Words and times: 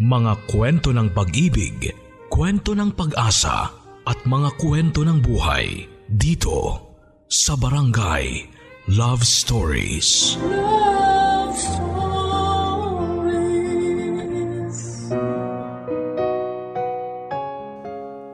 Mga 0.00 0.48
kwento 0.48 0.96
ng 0.96 1.12
pag-ibig, 1.12 1.92
kwento 2.32 2.72
ng 2.72 2.96
pag-asa 2.96 3.68
at 4.08 4.16
mga 4.24 4.56
kwento 4.56 5.04
ng 5.04 5.20
buhay 5.20 5.84
dito 6.08 6.88
sa 7.28 7.52
Barangay 7.52 8.48
Love 8.96 9.20
Stories. 9.20 10.40
Love 10.40 11.52
Stories. 11.52 11.92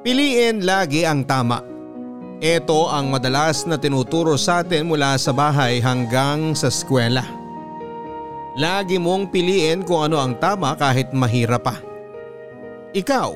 Piliin 0.06 0.62
lagi 0.62 1.02
ang 1.02 1.26
tama. 1.26 1.66
Ito 2.38 2.94
ang 2.94 3.10
madalas 3.10 3.66
na 3.66 3.74
tinuturo 3.74 4.38
sa 4.38 4.62
atin 4.62 4.86
mula 4.86 5.18
sa 5.18 5.34
bahay 5.34 5.82
hanggang 5.82 6.54
sa 6.54 6.70
eskwela. 6.70 7.35
Lagi 8.56 8.96
mong 8.96 9.28
piliin 9.28 9.84
kung 9.84 10.08
ano 10.08 10.16
ang 10.16 10.32
tama 10.40 10.72
kahit 10.80 11.12
mahirap 11.12 11.60
pa. 11.60 11.76
Ikaw, 12.96 13.30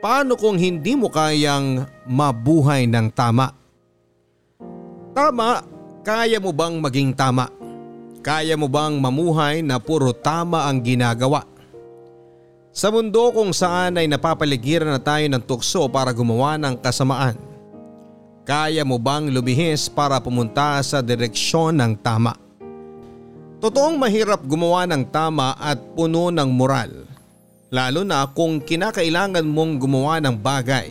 paano 0.00 0.32
kung 0.32 0.56
hindi 0.56 0.96
mo 0.96 1.12
kayang 1.12 1.84
mabuhay 2.08 2.88
ng 2.88 3.12
tama? 3.12 3.52
Tama, 5.12 5.60
kaya 6.00 6.40
mo 6.40 6.56
bang 6.56 6.80
maging 6.80 7.12
tama? 7.12 7.52
Kaya 8.24 8.56
mo 8.56 8.64
bang 8.64 8.96
mamuhay 8.96 9.60
na 9.60 9.76
puro 9.76 10.16
tama 10.16 10.64
ang 10.64 10.80
ginagawa? 10.80 11.44
Sa 12.72 12.88
mundo 12.88 13.28
kung 13.36 13.52
saan 13.52 14.00
ay 14.00 14.08
napapaligiran 14.08 14.88
na 14.88 14.96
tayo 14.96 15.28
ng 15.28 15.44
tukso 15.44 15.84
para 15.92 16.16
gumawa 16.16 16.56
ng 16.56 16.80
kasamaan, 16.80 17.36
kaya 18.48 18.88
mo 18.88 18.96
bang 18.96 19.28
lumihis 19.28 19.92
para 19.92 20.16
pumunta 20.16 20.80
sa 20.80 21.04
direksyon 21.04 21.76
ng 21.76 21.92
tama? 22.00 22.32
Totoong 23.62 23.94
mahirap 23.94 24.42
gumawa 24.42 24.90
ng 24.90 25.06
tama 25.14 25.54
at 25.54 25.78
puno 25.94 26.34
ng 26.34 26.50
moral. 26.50 27.06
Lalo 27.70 28.02
na 28.02 28.26
kung 28.26 28.58
kinakailangan 28.58 29.46
mong 29.46 29.78
gumawa 29.78 30.18
ng 30.18 30.34
bagay 30.34 30.90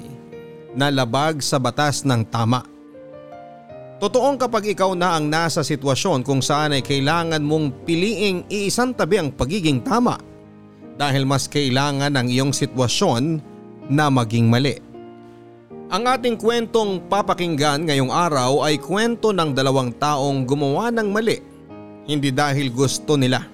na 0.71 0.87
labag 0.87 1.43
sa 1.43 1.59
batas 1.59 2.07
ng 2.07 2.23
tama. 2.31 2.63
Totoong 3.99 4.39
kapag 4.39 4.71
ikaw 4.71 4.95
na 4.95 5.19
ang 5.19 5.27
nasa 5.27 5.67
sitwasyon 5.67 6.23
kung 6.23 6.39
saan 6.39 6.71
ay 6.71 6.79
kailangan 6.79 7.43
mong 7.43 7.83
piliing 7.83 8.47
iisang 8.47 8.95
tabi 8.95 9.19
ang 9.19 9.35
pagiging 9.35 9.83
tama 9.83 10.15
dahil 10.95 11.27
mas 11.27 11.51
kailangan 11.51 12.15
ang 12.15 12.31
iyong 12.31 12.55
sitwasyon 12.55 13.43
na 13.91 14.07
maging 14.07 14.47
mali. 14.47 14.79
Ang 15.91 16.07
ating 16.07 16.39
kwentong 16.39 17.03
papakinggan 17.11 17.83
ngayong 17.83 18.15
araw 18.15 18.63
ay 18.63 18.79
kwento 18.79 19.35
ng 19.35 19.51
dalawang 19.51 19.91
taong 19.91 20.47
gumawa 20.47 20.87
ng 20.87 21.11
mali 21.11 21.50
hindi 22.05 22.33
dahil 22.33 22.73
gusto 22.73 23.17
nila, 23.17 23.45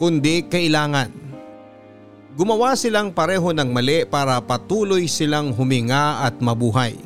kundi 0.00 0.46
kailangan. 0.48 1.12
Gumawa 2.32 2.72
silang 2.72 3.12
pareho 3.12 3.52
ng 3.52 3.68
mali 3.68 4.08
para 4.08 4.40
patuloy 4.40 5.04
silang 5.04 5.52
huminga 5.52 6.24
at 6.24 6.40
mabuhay. 6.40 6.96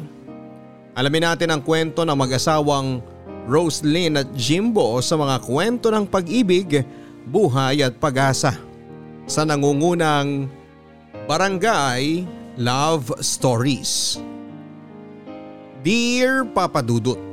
Alamin 0.94 1.34
natin 1.34 1.50
ang 1.50 1.62
kwento 1.66 2.06
ng 2.06 2.14
mag-asawang 2.14 3.02
Roslyn 3.50 4.22
at 4.22 4.30
Jimbo 4.38 5.02
sa 5.02 5.18
mga 5.18 5.42
kwento 5.42 5.90
ng 5.90 6.06
pag-ibig, 6.06 6.86
buhay 7.26 7.82
at 7.82 7.98
pag-asa 7.98 8.54
sa 9.26 9.42
nangungunang 9.42 10.46
Barangay 11.26 12.22
Love 12.54 13.18
Stories. 13.18 14.22
Dear 15.82 16.46
Papa 16.46 16.82
Dudut, 16.86 17.25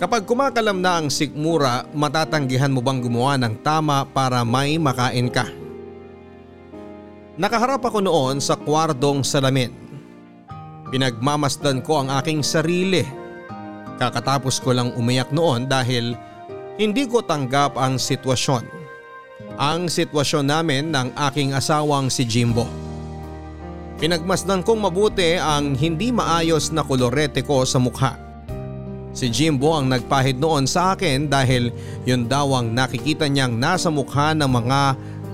Kapag 0.00 0.24
kumakalam 0.24 0.80
na 0.80 0.96
ang 0.96 1.12
sikmura, 1.12 1.84
matatanggihan 1.92 2.72
mo 2.72 2.80
bang 2.80 3.04
gumawa 3.04 3.36
ng 3.36 3.60
tama 3.60 4.08
para 4.08 4.40
may 4.48 4.80
makain 4.80 5.28
ka? 5.28 5.44
Nakaharap 7.36 7.84
ako 7.84 8.00
noon 8.00 8.40
sa 8.40 8.56
kwardong 8.56 9.20
salamin. 9.20 9.68
Pinagmamasdan 10.88 11.84
ko 11.84 12.00
ang 12.00 12.08
aking 12.16 12.40
sarili. 12.40 13.04
Kakatapos 14.00 14.64
ko 14.64 14.72
lang 14.72 14.96
umiyak 14.96 15.36
noon 15.36 15.68
dahil 15.68 16.16
hindi 16.80 17.04
ko 17.04 17.20
tanggap 17.20 17.76
ang 17.76 18.00
sitwasyon. 18.00 18.64
Ang 19.60 19.92
sitwasyon 19.92 20.48
namin 20.48 20.88
ng 20.96 21.12
aking 21.28 21.52
asawang 21.52 22.08
si 22.08 22.24
Jimbo. 22.24 22.64
Pinagmasdan 24.00 24.64
kong 24.64 24.80
mabuti 24.80 25.36
ang 25.36 25.76
hindi 25.76 26.08
maayos 26.08 26.72
na 26.72 26.80
kolorete 26.80 27.44
ko 27.44 27.68
sa 27.68 27.76
mukha. 27.76 28.29
Si 29.10 29.26
Jimbo 29.26 29.74
ang 29.74 29.90
nagpahid 29.90 30.38
noon 30.38 30.70
sa 30.70 30.94
akin 30.94 31.26
dahil 31.26 31.74
yun 32.06 32.30
daw 32.30 32.54
ang 32.54 32.70
nakikita 32.70 33.26
niyang 33.26 33.58
nasa 33.58 33.90
mukha 33.90 34.30
ng 34.38 34.46
mga 34.46 34.80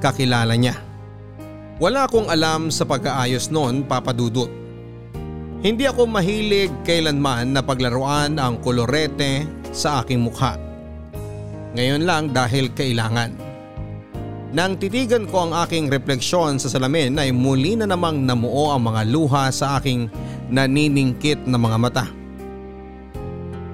kakilala 0.00 0.56
niya. 0.56 0.81
Wala 1.76 2.09
akong 2.09 2.32
alam 2.32 2.72
sa 2.72 2.88
pag-aayos 2.88 3.53
noon 3.53 3.84
papadudot. 3.84 4.48
Hindi 5.60 5.84
ako 5.84 6.09
mahilig 6.09 6.72
kailanman 6.88 7.53
na 7.53 7.60
paglaruan 7.60 8.41
ang 8.41 8.64
kolorete 8.64 9.44
sa 9.76 10.00
aking 10.00 10.25
mukha. 10.25 10.56
Ngayon 11.76 12.08
lang 12.08 12.32
dahil 12.32 12.72
kailangan. 12.72 13.37
Nang 14.56 14.81
titigan 14.81 15.28
ko 15.28 15.48
ang 15.48 15.53
aking 15.69 15.93
refleksyon 15.93 16.56
sa 16.56 16.72
salamin 16.72 17.20
ay 17.20 17.28
muli 17.28 17.76
na 17.76 17.84
namang 17.84 18.25
namuo 18.25 18.72
ang 18.72 18.88
mga 18.88 19.03
luha 19.12 19.53
sa 19.53 19.76
aking 19.76 20.08
naniningkit 20.48 21.44
na 21.44 21.60
mga 21.60 21.76
mata. 21.76 22.06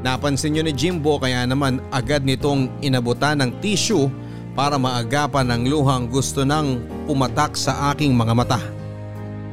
Napansin 0.02 0.58
nyo 0.58 0.66
ni 0.66 0.74
Jimbo 0.74 1.22
kaya 1.22 1.46
naman 1.46 1.78
agad 1.94 2.26
nitong 2.26 2.66
inabutan 2.82 3.38
ng 3.38 3.62
tissue 3.62 4.10
para 4.52 4.74
maagapan 4.74 5.46
ng 5.54 5.62
luhang 5.70 6.10
gusto 6.10 6.42
nang 6.42 6.82
pumatak 7.06 7.54
sa 7.54 7.94
aking 7.94 8.10
mga 8.10 8.34
mata. 8.34 8.60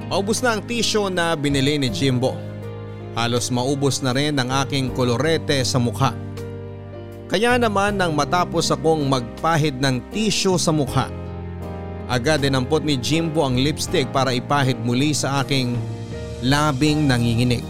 Maubos 0.10 0.42
na 0.42 0.58
ang 0.58 0.62
tissue 0.66 1.06
na 1.14 1.38
binili 1.38 1.78
ni 1.78 1.94
Jimbo. 1.94 2.34
Halos 3.14 3.54
maubos 3.54 4.02
na 4.02 4.10
rin 4.10 4.42
ang 4.42 4.50
aking 4.66 4.90
kolorete 4.98 5.62
sa 5.62 5.78
mukha. 5.78 6.18
Kaya 7.30 7.62
naman 7.62 8.02
nang 8.02 8.18
matapos 8.18 8.74
akong 8.74 9.06
magpahid 9.06 9.78
ng 9.78 10.02
tissue 10.10 10.58
sa 10.58 10.74
mukha, 10.74 11.14
agad 12.10 12.42
dinampot 12.42 12.82
ni 12.82 12.98
Jimbo 12.98 13.46
ang 13.46 13.54
lipstick 13.54 14.10
para 14.10 14.34
ipahid 14.34 14.82
muli 14.82 15.14
sa 15.14 15.46
aking 15.46 15.78
labing 16.42 17.06
nanginginig. 17.06 17.62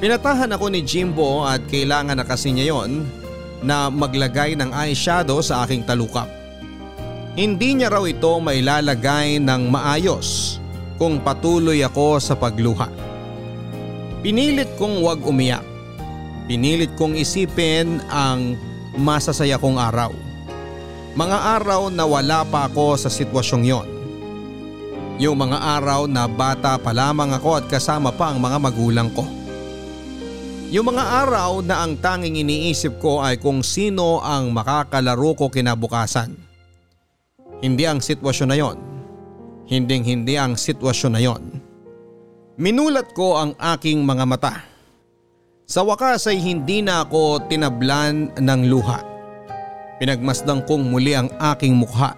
Pinatahan 0.00 0.48
ako 0.56 0.72
ni 0.72 0.80
Jimbo 0.80 1.44
at 1.44 1.60
kailangan 1.68 2.16
na 2.16 2.24
kasi 2.24 2.56
niya 2.56 2.72
yon 2.72 3.04
na 3.60 3.92
maglagay 3.92 4.56
ng 4.56 4.72
eyeshadow 4.72 5.44
sa 5.44 5.60
aking 5.68 5.84
talukap. 5.84 6.24
Hindi 7.36 7.76
niya 7.76 7.92
raw 7.92 8.08
ito 8.08 8.40
mailalagay 8.40 9.36
ng 9.44 9.68
maayos 9.68 10.56
kung 10.96 11.20
patuloy 11.20 11.84
ako 11.84 12.16
sa 12.16 12.32
pagluha. 12.32 12.88
Pinilit 14.24 14.72
kong 14.80 15.04
wag 15.04 15.20
umiyak. 15.20 15.64
Pinilit 16.48 16.96
kong 16.96 17.20
isipin 17.20 18.00
ang 18.08 18.56
masasaya 18.96 19.60
kong 19.60 19.76
araw. 19.76 20.16
Mga 21.12 21.38
araw 21.60 21.92
na 21.92 22.08
wala 22.08 22.40
pa 22.48 22.72
ako 22.72 22.96
sa 22.96 23.12
sitwasyong 23.12 23.64
yon. 23.68 23.88
Yung 25.20 25.36
mga 25.36 25.60
araw 25.76 26.08
na 26.08 26.24
bata 26.24 26.80
pa 26.80 26.96
lamang 26.96 27.36
ako 27.36 27.60
at 27.60 27.64
kasama 27.68 28.08
pa 28.08 28.32
ang 28.32 28.40
mga 28.40 28.56
magulang 28.56 29.12
ko. 29.12 29.39
Yung 30.70 30.86
mga 30.86 31.26
araw 31.26 31.66
na 31.66 31.82
ang 31.82 31.98
tanging 31.98 32.46
iniisip 32.46 33.02
ko 33.02 33.18
ay 33.18 33.42
kung 33.42 33.58
sino 33.58 34.22
ang 34.22 34.54
makakalaro 34.54 35.34
ko 35.34 35.50
kinabukasan. 35.50 36.30
Hindi 37.58 37.90
ang 37.90 37.98
sitwasyon 37.98 38.48
na 38.54 38.54
yon. 38.54 38.78
Hinding 39.66 40.06
hindi 40.06 40.38
ang 40.38 40.54
sitwasyon 40.54 41.12
na 41.18 41.22
yon. 41.26 41.42
Minulat 42.54 43.10
ko 43.18 43.34
ang 43.34 43.58
aking 43.58 44.06
mga 44.06 44.22
mata. 44.22 44.62
Sa 45.66 45.82
wakas 45.82 46.30
ay 46.30 46.38
hindi 46.38 46.86
na 46.86 47.02
ako 47.02 47.50
tinablan 47.50 48.30
ng 48.38 48.60
luha. 48.70 49.02
Pinagmasdang 49.98 50.70
kong 50.70 50.86
muli 50.86 51.18
ang 51.18 51.34
aking 51.50 51.74
mukha. 51.74 52.14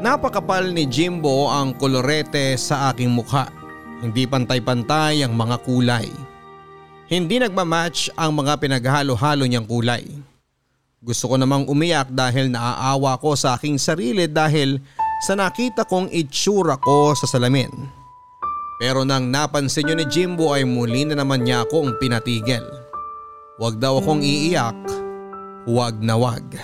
Napakapal 0.00 0.72
ni 0.72 0.88
Jimbo 0.88 1.52
ang 1.52 1.76
kolorete 1.76 2.56
sa 2.56 2.88
aking 2.88 3.12
mukha. 3.12 3.52
Hindi 4.00 4.24
pantay-pantay 4.24 5.20
ang 5.20 5.36
mga 5.36 5.60
kulay. 5.68 6.35
Hindi 7.06 7.38
nagmamatch 7.38 8.18
ang 8.18 8.34
mga 8.42 8.58
pinaghalo-halo 8.58 9.46
niyang 9.46 9.62
kulay. 9.62 10.02
Gusto 10.98 11.30
ko 11.30 11.38
namang 11.38 11.70
umiyak 11.70 12.10
dahil 12.10 12.50
naaawa 12.50 13.14
ko 13.22 13.38
sa 13.38 13.54
aking 13.54 13.78
sarili 13.78 14.26
dahil 14.26 14.82
sa 15.22 15.38
nakita 15.38 15.86
kong 15.86 16.10
itsura 16.10 16.74
ko 16.82 17.14
sa 17.14 17.30
salamin. 17.30 17.70
Pero 18.82 19.06
nang 19.06 19.30
napansin 19.30 19.86
niyo 19.86 19.94
ni 19.94 20.06
Jimbo 20.10 20.50
ay 20.50 20.66
muli 20.66 21.06
na 21.06 21.14
naman 21.22 21.46
niya 21.46 21.62
akong 21.62 21.94
pinatigil. 22.02 22.66
Huwag 23.62 23.78
daw 23.78 24.02
akong 24.02 24.26
iiyak, 24.26 24.74
huwag 25.62 26.02
na 26.02 26.18
wag. 26.18 26.58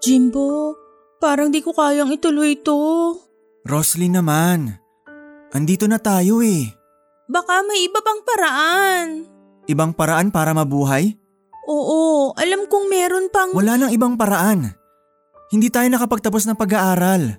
Jimbo, 0.00 0.72
parang 1.20 1.52
di 1.52 1.60
ko 1.60 1.76
kayang 1.76 2.16
ituloy 2.16 2.56
ito. 2.56 3.12
Roslyn 3.68 4.16
naman, 4.16 4.80
andito 5.52 5.84
na 5.84 6.00
tayo 6.00 6.40
eh. 6.40 6.77
Baka 7.28 7.60
may 7.68 7.84
iba 7.84 8.00
pang 8.00 8.24
paraan. 8.24 9.28
Ibang 9.68 9.92
paraan 9.92 10.32
para 10.32 10.56
mabuhay? 10.56 11.12
Oo, 11.68 12.32
alam 12.32 12.64
kong 12.64 12.88
meron 12.88 13.28
pang… 13.28 13.52
Wala 13.52 13.76
nang 13.76 13.92
ibang 13.92 14.16
paraan. 14.16 14.72
Hindi 15.52 15.68
tayo 15.68 15.84
nakapagtapos 15.92 16.48
ng 16.48 16.56
pag-aaral. 16.56 17.36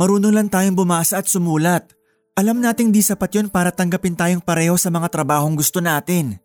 Marunong 0.00 0.32
lang 0.32 0.48
tayong 0.48 0.72
bumasa 0.72 1.20
at 1.20 1.28
sumulat. 1.28 1.92
Alam 2.32 2.64
nating 2.64 2.88
di 2.88 3.04
sapat 3.04 3.36
yon 3.36 3.52
para 3.52 3.68
tanggapin 3.68 4.16
tayong 4.16 4.40
pareho 4.40 4.72
sa 4.80 4.88
mga 4.88 5.12
trabahong 5.12 5.52
gusto 5.52 5.84
natin. 5.84 6.40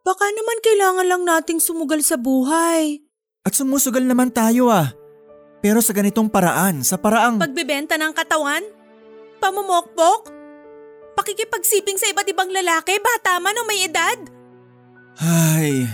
Baka 0.00 0.24
naman 0.32 0.64
kailangan 0.64 1.04
lang 1.04 1.22
nating 1.28 1.60
sumugal 1.60 2.00
sa 2.00 2.16
buhay. 2.16 3.04
At 3.44 3.52
sumusugal 3.52 4.08
naman 4.08 4.32
tayo 4.32 4.72
ah. 4.72 4.96
Pero 5.60 5.84
sa 5.84 5.92
ganitong 5.92 6.32
paraan, 6.32 6.80
sa 6.80 6.96
paraang… 6.96 7.36
Pagbebenta 7.36 8.00
ng 8.00 8.16
katawan? 8.16 8.64
Pamumokpok? 9.36 10.37
Pakikipagsiping 11.18 11.98
sa 11.98 12.06
iba't 12.14 12.30
ibang 12.30 12.46
lalaki, 12.46 12.94
bata 13.02 13.42
man 13.42 13.58
o 13.58 13.66
may 13.66 13.90
edad? 13.90 14.14
Ay, 15.18 15.90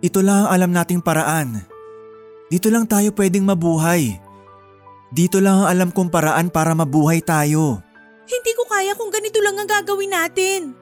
ito 0.00 0.24
lang 0.24 0.48
ang 0.48 0.48
alam 0.48 0.72
nating 0.72 1.04
paraan. 1.04 1.60
Dito 2.48 2.72
lang 2.72 2.88
tayo 2.88 3.12
pwedeng 3.12 3.44
mabuhay. 3.44 4.16
Dito 5.12 5.44
lang 5.44 5.60
ang 5.60 5.68
alam 5.68 5.88
kong 5.92 6.08
paraan 6.08 6.48
para 6.48 6.72
mabuhay 6.72 7.20
tayo. 7.20 7.84
Hindi 8.24 8.52
ko 8.56 8.64
kaya 8.64 8.96
kung 8.96 9.12
ganito 9.12 9.44
lang 9.44 9.60
ang 9.60 9.68
gagawin 9.68 10.08
natin. 10.16 10.72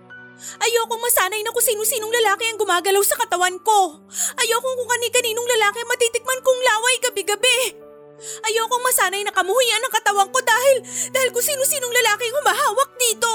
Ayokong 0.63 1.03
masanay 1.03 1.43
na 1.43 1.51
kung 1.51 1.67
sino-sinong 1.67 2.15
lalaki 2.23 2.47
ang 2.47 2.63
gumagalaw 2.63 3.03
sa 3.03 3.19
katawan 3.19 3.59
ko. 3.59 4.07
Ayokong 4.39 4.77
kung 4.79 4.91
kani-kaninong 4.95 5.49
lalaki 5.51 5.83
matitikman 5.83 6.45
kong 6.47 6.61
laway 6.63 6.95
gabi-gabi. 7.03 7.86
Ayokong 8.19 8.85
masanay 8.85 9.23
na 9.23 9.33
kamuhian 9.33 9.83
ang 9.85 9.93
katawan 9.93 10.29
ko 10.33 10.41
dahil, 10.41 10.77
dahil 11.13 11.29
kung 11.33 11.45
sino-sinong 11.45 11.93
lalaki 11.93 12.25
ang 12.29 12.37
humahawak 12.41 12.91
dito. 12.97 13.33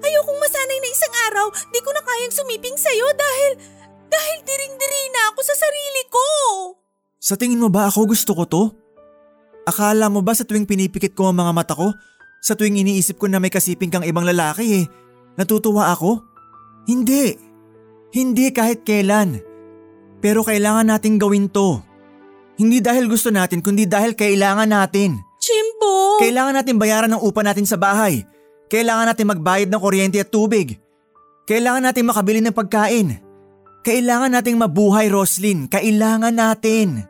Ayokong 0.00 0.38
masanay 0.38 0.78
na 0.80 0.88
isang 0.88 1.14
araw 1.30 1.46
di 1.72 1.80
ko 1.80 1.90
na 1.92 2.02
kayang 2.04 2.34
sumiping 2.34 2.76
sa'yo 2.76 3.06
dahil, 3.16 3.52
dahil 4.10 4.38
diring-diri 4.44 5.02
na 5.12 5.32
ako 5.32 5.40
sa 5.44 5.54
sarili 5.56 6.02
ko. 6.12 6.26
Sa 7.20 7.34
tingin 7.36 7.60
mo 7.60 7.68
ba 7.68 7.88
ako 7.88 8.12
gusto 8.12 8.32
ko 8.32 8.44
to? 8.48 8.62
Akala 9.68 10.08
mo 10.08 10.24
ba 10.24 10.32
sa 10.32 10.48
tuwing 10.48 10.64
pinipikit 10.64 11.12
ko 11.12 11.28
ang 11.30 11.36
mga 11.40 11.52
mata 11.52 11.74
ko, 11.76 11.92
sa 12.40 12.56
tuwing 12.56 12.80
iniisip 12.80 13.20
ko 13.20 13.28
na 13.28 13.36
may 13.36 13.52
kasiping 13.52 13.92
kang 13.92 14.06
ibang 14.08 14.24
lalaki 14.24 14.84
eh, 14.84 14.84
natutuwa 15.36 15.92
ako? 15.92 16.24
Hindi. 16.88 17.36
Hindi 18.10 18.50
kahit 18.50 18.82
kailan. 18.82 19.38
Pero 20.24 20.42
kailangan 20.42 20.88
nating 20.90 21.20
gawin 21.20 21.52
to. 21.52 21.89
Hindi 22.60 22.84
dahil 22.84 23.08
gusto 23.08 23.32
natin 23.32 23.64
kundi 23.64 23.88
dahil 23.88 24.12
kailangan 24.12 24.68
natin. 24.68 25.16
Chimpo! 25.40 26.20
Kailangan 26.20 26.60
natin 26.60 26.76
bayaran 26.76 27.08
ng 27.08 27.24
upa 27.24 27.40
natin 27.40 27.64
sa 27.64 27.80
bahay. 27.80 28.20
Kailangan 28.68 29.08
natin 29.08 29.32
magbayad 29.32 29.72
ng 29.72 29.80
kuryente 29.80 30.20
at 30.20 30.28
tubig. 30.28 30.76
Kailangan 31.48 31.88
natin 31.88 32.04
makabili 32.04 32.44
ng 32.44 32.52
pagkain. 32.52 33.16
Kailangan 33.80 34.36
nating 34.36 34.60
mabuhay, 34.60 35.08
Roslyn. 35.08 35.72
Kailangan 35.72 36.36
natin. 36.36 37.00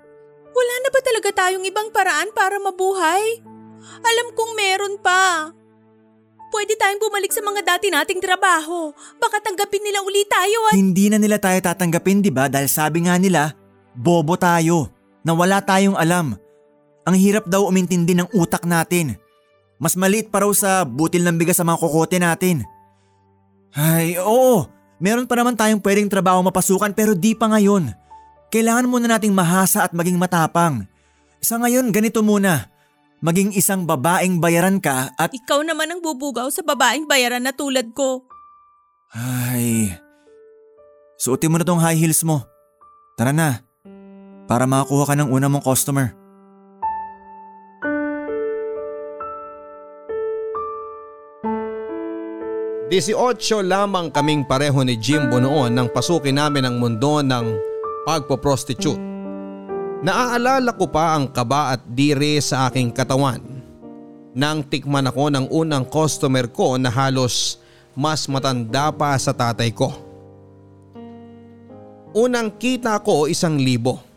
Wala 0.55 0.75
na 0.87 0.89
ba 0.95 1.01
talaga 1.03 1.29
tayong 1.35 1.67
ibang 1.67 1.91
paraan 1.91 2.31
para 2.31 2.55
mabuhay? 2.63 3.43
Alam 4.07 4.31
kong 4.39 4.53
meron 4.55 4.95
pa. 5.03 5.51
Pwede 6.55 6.79
tayong 6.79 7.03
bumalik 7.03 7.35
sa 7.35 7.43
mga 7.43 7.67
dati 7.67 7.91
nating 7.91 8.23
trabaho. 8.23 8.95
Baka 9.19 9.43
tanggapin 9.43 9.83
nila 9.83 9.99
uli 10.07 10.23
tayo 10.31 10.71
at… 10.71 10.79
Hindi 10.79 11.11
na 11.11 11.19
nila 11.19 11.43
tayo 11.43 11.59
tatanggapin, 11.59 12.23
di 12.23 12.31
ba? 12.31 12.47
Dahil 12.47 12.71
sabi 12.71 13.11
nga 13.11 13.19
nila, 13.19 13.51
bobo 13.99 14.39
tayo. 14.39 15.00
Na 15.25 15.37
wala 15.37 15.61
tayong 15.61 15.97
alam. 15.97 16.37
Ang 17.05 17.17
hirap 17.17 17.49
daw 17.49 17.69
umintindi 17.69 18.17
ng 18.17 18.29
utak 18.37 18.65
natin. 18.65 19.17
Mas 19.81 19.97
maliit 19.97 20.29
pa 20.29 20.45
raw 20.45 20.53
sa 20.53 20.85
butil 20.85 21.25
ng 21.25 21.37
bigas 21.41 21.57
sa 21.57 21.65
mga 21.65 21.81
kokote 21.81 22.21
natin. 22.21 22.65
Ay, 23.73 24.21
oo. 24.21 24.69
Meron 25.01 25.25
pa 25.25 25.41
naman 25.41 25.57
tayong 25.57 25.81
pwedeng 25.81 26.13
trabaho 26.13 26.45
mapasukan 26.45 26.93
pero 26.93 27.17
di 27.17 27.33
pa 27.33 27.49
ngayon. 27.49 27.89
Kailangan 28.53 28.91
muna 28.91 29.07
nating 29.17 29.33
mahasa 29.33 29.87
at 29.87 29.97
maging 29.97 30.21
matapang. 30.21 30.85
Sa 31.41 31.57
ngayon, 31.57 31.89
ganito 31.89 32.21
muna. 32.21 32.69
Maging 33.25 33.57
isang 33.57 33.89
babaeng 33.89 34.41
bayaran 34.41 34.81
ka 34.81 35.13
at… 35.17 35.33
Ikaw 35.33 35.61
naman 35.65 35.89
ang 35.89 36.01
bubugaw 36.05 36.49
sa 36.53 36.61
babaeng 36.61 37.09
bayaran 37.09 37.45
na 37.45 37.53
tulad 37.57 37.93
ko. 37.97 38.25
Ay… 39.13 39.93
Suotin 41.21 41.53
mo 41.53 41.61
na 41.61 41.69
tong 41.69 41.81
high 41.81 41.97
heels 42.01 42.25
mo. 42.25 42.45
Tara 43.17 43.33
na. 43.33 43.61
Para 44.51 44.67
makakuha 44.67 45.07
ka 45.07 45.15
ng 45.15 45.31
una 45.31 45.47
mong 45.47 45.63
customer. 45.63 46.11
Disiotso 52.91 53.63
lamang 53.63 54.11
kaming 54.11 54.43
pareho 54.43 54.83
ni 54.83 54.99
Jimbo 54.99 55.39
noon 55.39 55.71
nang 55.71 55.87
pasukin 55.87 56.35
namin 56.35 56.67
ang 56.67 56.83
mundo 56.83 57.23
ng 57.23 57.47
pagpo-prostitute. 58.03 58.99
Naaalala 60.03 60.75
ko 60.75 60.91
pa 60.91 61.15
ang 61.15 61.31
kaba 61.31 61.79
at 61.79 61.87
dire 61.87 62.43
sa 62.43 62.67
aking 62.67 62.91
katawan. 62.91 63.39
Nang 64.35 64.67
tikman 64.67 65.07
ako 65.07 65.31
ng 65.31 65.47
unang 65.55 65.87
customer 65.87 66.51
ko 66.51 66.75
na 66.75 66.91
halos 66.91 67.63
mas 67.95 68.27
matanda 68.27 68.91
pa 68.91 69.15
sa 69.15 69.31
tatay 69.31 69.71
ko. 69.71 69.95
Unang 72.19 72.51
kita 72.59 72.99
ko 73.07 73.31
isang 73.31 73.55
libo. 73.55 74.10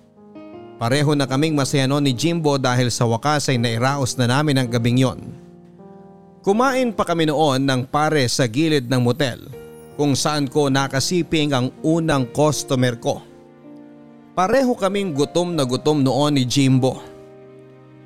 Pareho 0.84 1.16
na 1.16 1.24
kaming 1.24 1.56
masaya 1.56 1.88
noon 1.88 2.04
ni 2.04 2.12
Jimbo 2.12 2.60
dahil 2.60 2.92
sa 2.92 3.08
wakas 3.08 3.48
ay 3.48 3.56
nairaos 3.56 4.20
na 4.20 4.28
namin 4.28 4.60
ang 4.60 4.68
gabing 4.68 5.00
yon. 5.00 5.32
Kumain 6.44 6.92
pa 6.92 7.08
kami 7.08 7.24
noon 7.24 7.64
ng 7.64 7.88
pare 7.88 8.28
sa 8.28 8.44
gilid 8.52 8.92
ng 8.92 9.00
motel 9.00 9.48
kung 9.96 10.12
saan 10.12 10.44
ko 10.44 10.68
nakasiping 10.68 11.56
ang 11.56 11.72
unang 11.88 12.28
customer 12.36 13.00
ko. 13.00 13.24
Pareho 14.36 14.76
kaming 14.76 15.16
gutom 15.16 15.56
na 15.56 15.64
gutom 15.64 16.04
noon 16.04 16.36
ni 16.36 16.44
Jimbo. 16.44 17.00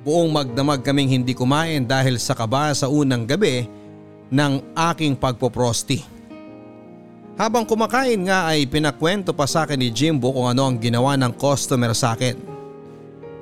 Buong 0.06 0.30
magdamag 0.30 0.86
kaming 0.86 1.10
hindi 1.10 1.34
kumain 1.34 1.82
dahil 1.82 2.14
sa 2.22 2.38
kaba 2.38 2.70
sa 2.78 2.86
unang 2.86 3.26
gabi 3.26 3.66
ng 4.30 4.78
aking 4.94 5.18
pagpoprosti. 5.18 5.98
Habang 7.34 7.66
kumakain 7.66 8.22
nga 8.22 8.54
ay 8.54 8.70
pinakwento 8.70 9.34
pa 9.34 9.50
sa 9.50 9.66
akin 9.66 9.82
ni 9.82 9.90
Jimbo 9.90 10.30
kung 10.30 10.46
ano 10.46 10.70
ang 10.70 10.78
ginawa 10.78 11.18
ng 11.18 11.34
customer 11.34 11.90
sa 11.90 12.14
akin. 12.14 12.47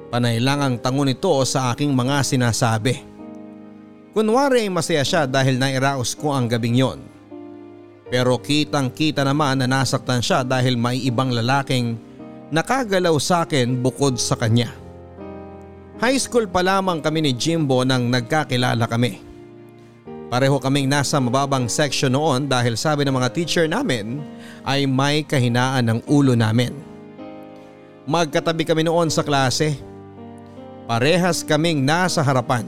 Panay 0.07 0.39
lang 0.39 0.63
ang 0.63 0.75
tango 0.79 1.03
nito 1.03 1.33
sa 1.43 1.75
aking 1.75 1.91
mga 1.91 2.23
sinasabi. 2.23 3.03
Kunwari 4.15 4.65
ay 4.65 4.71
masaya 4.73 5.05
siya 5.05 5.29
dahil 5.29 5.59
nairaos 5.61 6.17
ko 6.17 6.33
ang 6.33 6.49
gabing 6.49 6.79
yon. 6.79 7.01
Pero 8.07 8.39
kitang 8.39 8.89
kita 8.89 9.27
naman 9.27 9.59
na 9.59 9.67
nasaktan 9.67 10.23
siya 10.23 10.47
dahil 10.47 10.79
may 10.79 11.03
ibang 11.03 11.35
lalaking 11.35 11.99
nakagalaw 12.55 13.19
sa 13.19 13.43
akin 13.43 13.83
bukod 13.83 14.15
sa 14.17 14.39
kanya. 14.39 14.71
High 15.99 16.21
school 16.21 16.47
pa 16.47 16.63
lamang 16.63 17.03
kami 17.03 17.27
ni 17.27 17.33
Jimbo 17.35 17.83
nang 17.83 18.07
nagkakilala 18.07 18.87
kami. 18.87 19.27
Pareho 20.27 20.59
kaming 20.59 20.91
nasa 20.91 21.23
mababang 21.23 21.71
section 21.71 22.15
noon 22.15 22.51
dahil 22.51 22.75
sabi 22.75 23.07
ng 23.07 23.15
mga 23.15 23.31
teacher 23.31 23.67
namin 23.71 24.23
ay 24.67 24.83
may 24.87 25.23
kahinaan 25.23 25.87
ng 25.87 25.99
ulo 26.11 26.35
namin. 26.35 26.75
Magkatabi 28.07 28.63
kami 28.67 28.87
noon 28.87 29.11
sa 29.11 29.23
klase. 29.27 29.79
Parehas 30.87 31.43
kaming 31.43 31.83
nasa 31.83 32.23
harapan. 32.23 32.63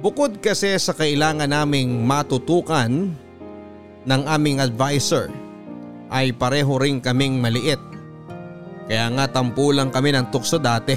Bukod 0.00 0.40
kasi 0.40 0.72
sa 0.80 0.96
kailangan 0.96 1.44
naming 1.44 2.00
matutukan 2.00 3.12
ng 4.08 4.22
aming 4.24 4.64
advisor 4.64 5.28
ay 6.08 6.32
pareho 6.32 6.80
rin 6.80 6.96
kaming 6.96 7.36
maliit. 7.36 7.76
Kaya 8.88 9.12
nga 9.12 9.28
tampulang 9.28 9.92
kami 9.92 10.16
ng 10.16 10.32
tukso 10.32 10.56
dati. 10.56 10.96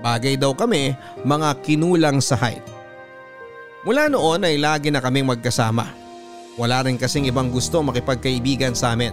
Bagay 0.00 0.40
daw 0.40 0.56
kami 0.56 0.96
mga 1.28 1.60
kinulang 1.60 2.24
sa 2.24 2.40
height. 2.40 2.64
Mula 3.84 4.08
noon 4.08 4.48
ay 4.48 4.56
lagi 4.56 4.88
na 4.88 5.04
kaming 5.04 5.28
magkasama. 5.28 5.92
Wala 6.56 6.88
rin 6.88 6.96
kasing 6.96 7.28
ibang 7.28 7.52
gusto 7.52 7.84
makipagkaibigan 7.84 8.72
sa 8.72 8.96
amin. 8.96 9.12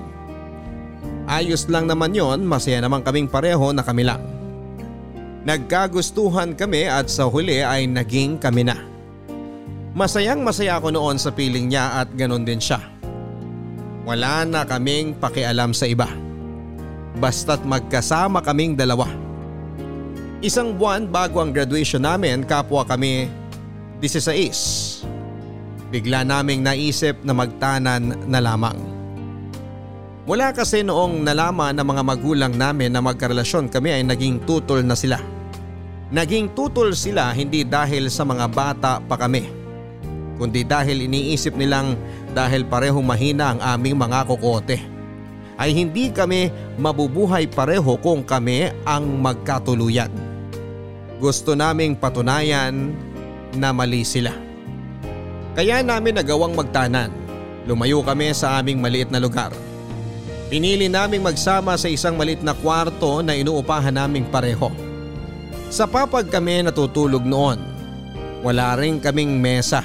Ayos 1.28 1.68
lang 1.68 1.92
naman 1.92 2.16
yon, 2.16 2.48
masaya 2.48 2.80
naman 2.80 3.04
kaming 3.04 3.28
pareho 3.28 3.76
na 3.76 3.84
kami 3.84 4.08
lang. 4.08 4.33
Nagkagustuhan 5.44 6.56
kami 6.56 6.88
at 6.88 7.12
sa 7.12 7.28
huli 7.28 7.60
ay 7.60 7.84
naging 7.84 8.40
kami 8.40 8.64
na. 8.64 8.80
Masayang 9.92 10.40
masaya 10.40 10.80
ako 10.80 10.96
noon 10.96 11.20
sa 11.20 11.36
piling 11.36 11.68
niya 11.68 12.00
at 12.00 12.08
ganon 12.16 12.48
din 12.48 12.64
siya. 12.64 12.80
Wala 14.08 14.48
na 14.48 14.64
kaming 14.64 15.20
pakialam 15.20 15.76
sa 15.76 15.84
iba. 15.84 16.08
Basta't 17.20 17.68
magkasama 17.68 18.40
kaming 18.40 18.80
dalawa. 18.80 19.06
Isang 20.40 20.80
buwan 20.80 21.12
bago 21.12 21.44
ang 21.44 21.52
graduation 21.52 22.08
namin 22.08 22.48
kapwa 22.48 22.88
kami 22.88 23.28
16. 24.00 25.92
Bigla 25.92 26.24
naming 26.24 26.64
naisip 26.64 27.20
na 27.28 27.36
magtanan 27.36 28.16
na 28.28 28.40
lamang. 28.40 28.76
Mula 30.24 30.56
kasi 30.56 30.88
noong 30.88 31.20
nalaman 31.20 31.76
ng 31.76 31.84
mga 31.84 32.04
magulang 32.04 32.54
namin 32.56 32.96
na 32.96 33.04
magkarelasyon 33.04 33.68
kami 33.68 33.92
ay 33.92 34.04
naging 34.08 34.40
tutol 34.48 34.80
na 34.80 34.96
sila. 34.96 35.33
Naging 36.14 36.54
tutol 36.54 36.94
sila 36.94 37.34
hindi 37.34 37.66
dahil 37.66 38.06
sa 38.14 38.22
mga 38.22 38.46
bata 38.54 39.02
pa 39.02 39.18
kami. 39.18 39.50
Kundi 40.38 40.62
dahil 40.62 41.10
iniisip 41.10 41.58
nilang 41.58 41.98
dahil 42.38 42.70
pareho 42.70 43.02
mahina 43.02 43.58
ang 43.58 43.60
aming 43.78 43.98
mga 43.98 44.30
kokote. 44.30 44.78
Ay 45.58 45.74
hindi 45.74 46.14
kami 46.14 46.54
mabubuhay 46.78 47.50
pareho 47.50 47.98
kung 47.98 48.22
kami 48.22 48.70
ang 48.86 49.10
magkatuluyan. 49.26 50.14
gusto 51.24 51.56
naming 51.56 51.96
patunayan 51.96 52.92
na 53.56 53.72
mali 53.72 54.04
sila. 54.04 54.36
Kaya 55.56 55.80
namin 55.80 56.20
nagawang 56.20 56.52
magtanan. 56.52 57.10
Lumayo 57.64 58.04
kami 58.04 58.36
sa 58.36 58.60
aming 58.60 58.84
maliit 58.84 59.08
na 59.08 59.24
lugar. 59.24 59.56
Pinili 60.52 60.92
naming 60.92 61.24
magsama 61.24 61.80
sa 61.80 61.88
isang 61.88 62.20
maliit 62.20 62.44
na 62.44 62.52
kwarto 62.52 63.24
na 63.24 63.40
inuupahan 63.40 63.96
naming 63.96 64.28
pareho. 64.28 64.83
Sa 65.74 65.90
papag 65.90 66.30
kami 66.30 66.62
natutulog 66.62 67.26
noon. 67.26 67.58
Wala 68.46 68.78
rin 68.78 69.02
kaming 69.02 69.42
mesa. 69.42 69.82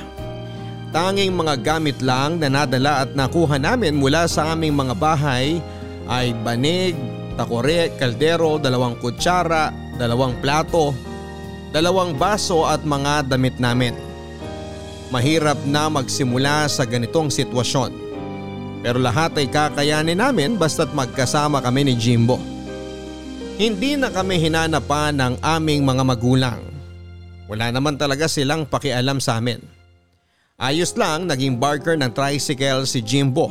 Tanging 0.92 1.33
mga 1.33 1.64
gamit 1.64 2.04
lang 2.04 2.37
na 2.37 2.52
nadala 2.52 3.09
at 3.09 3.16
nakuha 3.16 3.57
namin 3.57 3.97
mula 3.97 4.28
sa 4.28 4.52
aming 4.52 4.76
mga 4.76 4.92
bahay 4.92 5.64
ay 6.04 6.37
banig, 6.45 6.92
takore, 7.40 7.88
kaldero, 7.97 8.61
dalawang 8.61 9.00
kutsara, 9.00 9.73
dalawang 9.97 10.37
plato, 10.45 10.92
dalawang 11.73 12.12
baso 12.21 12.68
at 12.68 12.85
mga 12.85 13.25
damit 13.25 13.57
namin. 13.57 13.97
Mahirap 15.09 15.57
na 15.64 15.88
magsimula 15.88 16.68
sa 16.68 16.85
ganitong 16.85 17.33
sitwasyon. 17.33 17.97
Pero 18.85 19.00
lahat 19.00 19.40
ay 19.40 19.49
kakayanin 19.49 20.21
namin 20.21 20.61
basta't 20.61 20.92
magkasama 20.92 21.64
kami 21.64 21.88
ni 21.88 21.97
Jimbo. 21.97 22.58
Hindi 23.59 23.99
na 23.99 24.07
kami 24.07 24.38
hinanapan 24.38 25.19
ng 25.19 25.35
aming 25.43 25.83
mga 25.83 26.03
magulang. 26.07 26.62
Wala 27.50 27.75
naman 27.75 27.99
talaga 27.99 28.31
silang 28.31 28.62
pakialam 28.62 29.19
sa 29.19 29.43
amin. 29.43 29.59
Ayos 30.55 30.95
lang 30.95 31.27
naging 31.27 31.59
barker 31.59 31.99
ng 31.99 32.07
tricycle 32.15 32.87
si 32.87 33.03
Jimbo. 33.03 33.50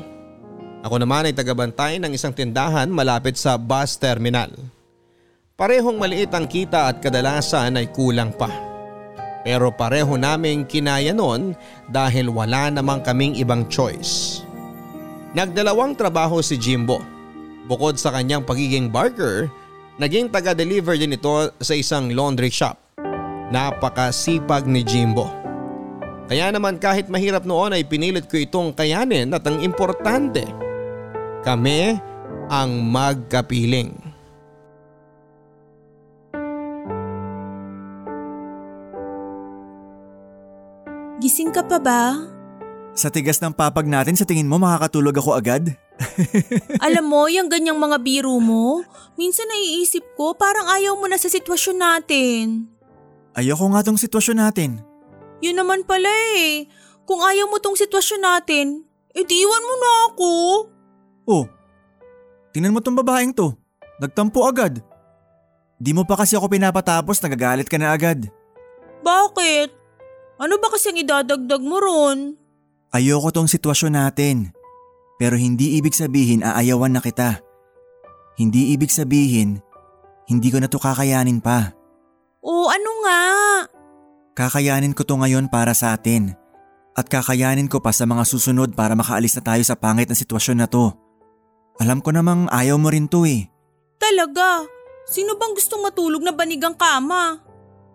Ako 0.87 0.95
naman 1.03 1.27
ay 1.27 1.35
tagabantay 1.35 1.99
ng 1.99 2.15
isang 2.15 2.31
tindahan 2.31 2.87
malapit 2.87 3.35
sa 3.35 3.59
bus 3.59 3.99
terminal. 3.99 4.47
Parehong 5.59 5.99
maliit 5.99 6.31
ang 6.31 6.47
kita 6.47 6.87
at 6.87 7.03
kadalasan 7.03 7.75
ay 7.75 7.91
kulang 7.91 8.31
pa. 8.31 8.47
Pero 9.43 9.75
pareho 9.75 10.15
naming 10.15 10.63
kinaya 10.63 11.11
noon 11.11 11.51
dahil 11.91 12.31
wala 12.31 12.71
namang 12.71 13.03
kaming 13.03 13.35
ibang 13.35 13.67
choice. 13.67 14.39
Nagdalawang 15.35 15.99
trabaho 15.99 16.39
si 16.39 16.55
Jimbo. 16.55 17.03
Bukod 17.67 17.99
sa 17.99 18.15
kanyang 18.15 18.47
pagiging 18.47 18.87
barker, 18.87 19.51
naging 19.97 20.29
taga-deliver 20.29 20.93
din 20.93 21.17
ito 21.17 21.49
sa 21.57 21.73
isang 21.73 22.13
laundry 22.13 22.53
shop. 22.53 22.77
Napakasipag 23.49 24.69
ni 24.69 24.85
Jimbo. 24.85 25.25
Kaya 26.27 26.51
naman 26.51 26.77
kahit 26.77 27.07
mahirap 27.09 27.47
noon 27.47 27.73
ay 27.73 27.87
pinilit 27.87 28.27
ko 28.27 28.37
itong 28.37 28.75
kayanin 28.75 29.31
at 29.31 29.47
ang 29.47 29.63
importante, 29.63 30.43
kami 31.41 31.97
ang 32.51 32.71
magkapiling. 32.91 33.95
Gising 41.17 41.49
ka 41.49 41.65
pa 41.65 41.81
ba? 41.81 42.01
Sa 42.93 43.09
tigas 43.09 43.41
ng 43.41 43.55
papag 43.55 43.89
natin 43.89 44.13
sa 44.13 44.27
tingin 44.27 44.45
mo 44.45 44.61
makakatulog 44.61 45.17
ako 45.17 45.33
agad? 45.33 45.73
Alam 46.85 47.05
mo, 47.09 47.25
yung 47.25 47.49
ganyang 47.49 47.77
mga 47.77 47.97
biro 48.01 48.37
mo, 48.37 48.85
minsan 49.17 49.49
naiisip 49.49 50.03
ko 50.13 50.37
parang 50.37 50.69
ayaw 50.69 50.93
mo 50.97 51.09
na 51.09 51.17
sa 51.17 51.29
sitwasyon 51.29 51.77
natin. 51.77 52.69
Ayoko 53.37 53.65
nga 53.73 53.85
tong 53.85 54.01
sitwasyon 54.01 54.37
natin. 54.41 54.81
Yun 55.41 55.57
naman 55.57 55.85
pala 55.85 56.09
eh. 56.37 56.65
Kung 57.05 57.21
ayaw 57.21 57.49
mo 57.49 57.61
tong 57.61 57.77
sitwasyon 57.77 58.21
natin, 58.21 58.81
edi 59.13 59.35
iwan 59.45 59.63
mo 59.63 59.75
na 59.77 59.91
ako. 60.09 60.31
Oh, 61.27 61.45
tingnan 62.53 62.73
mo 62.73 62.81
tong 62.81 62.97
babaeng 62.97 63.33
to. 63.33 63.53
Nagtampo 64.01 64.45
agad. 64.45 64.81
Di 65.77 65.93
mo 65.93 66.05
pa 66.05 66.17
kasi 66.17 66.33
ako 66.33 66.49
pinapatapos, 66.49 67.21
nagagalit 67.21 67.69
ka 67.69 67.77
na 67.77 67.93
agad. 67.93 68.25
Bakit? 69.05 69.69
Ano 70.41 70.57
ba 70.57 70.73
kasing 70.73 71.01
idadagdag 71.01 71.61
mo 71.61 71.77
ron? 71.77 72.33
Ayoko 72.89 73.29
tong 73.29 73.49
sitwasyon 73.49 73.93
natin. 73.93 74.56
Pero 75.17 75.33
hindi 75.33 75.81
ibig 75.81 75.97
sabihin 75.97 76.45
aayawan 76.45 76.93
na 76.93 77.01
kita. 77.01 77.41
Hindi 78.37 78.73
ibig 78.77 78.93
sabihin, 78.93 79.57
hindi 80.29 80.53
ko 80.53 80.61
na 80.61 80.69
to 80.69 80.77
kakayanin 80.77 81.41
pa. 81.41 81.73
O 82.45 82.69
ano 82.69 82.91
nga? 83.01 83.21
Kakayanin 84.37 84.93
ko 84.93 85.01
to 85.01 85.17
ngayon 85.17 85.49
para 85.49 85.73
sa 85.73 85.97
atin. 85.97 86.37
At 86.93 87.09
kakayanin 87.09 87.65
ko 87.65 87.81
pa 87.81 87.89
sa 87.89 88.05
mga 88.05 88.25
susunod 88.29 88.77
para 88.77 88.93
makaalis 88.93 89.33
na 89.37 89.43
tayo 89.53 89.63
sa 89.65 89.73
pangit 89.73 90.05
na 90.05 90.17
sitwasyon 90.17 90.57
na 90.61 90.69
to. 90.69 90.93
Alam 91.81 92.01
ko 92.01 92.13
namang 92.13 92.49
ayaw 92.53 92.77
mo 92.77 92.93
rin 92.93 93.09
to 93.09 93.25
eh. 93.25 93.49
Talaga? 93.97 94.65
Sino 95.09 95.37
bang 95.37 95.53
gustong 95.57 95.81
matulog 95.81 96.21
na 96.21 96.33
banigang 96.33 96.77
kama? 96.77 97.41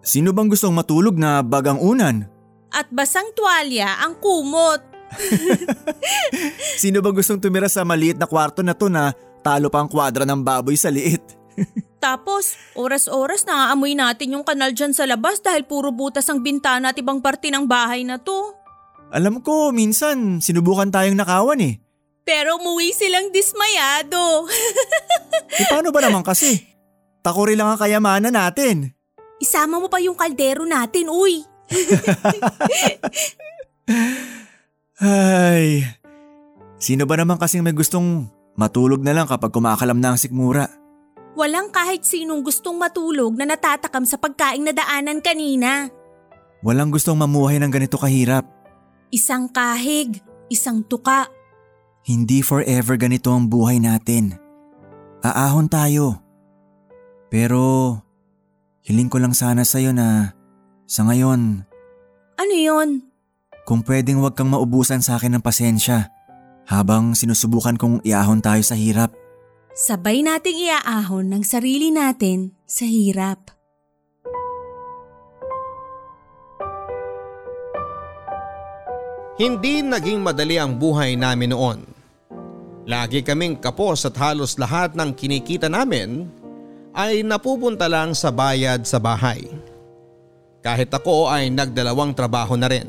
Sino 0.03 0.35
bang 0.35 0.51
gustong 0.51 0.75
matulog 0.75 1.15
na 1.15 1.43
bagang 1.43 1.79
unan? 1.79 2.27
At 2.75 2.91
basang 2.91 3.31
tuwalya 3.39 4.03
ang 4.03 4.19
kumot. 4.19 4.92
Sino 6.83 7.05
bang 7.05 7.17
gustong 7.17 7.41
tumira 7.41 7.69
sa 7.69 7.85
maliit 7.85 8.17
na 8.17 8.27
kwarto 8.27 8.65
na 8.65 8.75
to 8.75 8.89
na 8.89 9.13
talo 9.45 9.69
pa 9.69 9.83
ang 9.83 9.91
kwadra 9.91 10.25
ng 10.27 10.41
baboy 10.41 10.75
sa 10.79 10.89
liit? 10.89 11.23
Tapos, 12.05 12.59
oras-oras 12.75 13.47
naaamoy 13.47 13.95
natin 13.95 14.35
yung 14.35 14.45
kanal 14.45 14.75
dyan 14.75 14.91
sa 14.91 15.07
labas 15.07 15.39
dahil 15.39 15.63
puro 15.63 15.95
butas 15.95 16.27
ang 16.27 16.43
bintana 16.43 16.91
at 16.91 16.99
ibang 16.99 17.23
parte 17.23 17.53
ng 17.53 17.69
bahay 17.69 18.03
na 18.03 18.19
to. 18.19 18.57
Alam 19.13 19.45
ko, 19.45 19.71
minsan 19.71 20.41
sinubukan 20.41 20.89
tayong 20.89 21.15
nakawan 21.15 21.61
eh. 21.63 21.75
Pero 22.23 22.59
umuwi 22.59 22.95
silang 22.95 23.31
dismayado. 23.31 24.19
E 25.53 25.69
paano 25.69 25.93
ba 25.93 26.01
naman 26.01 26.25
kasi? 26.25 26.65
Takuri 27.21 27.53
lang 27.53 27.69
ang 27.69 27.77
kayamanan 27.77 28.33
natin. 28.33 28.89
Isama 29.37 29.77
mo 29.77 29.93
pa 29.93 30.01
yung 30.01 30.17
kaldero 30.17 30.65
natin, 30.65 31.13
uy. 31.13 31.45
Ay, 35.03 35.83
sino 36.79 37.11
ba 37.11 37.19
naman 37.19 37.35
kasing 37.35 37.67
may 37.67 37.75
gustong 37.75 38.31
matulog 38.55 39.03
na 39.03 39.11
lang 39.11 39.27
kapag 39.27 39.51
kumakalam 39.51 39.99
na 39.99 40.15
ang 40.15 40.19
sikmura? 40.21 40.71
Walang 41.35 41.75
kahit 41.75 42.07
sinong 42.07 42.47
gustong 42.47 42.79
matulog 42.79 43.35
na 43.35 43.51
natatakam 43.51 44.07
sa 44.07 44.15
pagkaing 44.15 44.63
nadaanan 44.63 45.19
kanina. 45.19 45.91
Walang 46.63 46.95
gustong 46.95 47.19
mamuhay 47.19 47.59
ng 47.59 47.73
ganito 47.75 47.99
kahirap. 47.99 48.47
Isang 49.11 49.51
kahig, 49.51 50.23
isang 50.47 50.87
tuka. 50.87 51.27
Hindi 52.07 52.39
forever 52.47 52.95
ganito 52.95 53.35
ang 53.35 53.51
buhay 53.51 53.83
natin. 53.83 54.39
Aahon 55.27 55.67
tayo. 55.67 56.23
Pero 57.27 57.99
hiling 58.87 59.11
ko 59.11 59.19
lang 59.19 59.35
sana 59.35 59.67
sa'yo 59.67 59.91
na 59.91 60.39
sa 60.87 61.03
ngayon, 61.11 61.67
Ano 62.39 62.55
yon? 62.55 63.12
Kung 63.63 63.87
pwedeng 63.87 64.23
wag 64.23 64.35
kang 64.35 64.51
maubusan 64.51 65.03
sa 65.03 65.19
akin 65.19 65.39
ng 65.39 65.43
pasensya 65.43 66.11
habang 66.67 67.15
sinusubukan 67.15 67.79
kong 67.79 68.03
iahon 68.07 68.43
tayo 68.43 68.63
sa 68.63 68.79
hirap. 68.79 69.15
Sabay 69.73 70.21
nating 70.21 70.69
iaahon 70.69 71.33
ng 71.33 71.43
sarili 71.47 71.89
natin 71.89 72.53
sa 72.69 72.85
hirap. 72.85 73.53
Hindi 79.41 79.81
naging 79.81 80.21
madali 80.21 80.61
ang 80.61 80.77
buhay 80.77 81.17
namin 81.17 81.57
noon. 81.57 81.81
Lagi 82.85 83.25
kaming 83.25 83.57
kapos 83.59 84.05
at 84.05 84.15
halos 84.21 84.61
lahat 84.61 84.93
ng 84.93 85.17
kinikita 85.17 85.73
namin 85.73 86.29
ay 86.93 87.25
napupunta 87.25 87.89
lang 87.89 88.13
sa 88.13 88.29
bayad 88.29 88.85
sa 88.85 89.01
bahay. 89.01 89.49
Kahit 90.61 90.93
ako 90.93 91.33
ay 91.33 91.49
nagdalawang 91.49 92.13
trabaho 92.13 92.55
na 92.55 92.69
rin. 92.69 92.87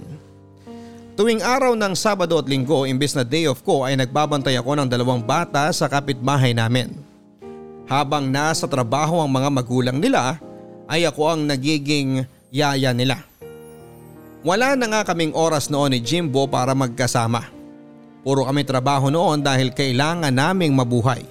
Tuwing 1.13 1.45
araw 1.45 1.77
ng 1.77 1.93
Sabado 1.93 2.41
at 2.41 2.49
Linggo 2.49 2.89
imbes 2.89 3.13
na 3.13 3.21
day 3.21 3.45
off 3.45 3.61
ko 3.61 3.85
ay 3.85 3.93
nagbabantay 3.93 4.57
ako 4.57 4.73
ng 4.73 4.89
dalawang 4.89 5.21
bata 5.21 5.69
sa 5.69 5.85
kapitbahay 5.85 6.57
namin. 6.57 6.89
Habang 7.85 8.33
nasa 8.33 8.65
trabaho 8.65 9.21
ang 9.21 9.29
mga 9.29 9.49
magulang 9.53 9.97
nila 10.01 10.41
ay 10.89 11.05
ako 11.05 11.37
ang 11.37 11.45
nagiging 11.45 12.25
yaya 12.49 12.97
nila. 12.97 13.21
Wala 14.41 14.73
na 14.73 14.89
nga 14.89 15.13
kaming 15.13 15.37
oras 15.37 15.69
noon 15.69 15.93
ni 15.93 16.01
Jimbo 16.01 16.49
para 16.49 16.73
magkasama. 16.73 17.45
Puro 18.25 18.49
kami 18.49 18.65
trabaho 18.65 19.13
noon 19.13 19.45
dahil 19.45 19.69
kailangan 19.69 20.33
naming 20.33 20.73
mabuhay. 20.73 21.21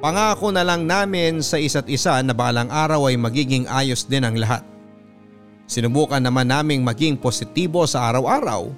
Pangako 0.00 0.56
na 0.56 0.64
lang 0.64 0.88
namin 0.88 1.44
sa 1.44 1.60
isa't 1.60 1.84
isa 1.84 2.16
na 2.24 2.32
balang 2.32 2.72
araw 2.72 3.12
ay 3.12 3.20
magiging 3.20 3.68
ayos 3.68 4.08
din 4.08 4.24
ang 4.24 4.40
lahat. 4.40 4.64
Sinubukan 5.70 6.18
naman 6.18 6.50
naming 6.50 6.82
maging 6.82 7.14
positibo 7.14 7.86
sa 7.86 8.10
araw-araw 8.10 8.74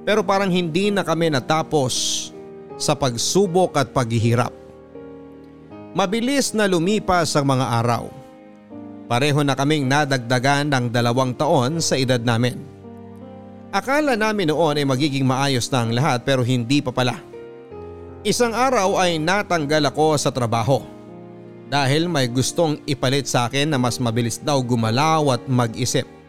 pero 0.00 0.24
parang 0.24 0.48
hindi 0.48 0.88
na 0.88 1.04
kami 1.04 1.28
natapos 1.28 1.92
sa 2.80 2.96
pagsubok 2.96 3.76
at 3.76 3.92
paghihirap. 3.92 4.48
Mabilis 5.92 6.56
na 6.56 6.64
lumipas 6.64 7.36
ang 7.36 7.52
mga 7.52 7.84
araw. 7.84 8.08
Pareho 9.12 9.44
na 9.44 9.52
kaming 9.52 9.84
nadagdagan 9.84 10.72
ng 10.72 10.88
dalawang 10.88 11.36
taon 11.36 11.84
sa 11.84 12.00
edad 12.00 12.24
namin. 12.24 12.56
Akala 13.68 14.16
namin 14.16 14.56
noon 14.56 14.80
ay 14.80 14.88
magiging 14.88 15.28
maayos 15.28 15.68
na 15.68 15.84
ang 15.84 15.92
lahat 15.92 16.24
pero 16.24 16.40
hindi 16.40 16.80
pa 16.80 16.96
pala. 16.96 17.20
Isang 18.24 18.56
araw 18.56 18.96
ay 18.96 19.20
natanggal 19.20 19.84
ako 19.92 20.16
sa 20.16 20.32
trabaho. 20.32 20.80
Dahil 21.68 22.08
may 22.08 22.24
gustong 22.24 22.80
ipalit 22.88 23.28
sa 23.28 23.52
akin 23.52 23.68
na 23.68 23.76
mas 23.76 24.00
mabilis 24.00 24.40
daw 24.40 24.64
gumalaw 24.64 25.36
at 25.36 25.44
mag-isip. 25.44 26.21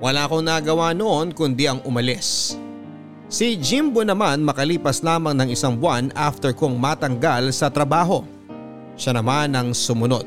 Wala 0.00 0.24
akong 0.24 0.48
nagawa 0.48 0.96
noon 0.96 1.36
kundi 1.36 1.68
ang 1.68 1.84
umalis. 1.84 2.56
Si 3.30 3.54
Jimbo 3.60 4.00
naman 4.00 4.40
makalipas 4.42 5.04
lamang 5.04 5.36
ng 5.36 5.52
isang 5.52 5.76
buwan 5.76 6.08
after 6.16 6.56
kong 6.56 6.80
matanggal 6.80 7.52
sa 7.52 7.68
trabaho. 7.68 8.24
Siya 8.96 9.14
naman 9.14 9.52
ang 9.54 9.76
sumunod. 9.76 10.24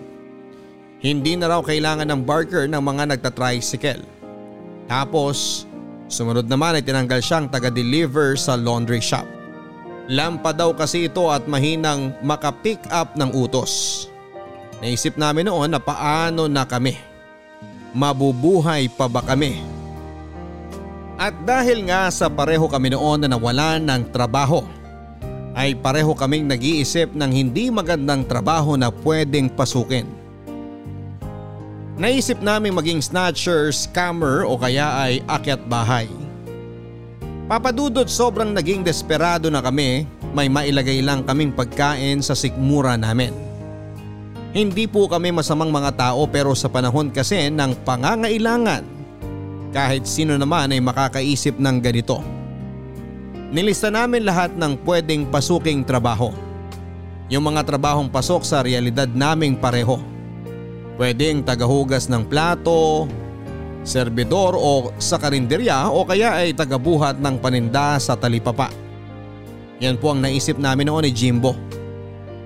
Hindi 1.04 1.36
na 1.36 1.52
raw 1.52 1.60
kailangan 1.60 2.08
ng 2.08 2.22
barker 2.24 2.70
ng 2.70 2.80
mga 2.80 3.18
nagtatricycle. 3.18 4.06
Tapos 4.88 5.68
sumunod 6.08 6.48
naman 6.48 6.80
ay 6.80 6.86
tinanggal 6.86 7.20
siyang 7.20 7.50
taga-deliver 7.50 8.38
sa 8.40 8.56
laundry 8.56 9.04
shop. 9.04 9.26
Lampa 10.08 10.54
daw 10.54 10.72
kasi 10.78 11.10
ito 11.10 11.28
at 11.34 11.50
mahinang 11.50 12.14
makapick 12.22 12.80
up 12.94 13.18
ng 13.18 13.34
utos. 13.36 14.06
Naisip 14.80 15.18
namin 15.18 15.50
noon 15.50 15.74
na 15.74 15.82
paano 15.82 16.46
na 16.48 16.64
kami. 16.64 17.13
Mabubuhay 17.94 18.90
pa 18.90 19.06
ba 19.06 19.22
kami? 19.22 19.62
At 21.14 21.38
dahil 21.46 21.86
nga 21.86 22.10
sa 22.10 22.26
pareho 22.26 22.66
kami 22.66 22.90
noon 22.90 23.22
na 23.22 23.30
nawalan 23.30 23.86
ng 23.86 24.10
trabaho, 24.10 24.66
ay 25.54 25.78
pareho 25.78 26.18
kaming 26.18 26.50
nag-iisip 26.50 27.14
ng 27.14 27.30
hindi 27.30 27.70
magandang 27.70 28.26
trabaho 28.26 28.74
na 28.74 28.90
pwedeng 28.90 29.54
pasukin. 29.54 30.10
Naisip 31.94 32.42
namin 32.42 32.74
maging 32.74 33.06
snatcher, 33.06 33.70
scammer 33.70 34.42
o 34.50 34.58
kaya 34.58 34.90
ay 34.98 35.22
akyat 35.30 35.62
bahay. 35.70 36.10
Papadudot 37.46 38.10
sobrang 38.10 38.50
naging 38.50 38.82
desperado 38.82 39.54
na 39.54 39.62
kami, 39.62 40.10
may 40.34 40.50
mailagay 40.50 41.06
lang 41.06 41.22
kaming 41.22 41.54
pagkain 41.54 42.26
sa 42.26 42.34
sikmura 42.34 42.98
namin. 42.98 43.53
Hindi 44.54 44.86
po 44.86 45.10
kami 45.10 45.34
masamang 45.34 45.74
mga 45.74 45.98
tao 45.98 46.30
pero 46.30 46.54
sa 46.54 46.70
panahon 46.70 47.10
kasi 47.10 47.50
ng 47.50 47.74
pangangailangan 47.82 48.86
kahit 49.74 50.06
sino 50.06 50.38
naman 50.38 50.70
ay 50.70 50.78
makakaisip 50.78 51.58
ng 51.58 51.82
ganito. 51.82 52.22
Nilista 53.50 53.90
namin 53.90 54.22
lahat 54.22 54.54
ng 54.54 54.78
pwedeng 54.86 55.26
pasuking 55.34 55.82
trabaho. 55.82 56.30
Yung 57.34 57.50
mga 57.50 57.66
trabahong 57.66 58.14
pasok 58.14 58.46
sa 58.46 58.62
realidad 58.62 59.10
naming 59.10 59.58
pareho. 59.58 59.98
Pwedeng 61.02 61.42
tagahugas 61.42 62.06
ng 62.06 62.22
plato, 62.30 63.10
serbidor 63.82 64.54
o 64.54 64.94
sa 65.02 65.18
karinderya 65.18 65.90
o 65.90 66.06
kaya 66.06 66.46
ay 66.46 66.54
tagabuhat 66.54 67.18
ng 67.18 67.42
paninda 67.42 67.98
sa 67.98 68.14
talipapa. 68.14 68.70
Yan 69.82 69.98
po 69.98 70.14
ang 70.14 70.22
naisip 70.22 70.62
namin 70.62 70.94
noon 70.94 71.10
ni 71.10 71.12
Jimbo. 71.12 71.73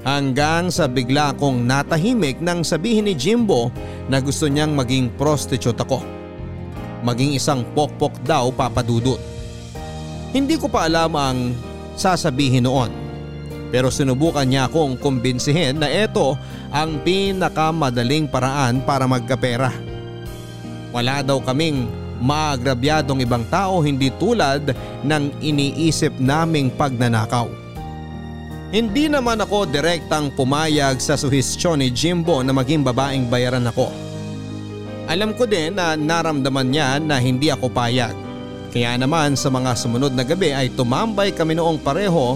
Hanggang 0.08 0.72
sa 0.72 0.88
bigla 0.88 1.36
akong 1.36 1.68
natahimik 1.68 2.40
nang 2.40 2.64
sabihin 2.64 3.12
ni 3.12 3.14
Jimbo 3.14 3.68
na 4.08 4.24
gusto 4.24 4.48
niyang 4.48 4.72
maging 4.72 5.12
prostitute 5.20 5.84
ako 5.84 6.18
maging 7.06 7.38
isang 7.38 7.62
pokpok 7.76 8.22
daw 8.26 8.50
papadudot. 8.50 9.20
Hindi 10.34 10.58
ko 10.58 10.70
pa 10.70 10.86
alam 10.86 11.14
ang 11.16 11.38
sasabihin 11.98 12.66
noon. 12.66 12.92
Pero 13.68 13.92
sinubukan 13.92 14.48
niya 14.48 14.72
akong 14.72 14.96
kumbinsihin 14.96 15.84
na 15.84 15.92
ito 15.92 16.40
ang 16.72 17.04
pinakamadaling 17.04 18.32
paraan 18.32 18.80
para 18.80 19.04
magkapera. 19.04 19.76
Wala 20.96 21.20
daw 21.20 21.44
kaming 21.44 21.84
maagrabyadong 22.24 23.28
ibang 23.28 23.44
tao 23.52 23.84
hindi 23.84 24.08
tulad 24.16 24.72
ng 25.04 25.24
iniisip 25.44 26.16
naming 26.16 26.72
pagnanakaw. 26.72 27.67
Hindi 28.68 29.08
naman 29.08 29.40
ako 29.40 29.72
direktang 29.72 30.28
pumayag 30.36 31.00
sa 31.00 31.16
suhestyon 31.16 31.80
ni 31.80 31.88
Jimbo 31.88 32.44
na 32.44 32.52
maging 32.52 32.84
babaeng 32.84 33.32
bayaran 33.32 33.64
ako. 33.64 33.88
Alam 35.08 35.32
ko 35.40 35.48
din 35.48 35.72
na 35.72 35.96
naramdaman 35.96 36.68
niya 36.68 37.00
na 37.00 37.16
hindi 37.16 37.48
ako 37.48 37.72
payag. 37.72 38.12
Kaya 38.76 39.00
naman 39.00 39.40
sa 39.40 39.48
mga 39.48 39.72
sumunod 39.72 40.12
na 40.12 40.28
gabi 40.28 40.52
ay 40.52 40.68
tumambay 40.76 41.32
kami 41.32 41.56
noong 41.56 41.80
pareho 41.80 42.36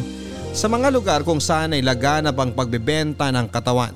sa 0.55 0.71
mga 0.71 0.87
lugar 0.95 1.19
kung 1.27 1.43
saan 1.43 1.75
ay 1.75 1.83
laganap 1.83 2.39
ang 2.39 2.55
pagbebenta 2.55 3.27
ng 3.27 3.51
katawan. 3.51 3.91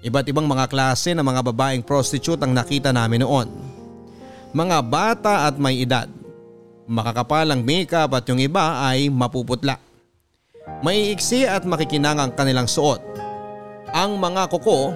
Iba't 0.00 0.32
ibang 0.32 0.48
mga 0.48 0.64
klase 0.64 1.12
ng 1.12 1.26
mga 1.28 1.44
babaeng 1.44 1.84
prostitute 1.84 2.40
ang 2.40 2.56
nakita 2.56 2.88
namin 2.88 3.20
noon. 3.20 3.52
Mga 4.56 4.76
bata 4.80 5.44
at 5.44 5.60
may 5.60 5.84
edad. 5.84 6.08
Makakapal 6.88 7.52
ang 7.52 7.60
makeup 7.60 8.16
at 8.16 8.24
yung 8.32 8.40
iba 8.40 8.80
ay 8.80 9.12
mapuputla. 9.12 9.87
May 10.80 11.10
iksi 11.10 11.42
at 11.44 11.66
makikinang 11.66 12.22
ang 12.22 12.32
kanilang 12.32 12.70
suot. 12.70 13.02
Ang 13.90 14.20
mga 14.20 14.46
kuko 14.52 14.94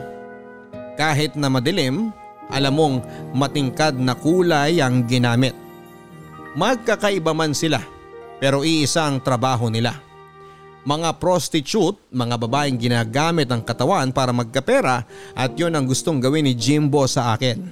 kahit 0.95 1.35
na 1.35 1.49
madilim 1.49 2.13
alam 2.53 2.75
mong 2.77 2.97
matingkad 3.33 3.97
na 3.97 4.13
kulay 4.13 4.79
ang 4.79 5.09
ginamit. 5.09 5.57
Magkakaiba 6.53 7.33
man 7.33 7.57
sila 7.57 7.81
pero 8.43 8.67
iisa 8.67 9.07
ang 9.07 9.23
trabaho 9.23 9.71
nila. 9.71 9.95
Mga 10.83 11.23
prostitute, 11.23 11.95
mga 12.11 12.35
babaeng 12.43 12.75
ginagamit 12.75 13.47
ang 13.55 13.63
katawan 13.63 14.11
para 14.11 14.35
magkapera 14.35 15.07
at 15.31 15.55
yun 15.55 15.79
ang 15.79 15.87
gustong 15.87 16.19
gawin 16.19 16.51
ni 16.51 16.59
Jimbo 16.59 17.07
sa 17.07 17.39
akin. 17.39 17.71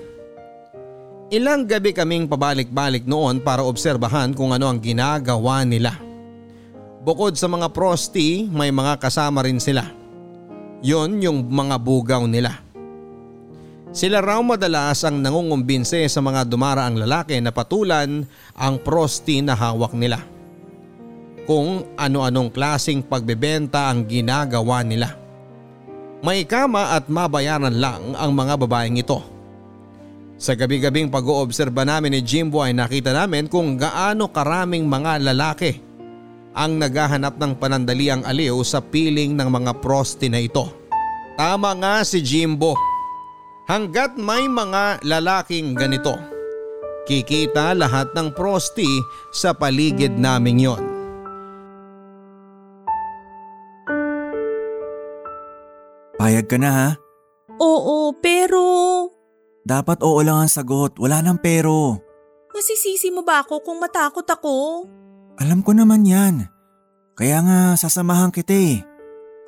Ilang 1.35 1.67
gabi 1.67 1.91
kaming 1.91 2.31
pabalik-balik 2.31 3.07
noon 3.11 3.43
para 3.43 3.67
obserbahan 3.67 4.31
kung 4.31 4.55
ano 4.55 4.71
ang 4.71 4.79
ginagawa 4.79 5.67
nila. 5.67 6.10
Bukod 7.01 7.33
sa 7.33 7.49
mga 7.49 7.73
prosti, 7.73 8.45
may 8.53 8.69
mga 8.69 9.01
kasama 9.01 9.41
rin 9.41 9.57
sila. 9.57 9.89
Yon 10.85 11.17
yung 11.25 11.49
mga 11.49 11.81
bugaw 11.81 12.29
nila. 12.29 12.61
Sila 13.89 14.21
raw 14.21 14.37
madalas 14.45 15.01
ang 15.09 15.17
nangungumbinse 15.17 16.05
sa 16.13 16.21
mga 16.21 16.45
dumaraang 16.45 17.01
lalaki 17.01 17.41
na 17.41 17.57
patulan 17.57 18.29
ang 18.53 18.75
prosti 18.85 19.41
na 19.41 19.57
hawak 19.57 19.97
nila. 19.97 20.21
Kung 21.49 21.89
ano-anong 21.97 22.53
klasing 22.53 23.01
pagbebenta 23.01 23.89
ang 23.89 24.05
ginagawa 24.05 24.85
nila. 24.85 25.17
May 26.21 26.45
kama 26.45 27.01
at 27.01 27.09
mabayaran 27.09 27.81
lang 27.81 28.13
ang 28.13 28.37
mga 28.37 28.61
babaeng 28.61 29.01
ito. 29.01 29.25
Sa 30.37 30.53
gabi-gabing 30.53 31.09
pag-oobserba 31.09 31.89
namin 31.89 32.13
ni 32.13 32.21
Jimbo 32.21 32.61
ay 32.61 32.77
nakita 32.77 33.17
namin 33.17 33.49
kung 33.49 33.81
gaano 33.81 34.29
karaming 34.29 34.85
mga 34.85 35.33
lalaki 35.33 35.89
ang 36.55 36.83
naghahanap 36.83 37.39
ng 37.39 37.53
panandaliang 37.59 38.27
aliw 38.27 38.59
sa 38.67 38.83
piling 38.83 39.39
ng 39.39 39.49
mga 39.49 39.79
prosti 39.79 40.27
na 40.27 40.43
ito. 40.43 40.67
Tama 41.39 41.73
nga 41.79 42.03
si 42.03 42.21
Jimbo. 42.21 42.75
Hanggat 43.71 44.19
may 44.19 44.51
mga 44.51 45.07
lalaking 45.07 45.79
ganito, 45.79 46.19
kikita 47.07 47.71
lahat 47.79 48.11
ng 48.19 48.35
prosti 48.35 48.89
sa 49.31 49.55
paligid 49.55 50.19
naming 50.19 50.59
yon. 50.59 50.83
Payag 56.21 56.47
ka 56.51 56.59
na 56.61 56.71
ha? 56.75 56.89
Oo, 57.57 58.13
pero... 58.19 58.61
Dapat 59.65 60.05
oo 60.05 60.21
lang 60.21 60.45
ang 60.45 60.53
sagot, 60.53 60.99
wala 61.01 61.25
nang 61.25 61.41
pero. 61.41 61.97
Masisisi 62.53 63.09
mo 63.15 63.25
ba 63.25 63.41
ako 63.41 63.65
kung 63.65 63.79
matakot 63.81 64.27
ako? 64.27 64.85
Alam 65.40 65.64
ko 65.64 65.72
naman 65.72 66.05
yan. 66.05 66.44
Kaya 67.16 67.40
nga 67.40 67.59
sasamahan 67.81 68.29
kita 68.29 68.53
eh. 68.53 68.85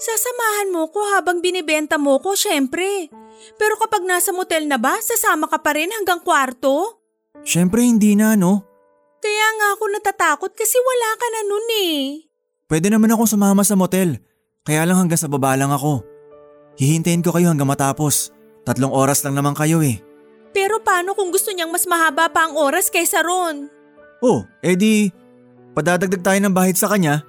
Sasamahan 0.00 0.72
mo 0.72 0.88
ko 0.88 0.98
habang 1.14 1.44
binibenta 1.44 2.00
mo 2.00 2.18
ko, 2.18 2.32
syempre. 2.34 3.12
Pero 3.60 3.76
kapag 3.78 4.02
nasa 4.02 4.32
motel 4.32 4.66
na 4.66 4.80
ba, 4.80 4.96
sasama 4.98 5.46
ka 5.46 5.60
pa 5.60 5.76
rin 5.76 5.92
hanggang 5.92 6.24
kwarto? 6.24 7.04
Siyempre 7.44 7.84
hindi 7.84 8.16
na 8.16 8.34
no. 8.34 8.64
Kaya 9.22 9.46
nga 9.54 9.66
ako 9.78 9.84
natatakot 9.94 10.52
kasi 10.56 10.74
wala 10.80 11.08
ka 11.14 11.26
na 11.30 11.40
nun 11.46 11.68
eh. 11.86 11.98
Pwede 12.66 12.88
naman 12.90 13.12
ako 13.14 13.28
sumama 13.28 13.62
sa 13.62 13.78
motel. 13.78 14.18
Kaya 14.66 14.82
lang 14.88 14.98
hanggang 14.98 15.20
sa 15.20 15.30
baba 15.30 15.54
lang 15.54 15.70
ako. 15.70 16.02
Hihintayin 16.80 17.22
ko 17.22 17.30
kayo 17.30 17.52
hanggang 17.52 17.70
matapos. 17.70 18.34
Tatlong 18.66 18.90
oras 18.90 19.22
lang 19.22 19.38
naman 19.38 19.54
kayo 19.54 19.84
eh. 19.84 20.00
Pero 20.50 20.80
paano 20.82 21.14
kung 21.14 21.30
gusto 21.30 21.52
niyang 21.52 21.70
mas 21.70 21.86
mahaba 21.86 22.32
pa 22.32 22.48
ang 22.48 22.58
oras 22.58 22.90
kaysa 22.90 23.22
ron? 23.22 23.70
Oh, 24.22 24.46
edi, 24.62 25.10
padadagdag 25.72 26.22
tayo 26.22 26.38
ng 26.40 26.54
bahid 26.54 26.76
sa 26.76 26.88
kanya. 26.88 27.24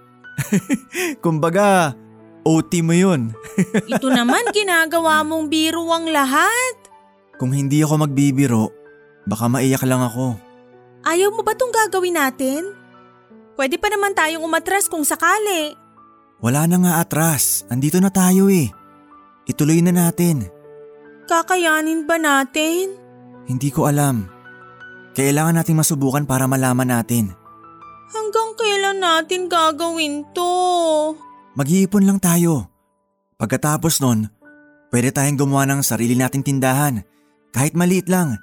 Kumbaga, 1.24 1.96
OT 2.44 2.84
mo 2.84 2.92
yun. 2.96 3.32
Ito 3.94 4.12
naman 4.12 4.52
ginagawa 4.52 5.24
mong 5.24 5.48
biro 5.48 5.88
ang 5.92 6.12
lahat. 6.12 6.76
Kung 7.40 7.56
hindi 7.56 7.82
ako 7.82 8.08
magbibiro, 8.08 8.72
baka 9.28 9.48
maiyak 9.48 9.84
lang 9.88 10.04
ako. 10.04 10.38
Ayaw 11.04 11.36
mo 11.36 11.44
ba 11.44 11.56
tong 11.56 11.72
gagawin 11.72 12.16
natin? 12.16 12.72
Pwede 13.60 13.76
pa 13.78 13.92
naman 13.92 14.16
tayong 14.16 14.44
umatras 14.44 14.88
kung 14.88 15.04
sakali. 15.04 15.76
Wala 16.44 16.68
na 16.68 16.78
nga 16.80 16.94
atras, 17.00 17.64
andito 17.72 18.00
na 18.00 18.12
tayo 18.12 18.52
eh. 18.52 18.72
Ituloy 19.48 19.80
na 19.84 19.92
natin. 19.92 20.48
Kakayanin 21.28 22.04
ba 22.04 22.20
natin? 22.20 22.96
Hindi 23.48 23.72
ko 23.72 23.88
alam. 23.88 24.28
Kailangan 25.14 25.60
nating 25.60 25.80
masubukan 25.80 26.24
para 26.28 26.48
malaman 26.48 26.90
natin. 26.90 27.36
Hanggang 28.12 28.50
kailan 28.60 29.00
natin 29.00 29.48
gagawin 29.48 30.28
to? 30.36 30.52
Mag-iipon 31.56 32.04
lang 32.04 32.20
tayo. 32.20 32.68
Pagkatapos 33.40 34.04
nun, 34.04 34.28
Pwede 34.94 35.10
tayong 35.10 35.42
gumawa 35.42 35.66
ng 35.66 35.82
sarili 35.82 36.14
nating 36.14 36.46
tindahan. 36.46 37.02
Kahit 37.50 37.74
maliit 37.74 38.06
lang. 38.06 38.38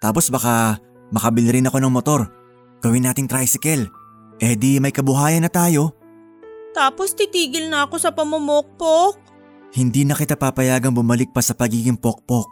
Tapos 0.00 0.32
baka 0.32 0.80
makabili 1.12 1.60
rin 1.60 1.68
ako 1.68 1.84
ng 1.84 1.92
motor. 1.92 2.32
Gawin 2.80 3.04
nating 3.04 3.28
tricycle. 3.28 3.92
Eh 4.40 4.56
di 4.56 4.80
may 4.80 4.88
kabuhayan 4.88 5.44
na 5.44 5.52
tayo. 5.52 5.92
Tapos 6.72 7.12
titigil 7.12 7.68
na 7.68 7.84
ako 7.84 8.00
sa 8.00 8.16
pamumokpok. 8.16 9.20
Hindi 9.76 10.08
na 10.08 10.16
kita 10.16 10.40
papayagang 10.40 10.96
bumalik 10.96 11.28
pa 11.28 11.44
sa 11.44 11.52
pagiging 11.52 12.00
pokpok. 12.00 12.48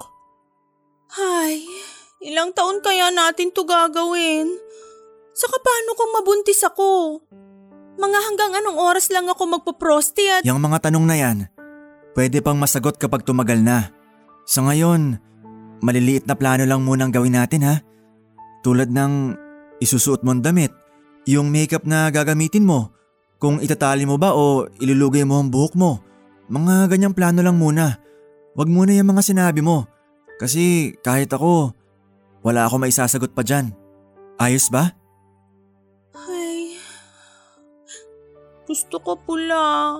Ay, 1.17 1.65
ilang 2.21 2.53
taon 2.53 2.85
kaya 2.85 3.09
natin 3.09 3.57
to 3.57 3.65
gagawin? 3.65 4.53
Saka 5.31 5.57
paano 5.63 5.91
kung 5.95 6.11
mabuntis 6.15 6.61
ako? 6.67 7.21
Mga 8.01 8.19
hanggang 8.27 8.53
anong 8.57 8.79
oras 8.81 9.13
lang 9.13 9.29
ako 9.29 9.43
magpo-prosty 9.61 10.25
at 10.31 10.43
Yang 10.43 10.61
mga 10.63 10.79
tanong 10.89 11.05
na 11.07 11.17
yan, 11.19 11.39
pwede 12.17 12.41
pang 12.41 12.57
masagot 12.57 12.97
kapag 12.97 13.23
tumagal 13.23 13.61
na. 13.61 13.93
Sa 14.49 14.65
ngayon, 14.65 15.21
maliliit 15.85 16.25
na 16.25 16.35
plano 16.35 16.65
lang 16.65 16.83
munang 16.83 17.13
gawin 17.13 17.37
natin 17.37 17.67
ha. 17.67 17.77
Tulad 18.65 18.89
ng 18.93 19.37
isusuot 19.81 20.25
mong 20.25 20.45
damit, 20.45 20.73
yung 21.29 21.49
makeup 21.49 21.85
na 21.85 22.09
gagamitin 22.09 22.65
mo, 22.65 22.93
kung 23.41 23.57
itatali 23.61 24.05
mo 24.05 24.21
ba 24.21 24.37
o 24.37 24.69
ilulugay 24.81 25.25
mo 25.25 25.41
ang 25.41 25.49
buhok 25.49 25.75
mo. 25.77 26.05
Mga 26.53 26.93
ganyang 26.93 27.17
plano 27.17 27.41
lang 27.41 27.57
muna. 27.57 27.97
Huwag 28.53 28.69
muna 28.69 28.93
yung 28.93 29.17
mga 29.17 29.23
sinabi 29.25 29.65
mo. 29.65 29.89
Kasi 30.37 30.93
kahit 31.01 31.33
ako, 31.33 31.73
wala 32.45 32.69
ako 32.69 32.85
maisasagot 32.85 33.33
pa 33.33 33.41
dyan. 33.41 33.73
Ayos 34.37 34.69
ba? 34.69 35.00
Gusto 38.71 39.03
ko 39.03 39.19
pula. 39.19 39.99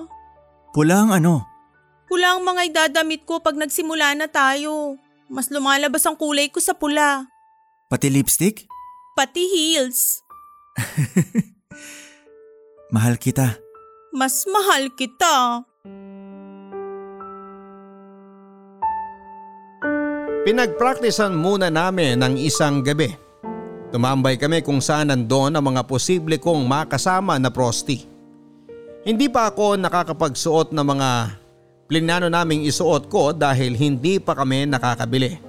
Pula 0.71 1.03
ang 1.03 1.11
ano? 1.11 1.43
Pula 2.07 2.39
ang 2.39 2.41
mga 2.47 2.71
idadamit 2.71 3.27
ko 3.27 3.43
pag 3.43 3.59
nagsimula 3.59 4.15
na 4.15 4.31
tayo. 4.31 4.95
Mas 5.27 5.51
lumalabas 5.51 6.07
ang 6.07 6.15
kulay 6.15 6.47
ko 6.47 6.63
sa 6.63 6.71
pula. 6.71 7.27
Pati 7.91 8.07
lipstick? 8.07 8.67
Pati 9.15 9.43
heels. 9.43 10.23
Mahal 12.95 13.19
kita. 13.19 13.59
Mas 14.11 14.43
mahal 14.47 14.91
kita. 14.91 15.63
Pinagpraktisan 20.43 21.31
muna 21.31 21.71
namin 21.71 22.19
ng 22.19 22.35
isang 22.35 22.83
gabi. 22.83 23.15
Tumambay 23.95 24.35
kami 24.35 24.63
kung 24.63 24.83
saan 24.83 25.11
nandoon 25.11 25.55
ang 25.55 25.63
mga 25.63 25.87
posible 25.87 26.35
kong 26.43 26.67
makasama 26.67 27.39
na 27.39 27.47
prosti. 27.47 28.10
Hindi 29.01 29.33
pa 29.33 29.49
ako 29.49 29.81
nakakapagsuot 29.81 30.77
ng 30.77 30.85
mga 30.85 31.09
plinano 31.89 32.29
naming 32.29 32.69
isuot 32.69 33.09
ko 33.09 33.33
dahil 33.33 33.73
hindi 33.73 34.21
pa 34.21 34.37
kami 34.37 34.69
nakakabili. 34.69 35.41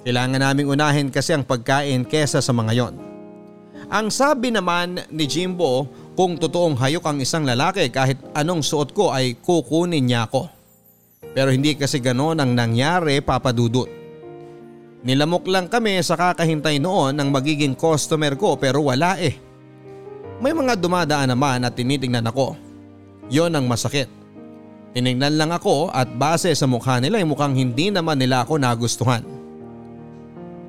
Kailangan 0.00 0.40
naming 0.40 0.72
unahin 0.72 1.12
kasi 1.12 1.36
ang 1.36 1.44
pagkain 1.44 2.08
kesa 2.08 2.40
sa 2.40 2.56
mga 2.56 2.72
yon. 2.72 2.94
Ang 3.92 4.08
sabi 4.08 4.48
naman 4.48 4.96
ni 5.12 5.28
Jimbo 5.28 5.92
kung 6.16 6.40
totoong 6.40 6.80
hayok 6.80 7.04
ang 7.04 7.20
isang 7.20 7.44
lalaki 7.44 7.92
kahit 7.92 8.16
anong 8.32 8.64
suot 8.64 8.96
ko 8.96 9.12
ay 9.12 9.36
kukunin 9.36 10.08
niya 10.08 10.24
ako. 10.24 10.48
Pero 11.36 11.52
hindi 11.52 11.76
kasi 11.76 12.00
ganoon 12.00 12.40
ang 12.40 12.56
nangyari 12.56 13.20
papadudot. 13.20 13.92
Nilamok 15.04 15.44
lang 15.52 15.68
kami 15.68 16.00
sa 16.00 16.16
kakahintay 16.16 16.80
noon 16.80 17.12
ng 17.12 17.28
magiging 17.28 17.76
customer 17.76 18.32
ko 18.40 18.56
pero 18.56 18.80
wala 18.88 19.20
eh. 19.20 19.36
May 20.40 20.56
mga 20.56 20.80
dumadaan 20.80 21.28
naman 21.28 21.60
at 21.68 21.76
tinitingnan 21.76 22.24
ako. 22.24 22.69
Yon 23.30 23.54
ang 23.54 23.70
masakit. 23.70 24.10
Tinignan 24.90 25.38
lang 25.38 25.54
ako 25.54 25.94
at 25.94 26.10
base 26.10 26.50
sa 26.58 26.66
mukha 26.66 26.98
nila 26.98 27.22
ay 27.22 27.26
mukhang 27.26 27.54
hindi 27.54 27.94
naman 27.94 28.18
nila 28.18 28.42
ako 28.42 28.58
nagustuhan. 28.58 29.22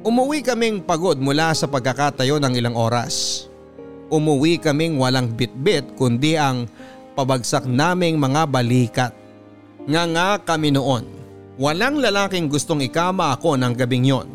Umuwi 0.05 0.45
kaming 0.45 0.85
pagod 0.85 1.17
mula 1.17 1.53
sa 1.57 1.65
pagkakatayo 1.65 2.37
ng 2.37 2.53
ilang 2.53 2.77
oras. 2.77 3.45
Umuwi 4.13 4.61
kaming 4.61 5.01
walang 5.01 5.33
bitbit 5.33 5.97
kundi 5.97 6.37
ang 6.37 6.69
pabagsak 7.17 7.65
naming 7.65 8.21
mga 8.21 8.45
balikat. 8.45 9.13
Nga 9.89 10.03
nga 10.13 10.27
kami 10.41 10.69
noon. 10.69 11.05
Walang 11.57 11.97
lalaking 11.97 12.45
gustong 12.45 12.85
ikama 12.85 13.33
ako 13.33 13.57
ng 13.57 13.73
gabing 13.73 14.05
yon. 14.05 14.29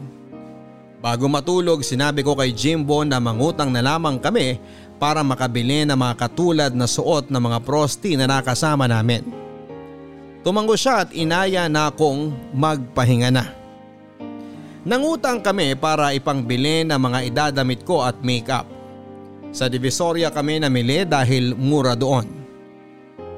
Bago 0.99 1.31
matulog 1.31 1.87
sinabi 1.87 2.27
ko 2.27 2.35
kay 2.35 2.51
Jimbo 2.51 3.07
na 3.07 3.23
mangutang 3.23 3.71
na 3.71 3.83
lamang 3.83 4.19
kami 4.19 4.59
para 4.97 5.21
makabili 5.21 5.85
ng 5.85 5.97
mga 5.97 6.15
katulad 6.17 6.73
na 6.73 6.89
suot 6.89 7.29
ng 7.29 7.41
mga 7.41 7.59
prosti 7.65 8.17
na 8.17 8.29
nakasama 8.29 8.89
namin. 8.89 9.25
Tumango 10.41 10.79
siya 10.79 11.05
at 11.05 11.11
inaya 11.11 11.67
na 11.67 11.91
akong 11.91 12.31
magpahinga 12.55 13.31
na. 13.35 13.45
Nangutang 14.87 15.43
kami 15.43 15.75
para 15.75 16.15
ipangbili 16.15 16.87
ng 16.87 16.95
mga 16.95 17.19
idadamit 17.27 17.83
ko 17.83 18.07
at 18.07 18.15
makeup. 18.23 18.63
Sa 19.51 19.67
Divisoria 19.67 20.31
kami 20.31 20.63
namili 20.63 21.03
dahil 21.03 21.59
mura 21.59 21.99
doon. 21.99 22.31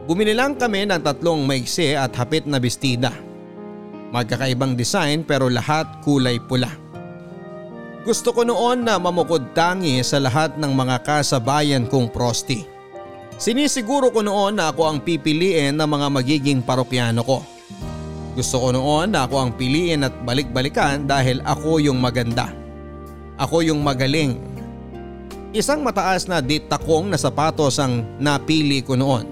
Bumili 0.04 0.36
lang 0.36 0.60
kami 0.60 0.84
ng 0.84 1.00
tatlong 1.00 1.48
maiksi 1.48 1.96
at 1.96 2.12
hapit 2.16 2.44
na 2.44 2.60
bestida. 2.60 3.12
Magkakaibang 4.12 4.76
design 4.76 5.24
pero 5.24 5.48
lahat 5.48 6.04
kulay 6.04 6.36
pula. 6.40 6.87
Gusto 8.06 8.30
ko 8.30 8.46
noon 8.46 8.86
na 8.86 8.94
mamukod 8.94 9.50
tangi 9.58 9.98
sa 10.06 10.22
lahat 10.22 10.54
ng 10.54 10.70
mga 10.70 11.02
kasabayan 11.02 11.90
kong 11.90 12.14
prosti. 12.14 12.62
Sinisiguro 13.38 14.14
ko 14.14 14.22
noon 14.22 14.58
na 14.58 14.70
ako 14.70 14.82
ang 14.86 14.98
pipiliin 15.02 15.74
ng 15.74 15.88
mga 15.88 16.06
magiging 16.10 16.60
parokyano 16.62 17.22
ko. 17.26 17.42
Gusto 18.38 18.62
ko 18.62 18.68
noon 18.70 19.14
na 19.14 19.26
ako 19.26 19.34
ang 19.38 19.50
piliin 19.54 20.06
at 20.06 20.14
balik-balikan 20.22 21.10
dahil 21.10 21.42
ako 21.42 21.82
yung 21.82 21.98
maganda. 21.98 22.54
Ako 23.34 23.66
yung 23.66 23.82
magaling. 23.82 24.38
Isang 25.50 25.82
mataas 25.82 26.30
na 26.30 26.38
ditakong 26.38 27.10
na 27.10 27.18
sapatos 27.18 27.82
ang 27.82 28.06
napili 28.22 28.78
ko 28.78 28.94
noon. 28.94 29.26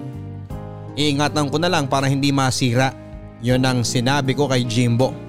Iingatan 0.99 1.47
ko 1.47 1.55
na 1.55 1.71
lang 1.71 1.87
para 1.87 2.11
hindi 2.11 2.35
masira. 2.35 2.91
Yon 3.39 3.63
ang 3.63 3.79
sinabi 3.87 4.35
ko 4.35 4.51
kay 4.51 4.67
Jimbo. 4.67 5.26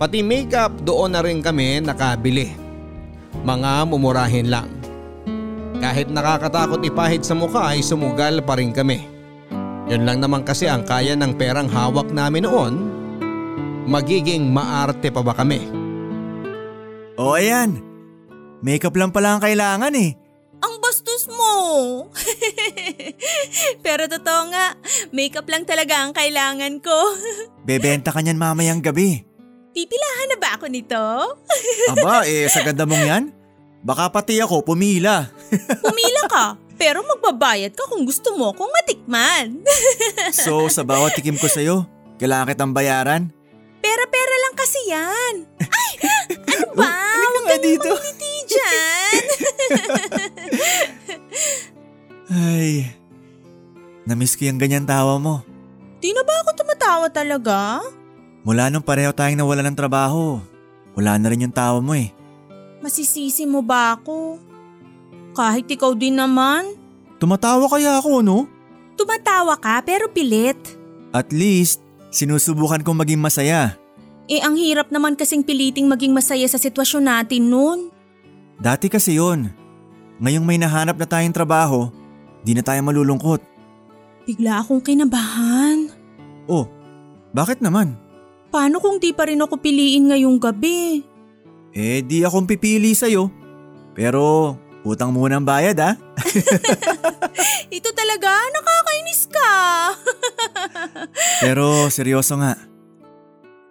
Pati 0.00 0.24
makeup 0.24 0.80
doon 0.80 1.12
na 1.12 1.20
rin 1.20 1.44
kami 1.44 1.84
nakabili. 1.84 2.56
Mga 3.44 3.84
mumurahin 3.84 4.48
lang. 4.48 4.72
Kahit 5.76 6.08
nakakatakot 6.08 6.80
ipahid 6.80 7.20
sa 7.20 7.36
mukha 7.36 7.76
ay 7.76 7.84
sumugal 7.84 8.40
pa 8.40 8.56
rin 8.56 8.72
kami. 8.72 9.04
Yun 9.92 10.08
lang 10.08 10.24
naman 10.24 10.40
kasi 10.40 10.72
ang 10.72 10.88
kaya 10.88 11.12
ng 11.12 11.36
perang 11.36 11.68
hawak 11.68 12.08
namin 12.16 12.48
noon. 12.48 12.74
Magiging 13.84 14.48
maarte 14.48 15.12
pa 15.12 15.20
ba 15.20 15.36
kami? 15.36 15.68
O 17.20 17.36
ayan, 17.36 17.84
makeup 18.64 18.96
lang 18.96 19.12
pala 19.12 19.36
ang 19.36 19.44
kailangan 19.44 19.92
eh. 20.00 20.16
Ang 20.64 20.80
bastos 20.80 21.28
mo! 21.28 21.52
Pero 23.84 24.08
totoo 24.08 24.48
nga, 24.48 24.80
makeup 25.12 25.44
lang 25.44 25.68
talaga 25.68 26.08
ang 26.08 26.16
kailangan 26.16 26.80
ko. 26.80 26.96
Bebenta 27.68 28.16
ka 28.16 28.24
niyan 28.24 28.40
mamayang 28.40 28.80
gabi. 28.80 29.29
Pipilahan 29.70 30.28
na 30.34 30.36
ba 30.42 30.50
ako 30.58 30.66
nito? 30.66 30.98
Aba, 31.94 32.26
eh 32.26 32.50
sa 32.50 32.66
ganda 32.66 32.82
mong 32.82 33.04
yan, 33.06 33.24
baka 33.86 34.10
pati 34.10 34.42
ako 34.42 34.66
pumila. 34.66 35.30
Pumila 35.84 36.22
ka, 36.26 36.46
pero 36.74 37.06
magbabayad 37.06 37.70
ka 37.74 37.86
kung 37.86 38.02
gusto 38.02 38.34
mo 38.34 38.50
kung 38.54 38.70
matikman. 38.70 39.62
So 40.34 40.66
sa 40.66 40.82
bawat 40.82 41.14
tikim 41.14 41.38
ko 41.38 41.46
sa'yo, 41.46 41.86
kailangan 42.18 42.50
kitang 42.50 42.74
bayaran? 42.74 43.30
Pera-pera 43.80 44.34
lang 44.46 44.54
kasi 44.58 44.80
yan. 44.90 45.34
Ay! 45.64 45.92
Ano 46.50 46.66
ba? 46.76 46.90
Huwag 46.90 47.46
ka 47.48 47.56
dito. 47.62 47.90
dyan. 48.50 49.14
Ay, 52.30 52.90
namiss 54.04 54.36
ko 54.36 54.46
yung 54.46 54.60
ganyan 54.60 54.84
tawa 54.84 55.16
mo. 55.16 55.42
Di 55.98 56.12
na 56.12 56.22
ba 56.22 56.34
ako 56.44 56.50
tumatawa 56.58 57.06
talaga? 57.08 57.80
Mula 58.40 58.72
nung 58.72 58.84
pareho 58.84 59.12
tayong 59.12 59.36
nawala 59.36 59.60
ng 59.68 59.76
trabaho, 59.76 60.40
wala 60.96 61.20
na 61.20 61.28
rin 61.28 61.44
yung 61.44 61.54
tawa 61.54 61.76
mo 61.84 61.92
eh. 61.92 62.08
Masisisi 62.80 63.44
mo 63.44 63.60
ba 63.60 64.00
ako? 64.00 64.40
Kahit 65.36 65.68
ikaw 65.68 65.92
din 65.92 66.16
naman. 66.16 66.64
Tumatawa 67.20 67.68
kaya 67.68 68.00
ako 68.00 68.24
no? 68.24 68.48
Tumatawa 68.96 69.60
ka 69.60 69.84
pero 69.84 70.08
pilit. 70.08 70.56
At 71.12 71.28
least, 71.36 71.84
sinusubukan 72.08 72.80
kong 72.80 73.04
maging 73.04 73.20
masaya. 73.20 73.76
Eh 74.30 74.40
ang 74.40 74.56
hirap 74.56 74.88
naman 74.88 75.18
kasing 75.18 75.44
piliting 75.44 75.90
maging 75.90 76.16
masaya 76.16 76.48
sa 76.48 76.56
sitwasyon 76.56 77.04
natin 77.04 77.52
noon. 77.52 77.92
Dati 78.56 78.88
kasi 78.88 79.20
yon. 79.20 79.52
Ngayong 80.20 80.44
may 80.44 80.60
nahanap 80.60 80.96
na 80.96 81.08
tayong 81.08 81.32
trabaho, 81.32 81.88
di 82.44 82.52
na 82.52 82.60
tayo 82.60 82.80
malulungkot. 82.84 83.40
Bigla 84.28 84.60
akong 84.60 84.84
kinabahan. 84.84 85.88
Oh, 86.44 86.68
bakit 87.32 87.64
naman? 87.64 87.96
Paano 88.50 88.82
kung 88.82 88.98
di 88.98 89.14
pa 89.14 89.30
rin 89.30 89.38
ako 89.38 89.62
piliin 89.62 90.10
ngayong 90.10 90.38
gabi? 90.42 91.06
Eh 91.70 92.02
di 92.02 92.26
akong 92.26 92.50
pipili 92.50 92.92
sa'yo. 92.98 93.30
Pero 93.94 94.54
utang 94.82 95.14
muna 95.14 95.38
ang 95.38 95.46
bayad 95.46 95.78
ah. 95.78 95.94
Ito 97.76 97.90
talaga, 97.94 98.30
nakakainis 98.50 99.22
ka. 99.30 99.52
Pero 101.46 101.86
seryoso 101.94 102.34
nga, 102.42 102.58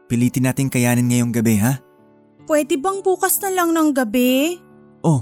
Pilitin 0.09 0.49
natin 0.49 0.73
kayanin 0.73 1.05
ngayong 1.05 1.29
gabi 1.29 1.61
ha? 1.61 1.77
Pwede 2.49 2.81
bang 2.81 3.05
bukas 3.05 3.37
na 3.45 3.53
lang 3.53 3.69
ng 3.77 3.93
gabi? 3.93 4.57
Oh, 5.05 5.21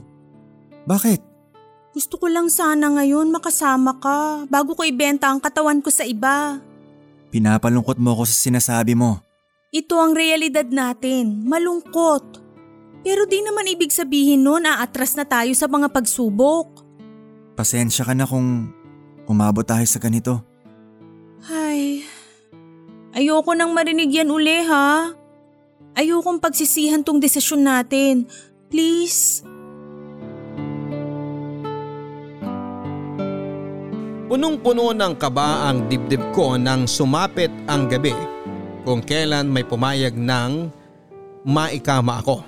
bakit? 0.87 1.19
Gusto 1.91 2.15
ko 2.15 2.31
lang 2.31 2.47
sana 2.47 2.87
ngayon 2.95 3.27
makasama 3.27 3.99
ka 3.99 4.47
bago 4.47 4.79
ko 4.79 4.87
ibenta 4.87 5.27
ang 5.27 5.43
katawan 5.43 5.83
ko 5.83 5.91
sa 5.91 6.07
iba. 6.07 6.63
Pinapalungkot 7.27 7.99
mo 7.99 8.15
ako 8.15 8.23
sa 8.31 8.47
sinasabi 8.47 8.95
mo. 8.95 9.19
Ito 9.77 9.93
ang 10.01 10.17
realidad 10.17 10.73
natin, 10.73 11.45
malungkot. 11.45 12.41
Pero 13.05 13.29
di 13.29 13.45
naman 13.45 13.69
ibig 13.69 13.93
sabihin 13.93 14.41
nun 14.41 14.65
aatras 14.65 15.13
na 15.13 15.21
tayo 15.21 15.53
sa 15.53 15.69
mga 15.69 15.93
pagsubok. 15.93 16.81
Pasensya 17.53 18.01
ka 18.01 18.17
na 18.17 18.25
kung 18.25 18.73
umabot 19.29 19.61
tayo 19.61 19.85
sa 19.85 20.01
ganito. 20.01 20.41
Ay, 21.45 22.01
ayoko 23.13 23.53
nang 23.53 23.69
marinig 23.77 24.17
yan 24.17 24.33
uli 24.33 24.65
ha. 24.65 25.13
Ayokong 25.93 26.41
pagsisihan 26.41 27.05
tong 27.05 27.21
desisyon 27.21 27.61
natin. 27.61 28.25
Please. 28.73 29.45
Punong-puno 34.25 34.89
ng 34.97 35.13
kaba 35.21 35.69
ang 35.69 35.85
dibdib 35.85 36.33
ko 36.33 36.57
nang 36.57 36.89
sumapit 36.89 37.53
ang 37.69 37.85
gabi 37.85 38.37
kung 38.88 39.04
kailan 39.04 39.52
may 39.52 39.67
pumayag 39.67 40.15
ng 40.15 40.71
maikama 41.43 42.23
ako. 42.23 42.39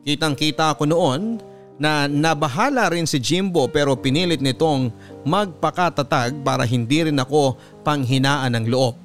Kitang-kita 0.00 0.72
ko 0.80 0.88
noon 0.88 1.36
na 1.76 2.08
nabahala 2.08 2.88
rin 2.88 3.04
si 3.04 3.20
Jimbo 3.20 3.68
pero 3.68 3.92
pinilit 4.00 4.40
nitong 4.40 4.88
magpakatatag 5.28 6.40
para 6.40 6.64
hindi 6.64 7.12
rin 7.12 7.20
ako 7.20 7.60
panghinaan 7.84 8.56
ng 8.56 8.64
loob. 8.72 8.96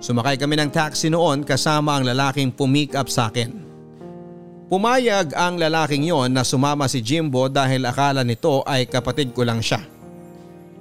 Sumakay 0.00 0.40
kami 0.40 0.56
ng 0.56 0.72
taxi 0.72 1.12
noon 1.12 1.44
kasama 1.44 2.00
ang 2.00 2.08
lalaking 2.08 2.48
pumick 2.48 2.96
up 2.96 3.12
sa 3.12 3.28
akin. 3.28 3.52
Pumayag 4.72 5.36
ang 5.36 5.60
lalaking 5.60 6.08
yon 6.08 6.32
na 6.32 6.40
sumama 6.40 6.88
si 6.88 7.04
Jimbo 7.04 7.52
dahil 7.52 7.84
akala 7.84 8.24
nito 8.24 8.64
ay 8.64 8.88
kapatid 8.88 9.36
ko 9.36 9.44
lang 9.44 9.60
siya. 9.60 9.84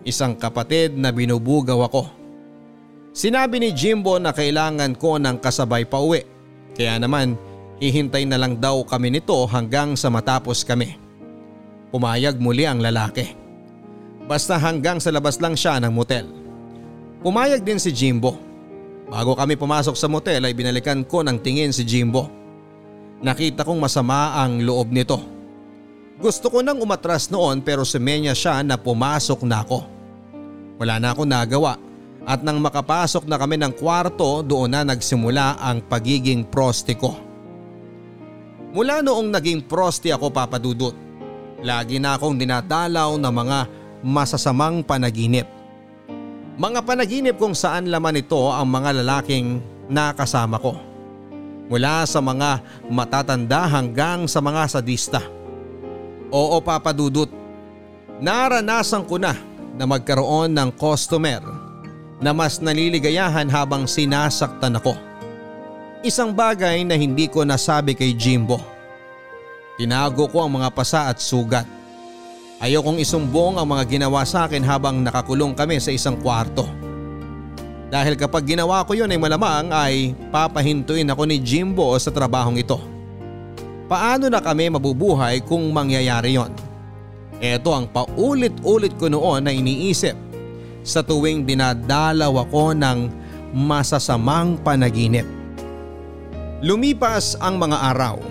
Isang 0.08 0.40
kapatid 0.40 0.96
na 0.96 1.12
binubugaw 1.12 1.84
ako. 1.84 2.27
Sinabi 3.18 3.58
ni 3.58 3.74
Jimbo 3.74 4.22
na 4.22 4.30
kailangan 4.30 4.94
ko 4.94 5.18
ng 5.18 5.42
kasabay 5.42 5.90
pa 5.90 5.98
uwi. 5.98 6.22
Kaya 6.78 7.02
naman 7.02 7.34
hihintay 7.82 8.30
na 8.30 8.38
lang 8.38 8.62
daw 8.62 8.86
kami 8.86 9.10
nito 9.10 9.34
hanggang 9.50 9.98
sa 9.98 10.14
matapos 10.14 10.62
kami. 10.62 11.02
Pumayag 11.90 12.38
muli 12.38 12.70
ang 12.70 12.78
lalaki. 12.78 13.34
Basta 14.30 14.62
hanggang 14.62 15.02
sa 15.02 15.10
labas 15.10 15.42
lang 15.42 15.58
siya 15.58 15.82
ng 15.82 15.90
motel. 15.90 16.30
Pumayag 17.26 17.66
din 17.66 17.82
si 17.82 17.90
Jimbo. 17.90 18.38
Bago 19.10 19.34
kami 19.34 19.58
pumasok 19.58 19.98
sa 19.98 20.06
motel 20.06 20.46
ay 20.46 20.54
binalikan 20.54 21.02
ko 21.02 21.26
ng 21.26 21.42
tingin 21.42 21.74
si 21.74 21.82
Jimbo. 21.90 22.30
Nakita 23.26 23.66
kong 23.66 23.82
masama 23.82 24.38
ang 24.46 24.62
loob 24.62 24.94
nito. 24.94 25.18
Gusto 26.22 26.54
ko 26.54 26.62
nang 26.62 26.78
umatras 26.78 27.34
noon 27.34 27.66
pero 27.66 27.82
sumenya 27.82 28.38
siya 28.38 28.62
na 28.62 28.78
pumasok 28.78 29.42
na 29.42 29.66
ako. 29.66 29.80
Wala 30.78 31.02
na 31.02 31.18
akong 31.18 31.26
nagawa 31.26 31.87
at 32.28 32.44
nang 32.44 32.60
makapasok 32.60 33.24
na 33.24 33.40
kami 33.40 33.56
ng 33.56 33.72
kwarto 33.80 34.44
doon 34.44 34.76
na 34.76 34.84
nagsimula 34.84 35.64
ang 35.64 35.80
pagiging 35.80 36.44
prosti 36.44 36.92
ko. 37.00 37.16
Mula 38.76 39.00
noong 39.00 39.32
naging 39.32 39.64
prosti 39.64 40.12
ako 40.12 40.28
papadudot, 40.36 40.92
lagi 41.64 42.04
na 42.04 42.20
akong 42.20 42.36
dinadalaw 42.36 43.16
ng 43.16 43.32
mga 43.32 43.60
masasamang 44.04 44.84
panaginip. 44.84 45.48
Mga 46.60 46.80
panaginip 46.84 47.36
kung 47.40 47.56
saan 47.56 47.88
laman 47.88 48.20
ito 48.20 48.52
ang 48.52 48.68
mga 48.68 49.00
lalaking 49.00 49.64
nakasama 49.88 50.60
ko. 50.60 50.76
Mula 51.72 52.04
sa 52.04 52.20
mga 52.20 52.60
matatanda 52.92 53.72
hanggang 53.72 54.28
sa 54.28 54.44
mga 54.44 54.68
sadista. 54.68 55.24
Oo 56.28 56.60
papadudot, 56.60 57.32
naranasan 58.20 59.08
ko 59.08 59.16
na 59.16 59.32
na 59.80 59.88
magkaroon 59.88 60.52
ng 60.52 60.76
customer 60.76 61.67
na 62.18 62.34
mas 62.34 62.58
naliligayahan 62.58 63.46
habang 63.50 63.86
sinasaktan 63.86 64.78
ako. 64.78 64.98
Isang 66.02 66.34
bagay 66.34 66.86
na 66.86 66.94
hindi 66.98 67.26
ko 67.30 67.46
nasabi 67.46 67.98
kay 67.98 68.14
Jimbo. 68.14 68.62
Tinago 69.78 70.26
ko 70.30 70.46
ang 70.46 70.58
mga 70.58 70.70
pasa 70.74 71.10
at 71.10 71.22
sugat. 71.22 71.66
Ayokong 72.58 72.98
isumbong 72.98 73.62
ang 73.62 73.70
mga 73.70 73.86
ginawa 73.86 74.26
sa 74.26 74.50
akin 74.50 74.66
habang 74.66 75.06
nakakulong 75.06 75.54
kami 75.54 75.78
sa 75.78 75.94
isang 75.94 76.18
kwarto. 76.18 76.66
Dahil 77.88 78.18
kapag 78.18 78.50
ginawa 78.50 78.82
ko 78.84 78.98
yun 78.98 79.14
ay 79.14 79.22
malamang 79.22 79.70
ay 79.70 80.18
papahintuin 80.34 81.08
ako 81.14 81.24
ni 81.30 81.38
Jimbo 81.38 81.94
sa 82.02 82.10
trabahong 82.10 82.58
ito. 82.58 82.82
Paano 83.88 84.28
na 84.28 84.44
kami 84.44 84.68
mabubuhay 84.68 85.46
kung 85.46 85.70
mangyayari 85.72 86.36
yon? 86.36 86.52
Ito 87.38 87.70
ang 87.72 87.86
paulit-ulit 87.94 88.98
ko 88.98 89.08
noon 89.08 89.46
na 89.46 89.54
iniisip 89.54 90.27
sa 90.88 91.04
tuwing 91.04 91.44
dinadalaw 91.44 92.48
ako 92.48 92.72
ng 92.72 93.12
masasamang 93.52 94.56
panaginip. 94.64 95.28
Lumipas 96.64 97.36
ang 97.44 97.60
mga 97.60 97.92
araw. 97.92 98.24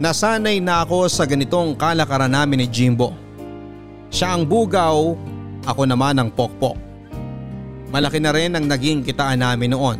Nasanay 0.00 0.58
na 0.58 0.82
ako 0.82 1.06
sa 1.06 1.28
ganitong 1.28 1.76
kalakaran 1.76 2.32
namin 2.32 2.64
ni 2.64 2.66
Jimbo. 2.66 3.12
Siya 4.08 4.34
ang 4.34 4.48
bugaw, 4.48 5.14
ako 5.68 5.82
naman 5.84 6.16
ang 6.16 6.32
pokpok. 6.32 6.74
Malaki 7.92 8.18
na 8.18 8.32
rin 8.32 8.56
ang 8.56 8.64
naging 8.64 9.04
kitaan 9.04 9.44
namin 9.44 9.76
noon. 9.76 9.98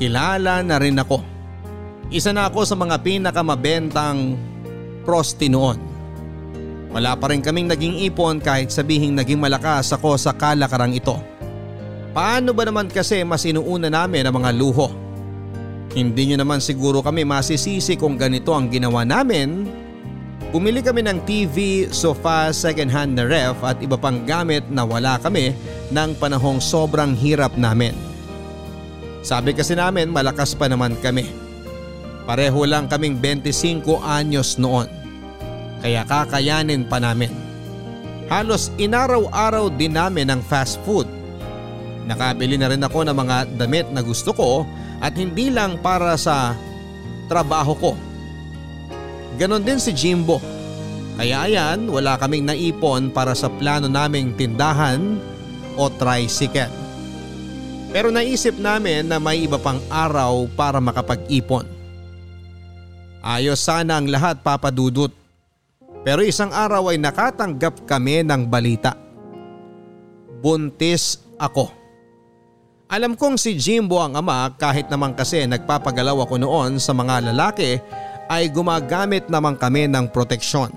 Kilala 0.00 0.64
na 0.64 0.80
rin 0.80 0.96
ako. 0.96 1.20
Isa 2.08 2.32
na 2.32 2.48
ako 2.48 2.64
sa 2.64 2.74
mga 2.74 2.96
pinakamabentang 3.04 4.34
prosti 5.04 5.52
noon. 5.52 5.89
Wala 6.90 7.14
pa 7.14 7.30
rin 7.30 7.38
kaming 7.38 7.70
naging 7.70 8.02
ipon 8.10 8.42
kahit 8.42 8.74
sabihing 8.74 9.14
naging 9.14 9.38
malakas 9.38 9.94
ako 9.94 10.18
sa 10.18 10.34
kalakarang 10.34 10.90
ito. 10.90 11.14
Paano 12.10 12.50
ba 12.50 12.66
naman 12.66 12.90
kasi 12.90 13.22
mas 13.22 13.46
inuuna 13.46 13.86
namin 13.86 14.26
ang 14.26 14.34
mga 14.34 14.50
luho? 14.58 14.90
Hindi 15.94 16.34
nyo 16.34 16.42
naman 16.42 16.58
siguro 16.58 16.98
kami 16.98 17.22
masisisi 17.22 17.94
kung 17.94 18.18
ganito 18.18 18.50
ang 18.50 18.66
ginawa 18.66 19.06
namin. 19.06 19.70
Bumili 20.50 20.82
kami 20.82 21.06
ng 21.06 21.22
TV, 21.22 21.86
sofa, 21.94 22.50
second 22.50 22.90
hand 22.90 23.14
na 23.14 23.22
ref 23.22 23.62
at 23.62 23.78
iba 23.78 23.94
pang 23.94 24.26
gamit 24.26 24.66
na 24.66 24.82
wala 24.82 25.14
kami 25.22 25.54
ng 25.94 26.10
panahong 26.18 26.58
sobrang 26.58 27.14
hirap 27.14 27.54
namin. 27.54 27.94
Sabi 29.22 29.54
kasi 29.54 29.78
namin 29.78 30.10
malakas 30.10 30.58
pa 30.58 30.66
naman 30.66 30.98
kami. 30.98 31.30
Pareho 32.26 32.66
lang 32.66 32.90
kaming 32.90 33.22
25 33.22 33.86
anyos 34.02 34.58
noon 34.58 34.99
kaya 35.80 36.04
kakayanin 36.04 36.84
pa 36.84 37.00
namin. 37.00 37.32
Halos 38.30 38.70
inaraw-araw 38.78 39.74
din 39.74 39.96
namin 39.96 40.30
ang 40.30 40.40
fast 40.44 40.78
food. 40.86 41.08
Nakabili 42.06 42.54
na 42.54 42.70
rin 42.70 42.84
ako 42.84 43.10
ng 43.10 43.16
mga 43.16 43.36
damit 43.58 43.90
na 43.90 44.04
gusto 44.04 44.30
ko 44.30 44.62
at 45.02 45.16
hindi 45.18 45.50
lang 45.50 45.80
para 45.82 46.14
sa 46.14 46.54
trabaho 47.26 47.74
ko. 47.74 47.92
Ganon 49.40 49.64
din 49.64 49.82
si 49.82 49.90
Jimbo. 49.90 50.38
Kaya 51.18 51.48
ayan 51.48 51.90
wala 51.90 52.16
kaming 52.16 52.46
naipon 52.46 53.10
para 53.10 53.34
sa 53.34 53.50
plano 53.50 53.90
naming 53.90 54.32
tindahan 54.38 55.18
o 55.74 55.90
tricycle. 55.90 56.70
Pero 57.90 58.14
naisip 58.14 58.54
namin 58.56 59.10
na 59.10 59.18
may 59.18 59.42
iba 59.44 59.58
pang 59.58 59.82
araw 59.90 60.46
para 60.54 60.78
makapag-ipon. 60.78 61.66
Ayos 63.20 63.60
sana 63.60 63.98
ang 63.98 64.06
lahat 64.06 64.40
papadudot. 64.40 65.19
Pero 66.00 66.24
isang 66.24 66.48
araw 66.48 66.92
ay 66.92 66.96
nakatanggap 66.96 67.84
kami 67.84 68.24
ng 68.24 68.48
balita. 68.48 68.96
Buntis 70.40 71.20
ako. 71.36 71.68
Alam 72.90 73.14
kong 73.14 73.36
si 73.38 73.54
Jimbo 73.54 74.00
ang 74.02 74.18
ama 74.18 74.50
kahit 74.56 74.90
naman 74.90 75.14
kasi 75.14 75.46
nagpapagalaw 75.46 76.26
ako 76.26 76.40
noon 76.40 76.80
sa 76.80 76.90
mga 76.96 77.30
lalaki 77.30 77.78
ay 78.26 78.50
gumagamit 78.50 79.28
naman 79.28 79.54
kami 79.54 79.86
ng 79.86 80.10
proteksyon. 80.10 80.72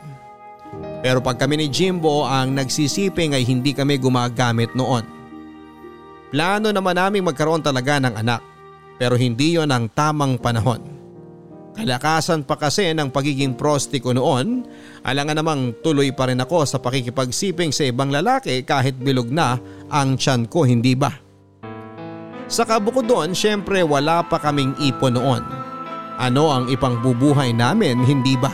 Pero 1.01 1.23
pag 1.23 1.39
kami 1.41 1.57
ni 1.57 1.67
Jimbo 1.71 2.27
ang 2.27 2.53
nagsisiping 2.53 3.33
ay 3.33 3.47
hindi 3.47 3.73
kami 3.73 3.97
gumagamit 3.97 4.75
noon. 4.77 5.07
Plano 6.29 6.69
naman 6.69 6.99
namin 6.99 7.25
magkaroon 7.25 7.65
talaga 7.65 7.97
ng 7.97 8.13
anak 8.13 8.41
pero 9.01 9.17
hindi 9.17 9.57
yon 9.57 9.73
ang 9.73 9.89
tamang 9.89 10.37
panahon. 10.37 10.92
Kalakasan 11.73 12.45
pa 12.45 12.53
kasi 12.53 12.93
ng 12.93 13.09
pagiging 13.09 13.57
prosti 13.57 13.97
ko 13.97 14.13
noon, 14.13 14.61
alangan 15.01 15.41
namang 15.41 15.61
tuloy 15.81 16.13
pa 16.13 16.29
rin 16.29 16.37
ako 16.37 16.69
sa 16.69 16.77
pakikipagsiping 16.77 17.73
sa 17.73 17.89
ibang 17.89 18.13
lalaki 18.13 18.61
kahit 18.61 18.93
bilog 19.01 19.33
na 19.33 19.57
ang 19.89 20.13
tiyan 20.13 20.45
ko 20.45 20.69
hindi 20.69 20.93
ba? 20.93 21.09
Sa 22.45 22.61
kabukod 22.69 23.09
doon 23.09 23.33
syempre 23.33 23.81
wala 23.81 24.21
pa 24.21 24.37
kaming 24.37 24.77
ipon 24.85 25.17
noon. 25.17 25.41
Ano 26.21 26.53
ang 26.53 26.69
ipang 26.69 27.01
bubuhay 27.01 27.49
namin 27.49 28.05
hindi 28.05 28.37
ba? 28.37 28.53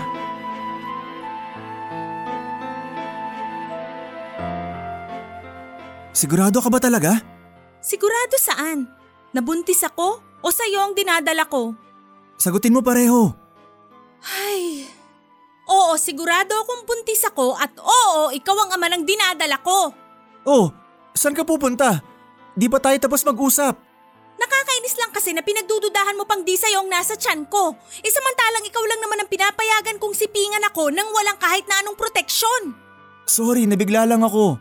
Sigurado 6.15 6.63
ka 6.63 6.71
ba 6.71 6.79
talaga? 6.79 7.19
Sigurado 7.83 8.39
saan? 8.39 8.87
Nabuntis 9.35 9.83
ako? 9.83 10.23
O 10.39 10.47
sa'yo 10.55 10.87
ang 10.87 10.95
dinadala 10.95 11.43
ko? 11.51 11.88
Sagutin 12.39 12.71
mo 12.71 12.79
pareho. 12.79 13.35
Ay, 14.23 14.87
oo 15.67 15.99
sigurado 15.99 16.55
akong 16.55 16.87
buntis 16.87 17.27
ako 17.27 17.59
at 17.59 17.75
oo 17.75 18.31
ikaw 18.31 18.55
ang 18.63 18.79
ama 18.79 18.87
ng 18.95 19.03
dinadala 19.03 19.59
ko. 19.59 19.91
Oh, 20.47 20.71
saan 21.11 21.35
ka 21.35 21.43
pupunta? 21.43 21.99
Di 22.55 22.71
ba 22.71 22.79
tayo 22.79 22.95
tapos 22.95 23.27
mag-usap? 23.27 23.75
Nakakainis 24.39 24.95
lang 24.95 25.11
kasi 25.11 25.35
na 25.35 25.43
pinagdududahan 25.43 26.15
mo 26.15 26.23
pang 26.23 26.47
di 26.47 26.55
sa'yo 26.55 26.79
ang 26.79 26.87
nasa 26.87 27.19
tiyan 27.19 27.43
ko. 27.51 27.75
E 27.99 28.07
samantalang 28.07 28.63
ikaw 28.63 28.83
lang 28.87 29.03
naman 29.03 29.19
ang 29.19 29.29
pinapayagan 29.29 29.99
kong 29.99 30.15
sipingan 30.15 30.63
ako 30.63 30.95
nang 30.95 31.11
walang 31.11 31.35
kahit 31.35 31.67
na 31.67 31.83
anong 31.83 31.99
proteksyon. 31.99 32.71
Sorry, 33.27 33.67
nabigla 33.67 34.07
lang 34.07 34.23
ako. 34.23 34.55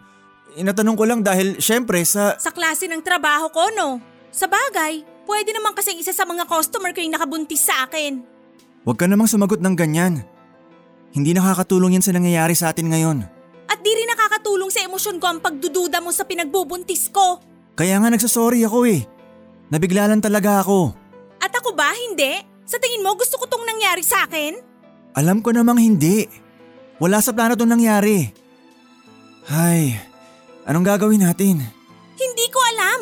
Inatanong 0.58 0.98
ko 0.98 1.04
lang 1.06 1.22
dahil 1.22 1.62
syempre 1.62 2.02
sa... 2.02 2.34
Sa 2.42 2.50
klase 2.50 2.90
ng 2.90 3.06
trabaho 3.06 3.46
ko, 3.54 3.70
no? 3.78 4.02
Sa 4.34 4.50
bagay, 4.50 5.06
pwede 5.28 5.52
naman 5.52 5.76
kasing 5.76 6.00
isa 6.00 6.16
sa 6.16 6.24
mga 6.24 6.48
customer 6.48 6.96
ko 6.96 7.04
yung 7.04 7.12
nakabuntis 7.12 7.68
sa 7.68 7.84
akin. 7.84 8.24
Huwag 8.88 8.96
ka 8.96 9.04
namang 9.04 9.28
sumagot 9.28 9.60
ng 9.60 9.76
ganyan. 9.76 10.24
Hindi 11.12 11.36
nakakatulong 11.36 12.00
yan 12.00 12.04
sa 12.04 12.16
nangyayari 12.16 12.56
sa 12.56 12.72
atin 12.72 12.88
ngayon. 12.88 13.18
At 13.68 13.84
di 13.84 13.92
rin 13.92 14.08
nakakatulong 14.08 14.72
sa 14.72 14.88
emosyon 14.88 15.20
ko 15.20 15.28
ang 15.28 15.44
pagdududa 15.44 16.00
mo 16.00 16.08
sa 16.08 16.24
pinagbubuntis 16.24 17.12
ko. 17.12 17.44
Kaya 17.76 18.00
nga 18.00 18.08
nagsasorry 18.08 18.64
ako 18.64 18.88
eh. 18.88 19.04
Nabigla 19.68 20.08
lang 20.08 20.24
talaga 20.24 20.64
ako. 20.64 20.96
At 21.44 21.52
ako 21.52 21.76
ba, 21.76 21.92
hindi? 21.92 22.40
Sa 22.64 22.80
tingin 22.80 23.04
mo, 23.04 23.12
gusto 23.12 23.36
ko 23.36 23.44
tong 23.44 23.68
nangyari 23.68 24.00
sa 24.00 24.24
akin? 24.24 24.56
Alam 25.12 25.44
ko 25.44 25.52
namang 25.52 25.76
hindi. 25.76 26.24
Wala 26.96 27.20
sa 27.20 27.36
plano 27.36 27.54
itong 27.54 27.76
nangyari. 27.76 28.32
Ay, 29.48 29.96
anong 30.64 30.84
gagawin 30.88 31.24
natin? 31.24 31.60
Hindi 32.16 32.46
ko 32.48 32.58
alam. 32.74 33.00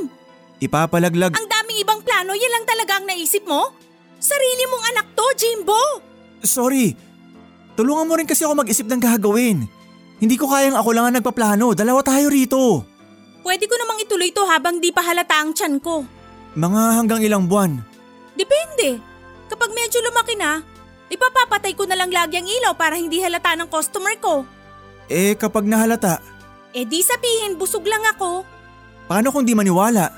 Ipapalaglag... 0.58 1.34
Ang 1.34 1.48
daming 1.76 1.84
ibang 1.84 2.00
plano, 2.00 2.32
yan 2.32 2.52
lang 2.56 2.64
talaga 2.64 2.96
ang 2.96 3.04
naisip 3.04 3.44
mo? 3.44 3.68
Sarili 4.16 4.64
mong 4.64 4.84
anak 4.96 5.06
to, 5.12 5.26
Jimbo! 5.36 5.80
Sorry. 6.40 6.96
Tulungan 7.76 8.08
mo 8.08 8.16
rin 8.16 8.24
kasi 8.24 8.48
ako 8.48 8.64
mag-isip 8.64 8.88
ng 8.88 8.96
gagawin. 8.96 9.68
Hindi 10.16 10.36
ko 10.40 10.48
kayang 10.48 10.80
ako 10.80 10.96
lang 10.96 11.12
ang 11.12 11.20
nagpaplano. 11.20 11.76
Dalawa 11.76 12.00
tayo 12.00 12.32
rito. 12.32 12.80
Pwede 13.44 13.68
ko 13.68 13.76
namang 13.76 14.00
ituloy 14.00 14.32
to 14.32 14.48
habang 14.48 14.80
di 14.80 14.88
pa 14.88 15.04
halata 15.04 15.36
ang 15.36 15.52
tiyan 15.52 15.76
ko. 15.76 16.08
Mga 16.56 16.82
hanggang 16.96 17.20
ilang 17.20 17.44
buwan. 17.44 17.76
Depende. 18.32 18.96
Kapag 19.52 19.76
medyo 19.76 20.00
lumaki 20.00 20.32
na, 20.40 20.64
ipapapatay 21.12 21.76
ko 21.76 21.84
na 21.84 22.00
lang 22.00 22.08
lagi 22.08 22.40
ang 22.40 22.48
ilaw 22.48 22.72
para 22.72 22.96
hindi 22.96 23.20
halata 23.20 23.52
ng 23.52 23.68
customer 23.68 24.16
ko. 24.16 24.48
Eh 25.12 25.36
kapag 25.36 25.68
nahalata, 25.68 26.24
Eh 26.72 26.88
di 26.88 27.04
sabihin 27.04 27.60
busog 27.60 27.84
lang 27.84 28.04
ako. 28.16 28.44
paano 29.04 29.28
kung 29.28 29.44
di 29.44 29.52
maniwala? 29.52 30.08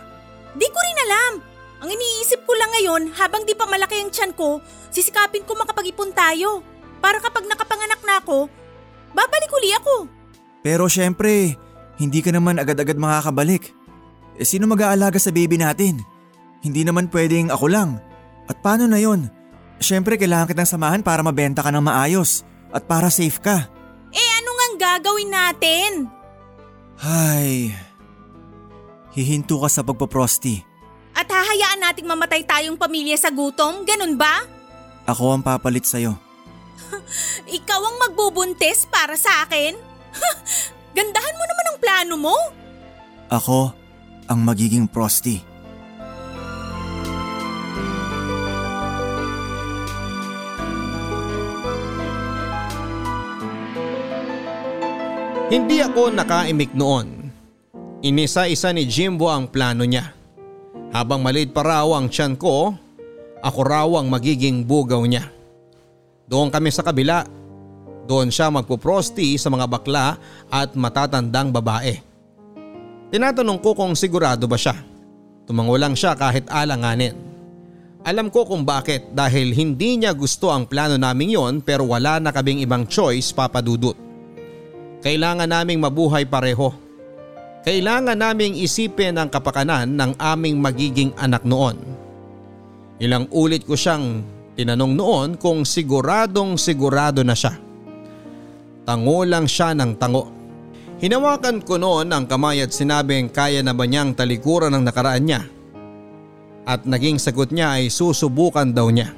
Di 0.55 0.67
ko 0.71 0.79
rin 0.79 0.99
alam. 1.11 1.48
Ang 1.79 1.95
iniisip 1.95 2.43
ko 2.43 2.53
lang 2.59 2.71
ngayon, 2.75 3.03
habang 3.15 3.47
di 3.47 3.55
pa 3.55 3.63
malaki 3.71 4.03
ang 4.03 4.11
tiyan 4.11 4.35
ko, 4.35 4.59
sisikapin 4.91 5.47
ko 5.47 5.55
makapag-ipon 5.55 6.11
tayo. 6.11 6.67
Para 6.99 7.23
kapag 7.23 7.47
nakapanganak 7.47 8.03
na 8.03 8.19
ako, 8.19 8.51
babalik 9.15 9.53
uli 9.55 9.71
ako. 9.79 10.11
Pero 10.67 10.91
syempre, 10.91 11.55
hindi 12.03 12.19
ka 12.19 12.35
naman 12.35 12.59
agad-agad 12.59 12.99
makakabalik. 12.99 13.71
Eh 14.39 14.47
sino 14.47 14.67
mag-aalaga 14.67 15.23
sa 15.23 15.31
baby 15.31 15.59
natin? 15.59 16.03
Hindi 16.63 16.83
naman 16.83 17.11
pwedeng 17.15 17.55
ako 17.55 17.67
lang. 17.71 18.03
At 18.51 18.59
paano 18.59 18.91
na 18.91 18.99
yon? 18.99 19.31
Syempre 19.79 20.19
kailangan 20.19 20.51
kitang 20.51 20.67
samahan 20.67 21.07
para 21.07 21.23
mabenta 21.23 21.63
ka 21.63 21.71
ng 21.71 21.83
maayos 21.83 22.43
at 22.75 22.87
para 22.91 23.07
safe 23.07 23.39
ka. 23.39 23.71
Eh 24.11 24.29
ano 24.43 24.51
nga 24.51 24.69
gagawin 24.99 25.31
natin? 25.31 25.91
Ay, 26.99 27.71
hihinto 29.15 29.63
ka 29.63 29.71
sa 29.71 29.87
pagpaprosti. 29.87 30.68
Hahayaan 31.49 31.81
nating 31.81 32.05
mamatay 32.05 32.45
tayong 32.45 32.77
pamilya 32.77 33.17
sa 33.17 33.33
gutom, 33.33 33.81
ganun 33.89 34.21
ba? 34.21 34.45
Ako 35.09 35.33
ang 35.33 35.41
papalit 35.41 35.89
sa'yo. 35.89 36.13
Ikaw 37.57 37.81
ang 37.89 37.97
magbubuntis 38.05 38.85
para 38.85 39.17
sa 39.17 39.49
akin? 39.49 39.73
Gandahan 41.01 41.37
mo 41.41 41.45
naman 41.49 41.67
ang 41.73 41.79
plano 41.81 42.15
mo. 42.21 42.37
Ako 43.33 43.73
ang 44.29 44.41
magiging 44.45 44.85
prosti. 44.93 45.41
Hindi 55.49 55.81
ako 55.81 56.13
nakaimik 56.13 56.77
noon. 56.77 57.33
Inisa-isa 58.05 58.69
ni 58.77 58.85
Jimbo 58.85 59.33
ang 59.33 59.49
plano 59.49 59.89
niya. 59.89 60.18
Habang 60.89 61.21
maliit 61.21 61.53
pa 61.53 61.61
raw 61.65 61.87
ang 61.97 62.09
tiyan 62.09 62.35
ko, 62.41 62.73
ako 63.45 63.61
raw 63.61 63.89
ang 64.01 64.09
magiging 64.09 64.65
bugaw 64.65 65.05
niya. 65.05 65.29
Doon 66.29 66.49
kami 66.49 66.73
sa 66.73 66.85
kabila. 66.85 67.25
Doon 68.09 68.33
siya 68.33 68.49
magpuprosti 68.49 69.37
sa 69.37 69.53
mga 69.53 69.69
bakla 69.69 70.17
at 70.49 70.73
matatandang 70.73 71.53
babae. 71.53 72.01
Tinatanong 73.13 73.61
ko 73.61 73.77
kung 73.77 73.93
sigurado 73.93 74.49
ba 74.49 74.57
siya. 74.57 74.77
Tumango 75.45 75.77
lang 75.77 75.93
siya 75.93 76.17
kahit 76.17 76.49
alanganin. 76.49 77.17
Alam 78.05 78.33
ko 78.33 78.49
kung 78.49 78.65
bakit 78.65 79.13
dahil 79.13 79.53
hindi 79.53 80.01
niya 80.01 80.17
gusto 80.17 80.49
ang 80.49 80.65
plano 80.65 80.97
naming 80.97 81.37
yon 81.37 81.61
pero 81.61 81.85
wala 81.85 82.17
na 82.17 82.33
kaming 82.33 82.65
ibang 82.65 82.89
choice 82.89 83.33
papadudot. 83.33 83.97
Kailangan 85.05 85.49
naming 85.49 85.81
mabuhay 85.81 86.25
pareho. 86.25 86.88
Kailangan 87.69 88.17
naming 88.17 88.57
isipin 88.57 89.21
ang 89.21 89.29
kapakanan 89.29 89.93
ng 89.93 90.17
aming 90.17 90.57
magiging 90.57 91.13
anak 91.21 91.45
noon. 91.45 91.77
Ilang 92.97 93.29
ulit 93.29 93.69
ko 93.69 93.77
siyang 93.77 94.25
tinanong 94.57 94.97
noon 94.97 95.29
kung 95.37 95.69
siguradong 95.69 96.57
sigurado 96.57 97.21
na 97.21 97.37
siya. 97.37 97.61
Tango 98.89 99.21
lang 99.29 99.45
siya 99.45 99.77
ng 99.77 100.01
tango. 100.01 100.33
Hinawakan 100.97 101.61
ko 101.61 101.77
noon 101.77 102.09
ang 102.09 102.25
kamay 102.25 102.65
at 102.65 102.73
sinabing 102.73 103.29
kaya 103.29 103.61
na 103.61 103.77
ba 103.77 103.85
niyang 103.85 104.17
talikuran 104.17 104.73
ang 104.73 104.89
nakaraan 104.89 105.29
niya. 105.29 105.45
At 106.65 106.89
naging 106.89 107.21
sagot 107.21 107.53
niya 107.53 107.85
ay 107.85 107.93
susubukan 107.93 108.73
daw 108.73 108.89
niya. 108.89 109.13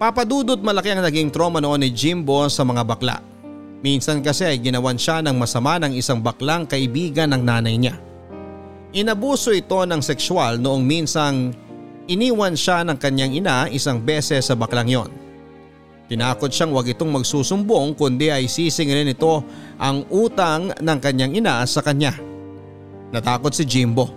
Papadudot 0.00 0.64
malaki 0.64 0.96
ang 0.96 1.04
naging 1.04 1.28
trauma 1.28 1.60
noon 1.60 1.84
ni 1.84 1.92
Jimbo 1.92 2.48
sa 2.48 2.64
mga 2.64 2.88
bakla. 2.88 3.31
Minsan 3.82 4.22
kasi 4.22 4.46
ay 4.46 4.62
ginawan 4.62 4.94
siya 4.94 5.18
ng 5.26 5.34
masama 5.34 5.82
ng 5.82 5.98
isang 5.98 6.22
baklang 6.22 6.70
kaibigan 6.70 7.34
ng 7.34 7.42
nanay 7.42 7.74
niya. 7.74 7.98
Inabuso 8.94 9.50
ito 9.50 9.82
ng 9.82 9.98
sexual 9.98 10.62
noong 10.62 10.86
minsang 10.86 11.50
iniwan 12.06 12.54
siya 12.54 12.86
ng 12.86 12.94
kanyang 12.94 13.34
ina 13.34 13.66
isang 13.74 13.98
beses 13.98 14.46
sa 14.46 14.54
baklang 14.54 14.86
yon. 14.86 15.10
Tinakot 16.06 16.52
siyang 16.52 16.76
wag 16.76 16.92
itong 16.92 17.08
magsusumbong 17.08 17.98
kundi 17.98 18.30
ay 18.30 18.46
sisingilin 18.46 19.16
ito 19.16 19.42
ang 19.80 20.06
utang 20.12 20.70
ng 20.76 20.98
kanyang 21.02 21.32
ina 21.40 21.64
sa 21.66 21.82
kanya. 21.82 22.14
Natakot 23.10 23.50
si 23.50 23.66
Jimbo. 23.66 24.12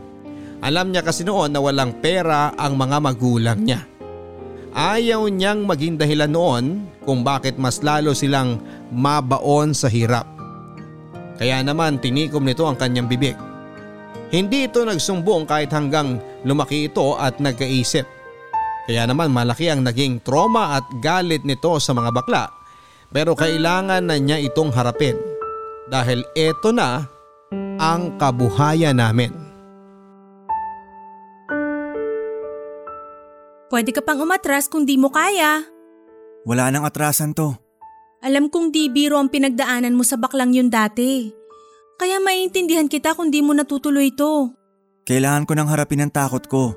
Alam 0.60 0.94
niya 0.94 1.02
kasi 1.02 1.24
noon 1.24 1.56
na 1.56 1.64
walang 1.64 1.96
pera 2.04 2.54
ang 2.54 2.78
mga 2.78 2.98
magulang 3.00 3.60
niya. 3.64 3.95
Ayaw 4.76 5.32
niyang 5.32 5.64
maging 5.64 5.96
dahilan 5.96 6.28
noon 6.28 6.66
kung 7.08 7.24
bakit 7.24 7.56
mas 7.56 7.80
lalo 7.80 8.12
silang 8.12 8.60
mabaon 8.92 9.72
sa 9.72 9.88
hirap. 9.88 10.28
Kaya 11.40 11.64
naman 11.64 12.04
tinikom 12.04 12.44
nito 12.44 12.68
ang 12.68 12.76
kanyang 12.76 13.08
bibig. 13.08 13.40
Hindi 14.36 14.68
ito 14.68 14.84
nagsumbong 14.84 15.48
kahit 15.48 15.72
hanggang 15.72 16.20
lumaki 16.44 16.92
ito 16.92 17.16
at 17.16 17.40
nagkaisip. 17.40 18.04
Kaya 18.84 19.08
naman 19.08 19.32
malaki 19.32 19.72
ang 19.72 19.88
naging 19.88 20.20
trauma 20.28 20.76
at 20.76 20.86
galit 21.00 21.48
nito 21.48 21.80
sa 21.80 21.96
mga 21.96 22.12
bakla 22.12 22.44
pero 23.16 23.32
kailangan 23.32 24.12
na 24.12 24.20
niya 24.20 24.44
itong 24.44 24.76
harapin 24.76 25.16
dahil 25.88 26.20
ito 26.36 26.76
na 26.76 27.08
ang 27.80 28.20
kabuhayan 28.20 29.00
namin. 29.00 29.45
Pwede 33.76 33.92
ka 33.92 34.00
pang 34.00 34.24
umatras 34.24 34.72
kung 34.72 34.88
di 34.88 34.96
mo 34.96 35.12
kaya. 35.12 35.60
Wala 36.48 36.72
nang 36.72 36.88
atrasan 36.88 37.36
to. 37.36 37.60
Alam 38.24 38.48
kong 38.48 38.72
di 38.72 38.88
biro 38.88 39.20
ang 39.20 39.28
pinagdaanan 39.28 39.92
mo 39.92 40.08
sa 40.08 40.16
baklang 40.16 40.56
yun 40.56 40.72
dati. 40.72 41.28
Kaya 42.00 42.24
maiintindihan 42.24 42.88
kita 42.88 43.20
kung 43.20 43.36
di 43.36 43.44
mo 43.44 43.52
natutuloy 43.52 44.16
to. 44.16 44.56
Kailangan 45.04 45.44
ko 45.44 45.60
nang 45.60 45.68
harapin 45.68 46.00
ang 46.00 46.08
takot 46.08 46.48
ko. 46.48 46.72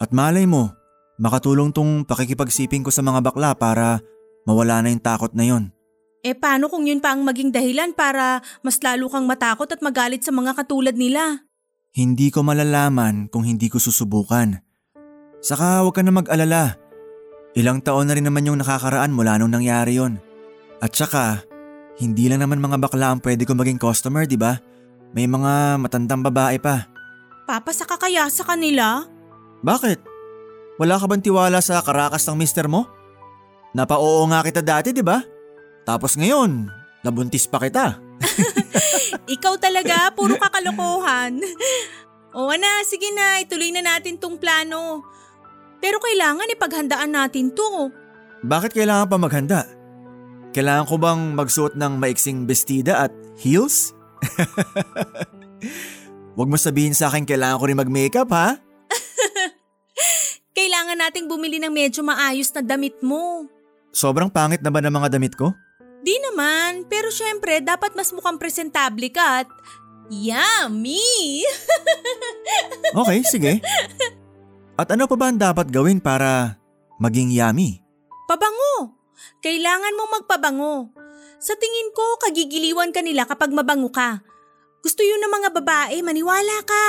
At 0.00 0.08
malay 0.16 0.48
mo, 0.48 0.72
makatulong 1.20 1.76
tong 1.76 2.08
pakikipagsiping 2.08 2.88
ko 2.88 2.88
sa 2.88 3.04
mga 3.04 3.20
bakla 3.20 3.52
para 3.52 4.00
mawala 4.48 4.80
na 4.80 4.88
yung 4.88 5.04
takot 5.04 5.36
na 5.36 5.44
yon. 5.44 5.76
Eh 6.24 6.32
paano 6.32 6.72
kung 6.72 6.88
yun 6.88 7.04
pa 7.04 7.12
ang 7.12 7.20
maging 7.20 7.52
dahilan 7.52 7.92
para 7.92 8.40
mas 8.64 8.80
lalo 8.80 9.12
kang 9.12 9.28
matakot 9.28 9.68
at 9.68 9.84
magalit 9.84 10.24
sa 10.24 10.32
mga 10.32 10.56
katulad 10.56 10.96
nila? 10.96 11.44
Hindi 11.92 12.32
ko 12.32 12.40
malalaman 12.40 13.28
kung 13.28 13.44
hindi 13.44 13.68
ko 13.68 13.76
susubukan. 13.76 14.67
Saka 15.38 15.86
huwag 15.86 15.94
ka 15.94 16.02
na 16.02 16.10
mag-alala. 16.14 16.74
Ilang 17.54 17.82
taon 17.82 18.10
na 18.10 18.14
rin 18.14 18.26
naman 18.26 18.46
yung 18.46 18.58
nakakaraan 18.58 19.14
mula 19.14 19.38
nung 19.38 19.54
nangyari 19.54 19.98
yon. 19.98 20.18
At 20.78 20.94
saka, 20.94 21.42
hindi 21.98 22.30
lang 22.30 22.42
naman 22.42 22.62
mga 22.62 22.78
bakla 22.78 23.14
ang 23.14 23.20
pwede 23.22 23.42
ko 23.42 23.58
maging 23.58 23.82
customer, 23.82 24.26
di 24.26 24.38
ba? 24.38 24.58
May 25.10 25.26
mga 25.26 25.82
matandang 25.82 26.22
babae 26.22 26.62
pa. 26.62 26.86
Papasa 27.48 27.88
ka 27.88 27.96
kaya 27.98 28.28
sa 28.30 28.44
kanila? 28.46 29.02
Bakit? 29.64 29.98
Wala 30.78 30.94
ka 31.00 31.10
bang 31.10 31.24
tiwala 31.24 31.58
sa 31.58 31.82
karakas 31.82 32.22
ng 32.28 32.38
mister 32.38 32.70
mo? 32.70 32.86
Napa-oo 33.74 34.22
nga 34.30 34.46
kita 34.46 34.62
dati, 34.62 34.94
di 34.94 35.02
ba? 35.02 35.18
Tapos 35.82 36.14
ngayon, 36.14 36.70
nabuntis 37.02 37.50
pa 37.50 37.58
kita. 37.58 37.98
Ikaw 39.34 39.54
talaga, 39.58 40.14
puro 40.14 40.38
kakalokohan. 40.38 41.42
o 42.38 42.52
na, 42.54 42.86
sige 42.86 43.10
na, 43.10 43.42
ituloy 43.42 43.74
na 43.74 43.82
natin 43.82 44.20
tong 44.20 44.38
plano. 44.38 45.02
Pero 45.78 46.02
kailangan 46.02 46.50
ipaghandaan 46.50 47.14
natin 47.14 47.54
to. 47.54 47.90
Bakit 48.42 48.74
kailangan 48.74 49.10
pa 49.10 49.18
maghanda? 49.18 49.62
Kailangan 50.54 50.86
ko 50.90 50.94
bang 50.98 51.20
magsuot 51.38 51.74
ng 51.78 51.92
maiksing 51.98 52.46
bestida 52.48 53.06
at 53.06 53.12
heels? 53.38 53.94
Huwag 56.38 56.50
mo 56.50 56.58
sabihin 56.58 56.94
sa 56.94 57.10
akin 57.10 57.26
kailangan 57.26 57.58
ko 57.58 57.64
rin 57.66 57.78
mag-makeup 57.78 58.30
ha? 58.30 58.58
Kailangan 60.58 60.98
nating 60.98 61.30
bumili 61.30 61.62
ng 61.62 61.70
medyo 61.70 62.02
maayos 62.02 62.50
na 62.54 62.62
damit 62.62 62.98
mo. 63.02 63.46
Sobrang 63.90 64.30
pangit 64.30 64.62
na 64.62 64.70
ba 64.70 64.82
ng 64.82 64.94
mga 64.94 65.18
damit 65.18 65.34
ko? 65.34 65.54
Di 66.02 66.14
naman, 66.30 66.86
pero 66.86 67.10
syempre 67.10 67.58
dapat 67.58 67.98
mas 67.98 68.14
mukhang 68.14 68.38
presentable 68.38 69.10
ka 69.10 69.44
at 69.44 69.50
yummy! 70.10 71.42
Okay, 72.88 73.20
sige. 73.20 73.60
At 74.78 74.94
ano 74.94 75.10
pa 75.10 75.18
ba 75.18 75.26
ang 75.26 75.42
dapat 75.42 75.74
gawin 75.74 75.98
para 75.98 76.54
maging 77.02 77.34
yummy? 77.34 77.82
Pabango! 78.30 78.94
Kailangan 79.42 79.98
mong 79.98 80.10
magpabango. 80.22 80.94
Sa 81.42 81.58
tingin 81.58 81.90
ko, 81.90 82.06
kagigiliwan 82.22 82.94
ka 82.94 83.02
nila 83.02 83.26
kapag 83.26 83.50
mabango 83.50 83.90
ka. 83.90 84.22
Gusto 84.78 85.02
yun 85.02 85.18
ng 85.18 85.32
mga 85.34 85.50
babae, 85.58 85.98
maniwala 86.06 86.62
ka. 86.62 86.86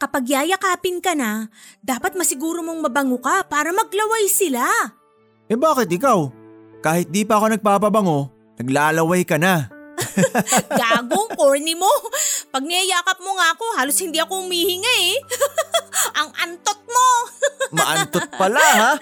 Kapag 0.00 0.24
yayakapin 0.24 1.04
ka 1.04 1.12
na, 1.12 1.52
dapat 1.84 2.16
masiguro 2.16 2.64
mong 2.64 2.88
mabango 2.88 3.20
ka 3.20 3.44
para 3.44 3.76
maglaway 3.76 4.28
sila. 4.32 4.64
Eh 5.52 5.56
bakit 5.56 5.92
ikaw? 5.92 6.32
Kahit 6.80 7.12
di 7.12 7.28
pa 7.28 7.36
ako 7.36 7.52
nagpapabango, 7.52 8.32
naglalaway 8.56 9.24
ka 9.28 9.36
na. 9.36 9.75
Gagong 10.80 11.30
corny 11.36 11.74
mo. 11.76 11.90
Pag 12.52 12.64
niyayakap 12.64 13.18
mo 13.20 13.36
nga 13.36 13.52
ako, 13.56 13.64
halos 13.80 13.98
hindi 14.00 14.20
ako 14.20 14.44
umihinga 14.46 14.92
eh. 15.12 15.16
Ang 16.20 16.28
antot 16.40 16.80
mo. 16.86 17.06
Maantot 17.76 18.28
pala 18.36 18.62
ha? 18.62 18.92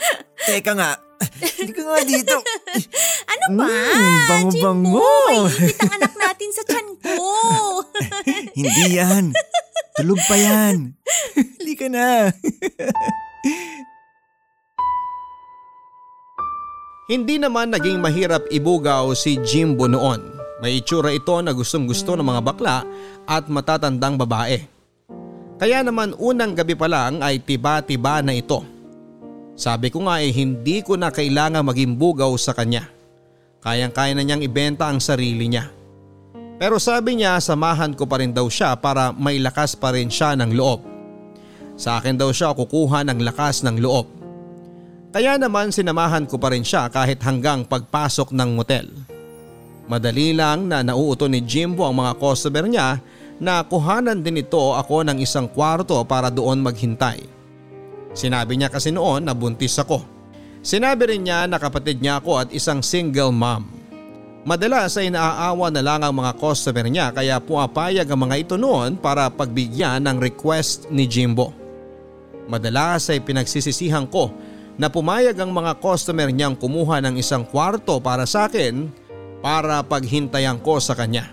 Teka 0.46 0.72
nga, 0.74 0.96
hindi 1.60 1.72
ka 1.72 1.82
nga 1.84 1.98
dito. 2.04 2.36
Ano 3.28 3.44
ba? 3.60 3.66
Mm, 3.66 4.18
bango-bango. 4.28 4.98
Jimbo, 4.98 5.48
Iipit 5.48 5.78
ang 5.80 5.92
anak 6.00 6.14
natin 6.16 6.50
sa 6.52 6.62
tiyan 6.66 6.88
ko. 7.00 7.24
Hindi 8.56 8.84
yan. 8.98 9.24
Tulog 9.94 10.20
pa 10.26 10.36
yan. 10.36 10.96
Hindi 11.34 11.74
ka 11.78 11.86
na. 11.92 12.30
Hindi 17.04 17.36
naman 17.36 17.68
naging 17.68 18.00
mahirap 18.00 18.48
ibugaw 18.48 19.12
si 19.12 19.36
Jimbo 19.44 19.84
noon. 19.84 20.33
May 20.64 20.80
itsura 20.80 21.12
ito 21.12 21.36
na 21.44 21.52
gustong 21.52 21.84
gusto 21.84 22.16
ng 22.16 22.24
mga 22.24 22.40
bakla 22.40 22.88
at 23.28 23.52
matatandang 23.52 24.16
babae. 24.16 24.64
Kaya 25.60 25.84
naman 25.84 26.16
unang 26.16 26.56
gabi 26.56 26.72
pa 26.72 26.88
lang 26.88 27.20
ay 27.20 27.36
tiba-tiba 27.36 28.24
na 28.24 28.32
ito. 28.32 28.64
Sabi 29.60 29.92
ko 29.92 30.08
nga 30.08 30.24
eh 30.24 30.32
hindi 30.32 30.80
ko 30.80 30.96
na 30.96 31.12
kailangan 31.12 31.68
maging 31.68 32.00
bugaw 32.00 32.32
sa 32.40 32.56
kanya. 32.56 32.88
Kayang-kaya 33.60 34.16
na 34.16 34.24
niyang 34.24 34.40
ibenta 34.40 34.88
ang 34.88 35.04
sarili 35.04 35.52
niya. 35.52 35.68
Pero 36.56 36.80
sabi 36.80 37.20
niya 37.20 37.36
samahan 37.44 37.92
ko 37.92 38.08
pa 38.08 38.24
rin 38.24 38.32
daw 38.32 38.48
siya 38.48 38.72
para 38.80 39.12
may 39.12 39.36
lakas 39.44 39.76
pa 39.76 39.92
rin 39.92 40.08
siya 40.08 40.32
ng 40.32 40.56
loob. 40.56 40.80
Sa 41.76 42.00
akin 42.00 42.16
daw 42.16 42.32
siya 42.32 42.56
kukuha 42.56 43.04
ng 43.04 43.20
lakas 43.20 43.68
ng 43.68 43.84
loob. 43.84 44.08
Kaya 45.12 45.36
naman 45.36 45.76
sinamahan 45.76 46.24
ko 46.24 46.40
pa 46.40 46.56
rin 46.56 46.64
siya 46.64 46.88
kahit 46.88 47.20
hanggang 47.20 47.68
pagpasok 47.68 48.32
ng 48.32 48.50
motel. 48.56 49.13
Madali 49.84 50.32
lang 50.32 50.64
na 50.64 50.80
nauuto 50.80 51.28
ni 51.28 51.44
Jimbo 51.44 51.84
ang 51.84 52.00
mga 52.00 52.16
customer 52.16 52.64
niya 52.64 53.04
na 53.36 53.60
kuhanan 53.60 54.24
din 54.24 54.40
ito 54.40 54.72
ako 54.72 55.04
ng 55.04 55.20
isang 55.20 55.44
kwarto 55.44 56.00
para 56.08 56.32
doon 56.32 56.64
maghintay. 56.64 57.20
Sinabi 58.16 58.56
niya 58.56 58.72
kasi 58.72 58.94
noon 58.94 59.26
na 59.26 59.36
buntis 59.36 59.76
ako. 59.76 60.00
Sinabi 60.64 61.12
rin 61.12 61.28
niya 61.28 61.44
na 61.44 61.60
kapatid 61.60 62.00
niya 62.00 62.22
ako 62.22 62.40
at 62.40 62.48
isang 62.54 62.80
single 62.80 63.34
mom. 63.34 63.68
Madalas 64.44 64.96
ay 64.96 65.12
naaawa 65.12 65.68
na 65.68 65.80
lang 65.84 66.00
ang 66.00 66.14
mga 66.16 66.36
customer 66.36 66.88
niya 66.88 67.12
kaya 67.12 67.40
puapayag 67.40 68.08
ang 68.08 68.20
mga 68.28 68.36
ito 68.40 68.54
noon 68.56 68.96
para 68.96 69.28
pagbigyan 69.28 70.00
ng 70.04 70.16
request 70.20 70.88
ni 70.88 71.04
Jimbo. 71.04 71.52
Madalas 72.48 73.08
ay 73.12 73.20
pinagsisisihan 73.24 74.08
ko 74.08 74.32
na 74.80 74.88
pumayag 74.88 75.36
ang 75.40 75.52
mga 75.52 75.76
customer 75.80 76.28
niyang 76.28 76.56
kumuha 76.56 77.00
ng 77.04 77.16
isang 77.20 77.44
kwarto 77.44 78.00
para 78.00 78.24
sa 78.28 78.48
akin 78.48 79.03
para 79.44 79.84
paghintayan 79.84 80.56
ko 80.56 80.80
sa 80.80 80.96
kanya. 80.96 81.28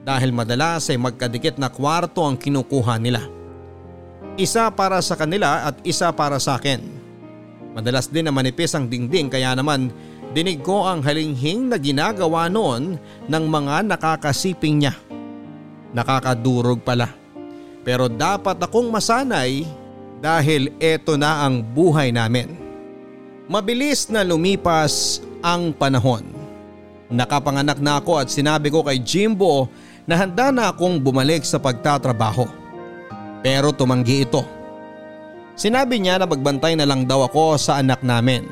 Dahil 0.00 0.32
madalas 0.32 0.88
ay 0.88 0.96
magkadikit 0.96 1.60
na 1.60 1.68
kwarto 1.68 2.24
ang 2.24 2.40
kinukuha 2.40 2.96
nila. 2.96 3.20
Isa 4.40 4.72
para 4.72 5.04
sa 5.04 5.12
kanila 5.12 5.68
at 5.68 5.76
isa 5.84 6.08
para 6.16 6.40
sa 6.40 6.56
akin. 6.56 6.80
Madalas 7.76 8.08
din 8.08 8.24
na 8.24 8.32
manipis 8.32 8.72
ang 8.72 8.88
dingding 8.88 9.28
kaya 9.28 9.52
naman 9.52 9.92
dinig 10.32 10.64
ko 10.64 10.88
ang 10.88 11.04
halinghing 11.04 11.68
na 11.68 11.76
ginagawa 11.76 12.48
noon 12.48 12.96
ng 13.28 13.44
mga 13.44 13.92
nakakasiping 13.92 14.80
niya. 14.80 14.96
Nakakadurog 15.92 16.80
pala. 16.80 17.12
Pero 17.84 18.08
dapat 18.08 18.56
akong 18.56 18.88
masanay 18.88 19.68
dahil 20.24 20.72
eto 20.80 21.20
na 21.20 21.44
ang 21.44 21.60
buhay 21.60 22.08
namin. 22.08 22.56
Mabilis 23.44 24.08
na 24.08 24.24
lumipas 24.24 25.20
ang 25.44 25.76
panahon. 25.76 26.33
Nakapanganak 27.14 27.78
na 27.78 28.02
ako 28.02 28.18
at 28.18 28.28
sinabi 28.28 28.74
ko 28.74 28.82
kay 28.82 28.98
Jimbo 28.98 29.70
na 30.02 30.18
handa 30.18 30.50
na 30.50 30.74
akong 30.74 30.98
bumalik 30.98 31.46
sa 31.46 31.62
pagtatrabaho. 31.62 32.50
Pero 33.38 33.70
tumanggi 33.70 34.26
ito. 34.26 34.42
Sinabi 35.54 36.02
niya 36.02 36.18
na 36.18 36.26
magbantay 36.26 36.74
na 36.74 36.82
lang 36.82 37.06
daw 37.06 37.22
ako 37.22 37.54
sa 37.54 37.78
anak 37.78 38.02
namin. 38.02 38.50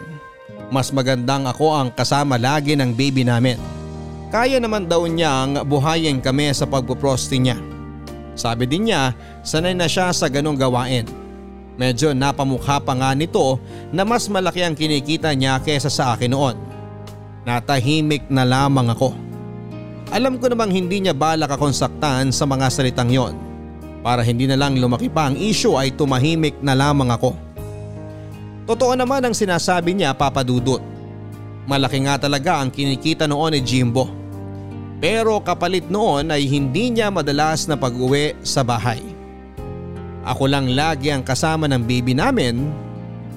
Mas 0.70 0.94
magandang 0.94 1.50
ako 1.50 1.74
ang 1.74 1.88
kasama 1.90 2.38
lagi 2.38 2.78
ng 2.78 2.94
baby 2.94 3.26
namin. 3.26 3.58
Kaya 4.30 4.62
naman 4.62 4.86
daw 4.86 5.04
niyang 5.04 5.66
buhayin 5.66 6.22
kami 6.22 6.54
sa 6.54 6.64
pagpuprosti 6.64 7.42
niya. 7.42 7.58
Sabi 8.38 8.64
din 8.64 8.88
niya 8.88 9.12
sanay 9.42 9.74
na 9.76 9.90
siya 9.90 10.14
sa 10.14 10.30
ganong 10.30 10.56
gawain. 10.56 11.04
Medyo 11.76 12.14
napamukha 12.14 12.78
pa 12.80 12.94
nga 12.94 13.10
nito 13.12 13.58
na 13.90 14.06
mas 14.06 14.30
malaki 14.30 14.62
ang 14.62 14.78
kinikita 14.78 15.34
niya 15.34 15.58
kesa 15.60 15.90
sa 15.90 16.14
akin 16.14 16.30
noon. 16.30 16.71
Natahimik 17.43 18.30
na 18.30 18.47
lamang 18.47 18.95
ako. 18.95 19.18
Alam 20.12 20.38
ko 20.38 20.47
namang 20.47 20.70
hindi 20.70 21.03
niya 21.03 21.16
balak 21.16 21.57
akong 21.57 21.74
saktan 21.74 22.30
sa 22.30 22.47
mga 22.47 22.68
salitang 22.70 23.11
yon. 23.11 23.34
Para 24.03 24.22
hindi 24.22 24.47
na 24.47 24.59
lang 24.59 24.78
lumaki 24.78 25.11
pa 25.11 25.30
ang 25.30 25.38
issue 25.38 25.74
ay 25.78 25.95
tumahimik 25.95 26.59
na 26.62 26.74
lamang 26.74 27.11
ako. 27.11 27.34
Totoo 28.66 28.95
naman 28.95 29.26
ang 29.26 29.34
sinasabi 29.34 29.95
niya 29.95 30.14
papadudot. 30.14 30.82
Malaki 31.66 32.03
nga 32.07 32.18
talaga 32.18 32.59
ang 32.62 32.70
kinikita 32.70 33.26
noon 33.26 33.59
ni 33.59 33.61
Jimbo. 33.62 34.07
Pero 35.03 35.43
kapalit 35.43 35.90
noon 35.90 36.30
ay 36.30 36.47
hindi 36.47 36.95
niya 36.95 37.11
madalas 37.11 37.66
na 37.66 37.74
pag-uwi 37.74 38.38
sa 38.47 38.62
bahay. 38.62 39.03
Ako 40.22 40.47
lang 40.47 40.70
lagi 40.70 41.11
ang 41.11 41.26
kasama 41.26 41.66
ng 41.66 41.82
baby 41.82 42.14
namin. 42.14 42.70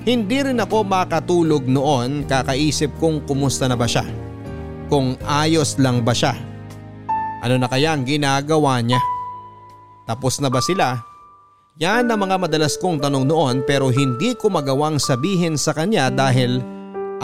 Hindi 0.06 0.38
rin 0.38 0.62
ako 0.62 0.86
makatulog 0.86 1.66
noon 1.66 2.30
kakaisip 2.30 2.94
kung 3.02 3.26
kumusta 3.26 3.66
na 3.66 3.74
ba 3.74 3.90
siya. 3.90 4.06
Kung 4.86 5.18
ayos 5.26 5.82
lang 5.82 6.06
ba 6.06 6.14
siya. 6.14 6.38
Ano 7.42 7.58
na 7.58 7.66
kaya 7.66 7.98
ang 7.98 8.06
ginagawa 8.06 8.86
niya? 8.86 9.02
Tapos 10.06 10.38
na 10.38 10.54
ba 10.54 10.62
sila? 10.62 11.02
Yan 11.82 12.06
ang 12.06 12.22
mga 12.22 12.38
madalas 12.38 12.78
kong 12.78 13.02
tanong 13.02 13.26
noon 13.26 13.66
pero 13.66 13.90
hindi 13.90 14.38
ko 14.38 14.54
magawang 14.54 15.02
sabihin 15.02 15.58
sa 15.58 15.74
kanya 15.74 16.14
dahil 16.14 16.62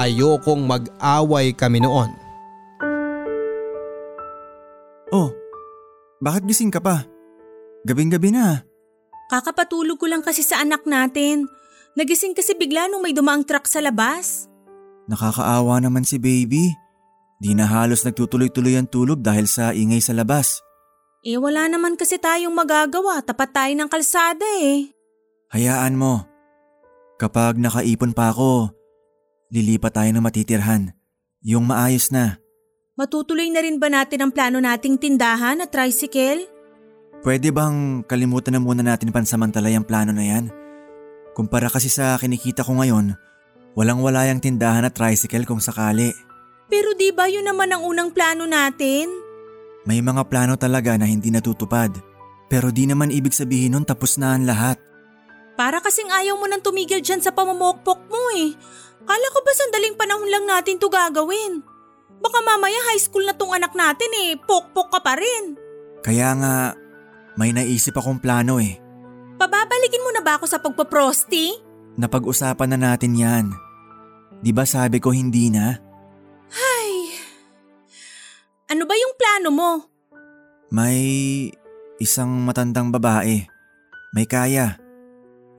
ayokong 0.02 0.66
mag-away 0.66 1.54
kami 1.54 1.86
noon. 1.86 2.10
Oh, 5.14 5.30
bakit 6.18 6.50
gising 6.50 6.74
ka 6.74 6.82
pa? 6.82 7.06
Gabing-gabi 7.86 8.34
na. 8.34 8.66
Kakapatulog 9.30 10.02
ko 10.02 10.10
lang 10.10 10.26
kasi 10.26 10.42
sa 10.42 10.66
anak 10.66 10.82
natin. 10.90 11.46
Nagising 11.96 12.32
kasi 12.32 12.56
bigla 12.56 12.88
nung 12.88 13.04
may 13.04 13.12
dumaang 13.12 13.44
truck 13.44 13.68
sa 13.68 13.84
labas. 13.84 14.48
Nakakaawa 15.12 15.84
naman 15.84 16.08
si 16.08 16.16
baby. 16.16 16.72
Di 17.42 17.52
na 17.52 17.68
halos 17.68 18.06
nagtutuloy-tuloy 18.08 18.78
ang 18.80 18.88
tulog 18.88 19.20
dahil 19.20 19.50
sa 19.50 19.76
ingay 19.76 20.00
sa 20.00 20.16
labas. 20.16 20.62
Eh 21.26 21.36
wala 21.36 21.68
naman 21.68 22.00
kasi 22.00 22.16
tayong 22.18 22.54
magagawa, 22.54 23.20
tapat 23.22 23.50
tayo 23.52 23.74
ng 23.76 23.90
kalsada 23.90 24.46
eh. 24.62 24.94
Hayaan 25.52 26.00
mo. 26.00 26.26
Kapag 27.20 27.60
nakaipon 27.60 28.16
pa 28.16 28.32
ako, 28.32 28.72
lilipat 29.52 29.94
tayo 30.00 30.10
ng 30.16 30.24
matitirhan. 30.24 30.96
Yung 31.44 31.68
maayos 31.68 32.10
na. 32.14 32.40
Matutuloy 32.96 33.50
na 33.50 33.66
rin 33.66 33.82
ba 33.82 33.90
natin 33.90 34.22
ang 34.22 34.32
plano 34.32 34.62
nating 34.62 35.02
tindahan 35.02 35.60
at 35.60 35.74
tricycle? 35.74 36.46
Pwede 37.22 37.50
bang 37.54 38.06
kalimutan 38.06 38.58
na 38.58 38.62
muna 38.62 38.82
natin 38.82 39.14
pansamantala 39.14 39.70
yung 39.74 39.86
plano 39.86 40.14
na 40.14 40.26
yan? 40.26 40.61
Kumpara 41.32 41.72
kasi 41.72 41.88
sa 41.88 42.20
kinikita 42.20 42.68
ko 42.68 42.76
ngayon, 42.80 43.16
walang 43.78 44.04
wala 44.04 44.28
yung 44.28 44.44
tindahan 44.44 44.84
at 44.84 44.96
tricycle 44.96 45.48
kung 45.48 45.64
sakali. 45.64 46.12
Pero 46.68 46.96
di 46.96 47.12
ba 47.12 47.28
yun 47.28 47.48
naman 47.48 47.72
ang 47.72 47.84
unang 47.84 48.12
plano 48.12 48.48
natin? 48.48 49.08
May 49.88 50.04
mga 50.04 50.28
plano 50.28 50.60
talaga 50.60 50.96
na 51.00 51.08
hindi 51.08 51.32
natutupad. 51.32 51.92
Pero 52.52 52.68
di 52.68 52.84
naman 52.84 53.16
ibig 53.16 53.32
sabihin 53.32 53.80
nun 53.80 53.88
tapos 53.88 54.20
na 54.20 54.36
ang 54.36 54.44
lahat. 54.44 54.76
Para 55.56 55.80
kasing 55.80 56.12
ayaw 56.12 56.36
mo 56.36 56.52
nang 56.52 56.60
tumigil 56.60 57.00
dyan 57.00 57.24
sa 57.24 57.32
pamamokpok 57.32 58.00
mo 58.12 58.24
eh. 58.36 58.52
Kala 59.08 59.28
ko 59.32 59.40
ba 59.40 59.52
sandaling 59.56 59.96
panahon 59.96 60.28
lang 60.28 60.46
natin 60.46 60.76
to 60.76 60.92
gagawin? 60.92 61.64
Baka 62.20 62.40
mamaya 62.44 62.76
high 62.92 63.00
school 63.00 63.24
na 63.24 63.34
tong 63.34 63.56
anak 63.56 63.72
natin 63.72 64.12
eh, 64.28 64.36
pokpok 64.36 64.92
ka 64.92 65.00
pa 65.00 65.16
rin. 65.16 65.56
Kaya 66.04 66.36
nga, 66.38 66.56
may 67.40 67.56
naisip 67.56 67.96
akong 67.96 68.20
plano 68.20 68.60
eh. 68.60 68.81
Pababalikin 69.42 70.06
mo 70.06 70.14
na 70.14 70.22
ba 70.22 70.38
ako 70.38 70.46
sa 70.46 70.62
pagpaprosti? 70.62 71.58
Napag-usapan 71.98 72.78
na 72.78 72.94
natin 72.94 73.18
yan. 73.18 73.46
Di 74.38 74.54
ba 74.54 74.70
sabi 74.70 75.02
ko 75.02 75.10
hindi 75.10 75.50
na? 75.50 75.82
Ay, 76.54 77.18
ano 78.70 78.86
ba 78.86 78.94
yung 78.94 79.18
plano 79.18 79.50
mo? 79.50 79.72
May 80.70 81.02
isang 81.98 82.30
matandang 82.46 82.94
babae. 82.94 83.50
May 84.14 84.30
kaya. 84.30 84.78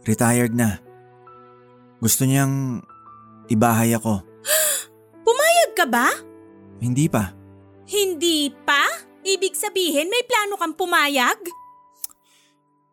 Retired 0.07 0.55
na. 0.55 0.79
Gusto 1.99 2.23
niyang 2.23 2.87
ibahay 3.51 3.99
ako. 3.99 4.23
Pumayag 5.27 5.71
ka 5.75 5.91
ba? 5.91 6.07
Hindi 6.79 7.11
pa. 7.11 7.35
Hindi 7.91 8.47
pa? 8.63 8.87
Ibig 9.27 9.59
sabihin 9.59 10.07
may 10.07 10.23
plano 10.23 10.55
kang 10.55 10.79
pumayag? 10.79 11.62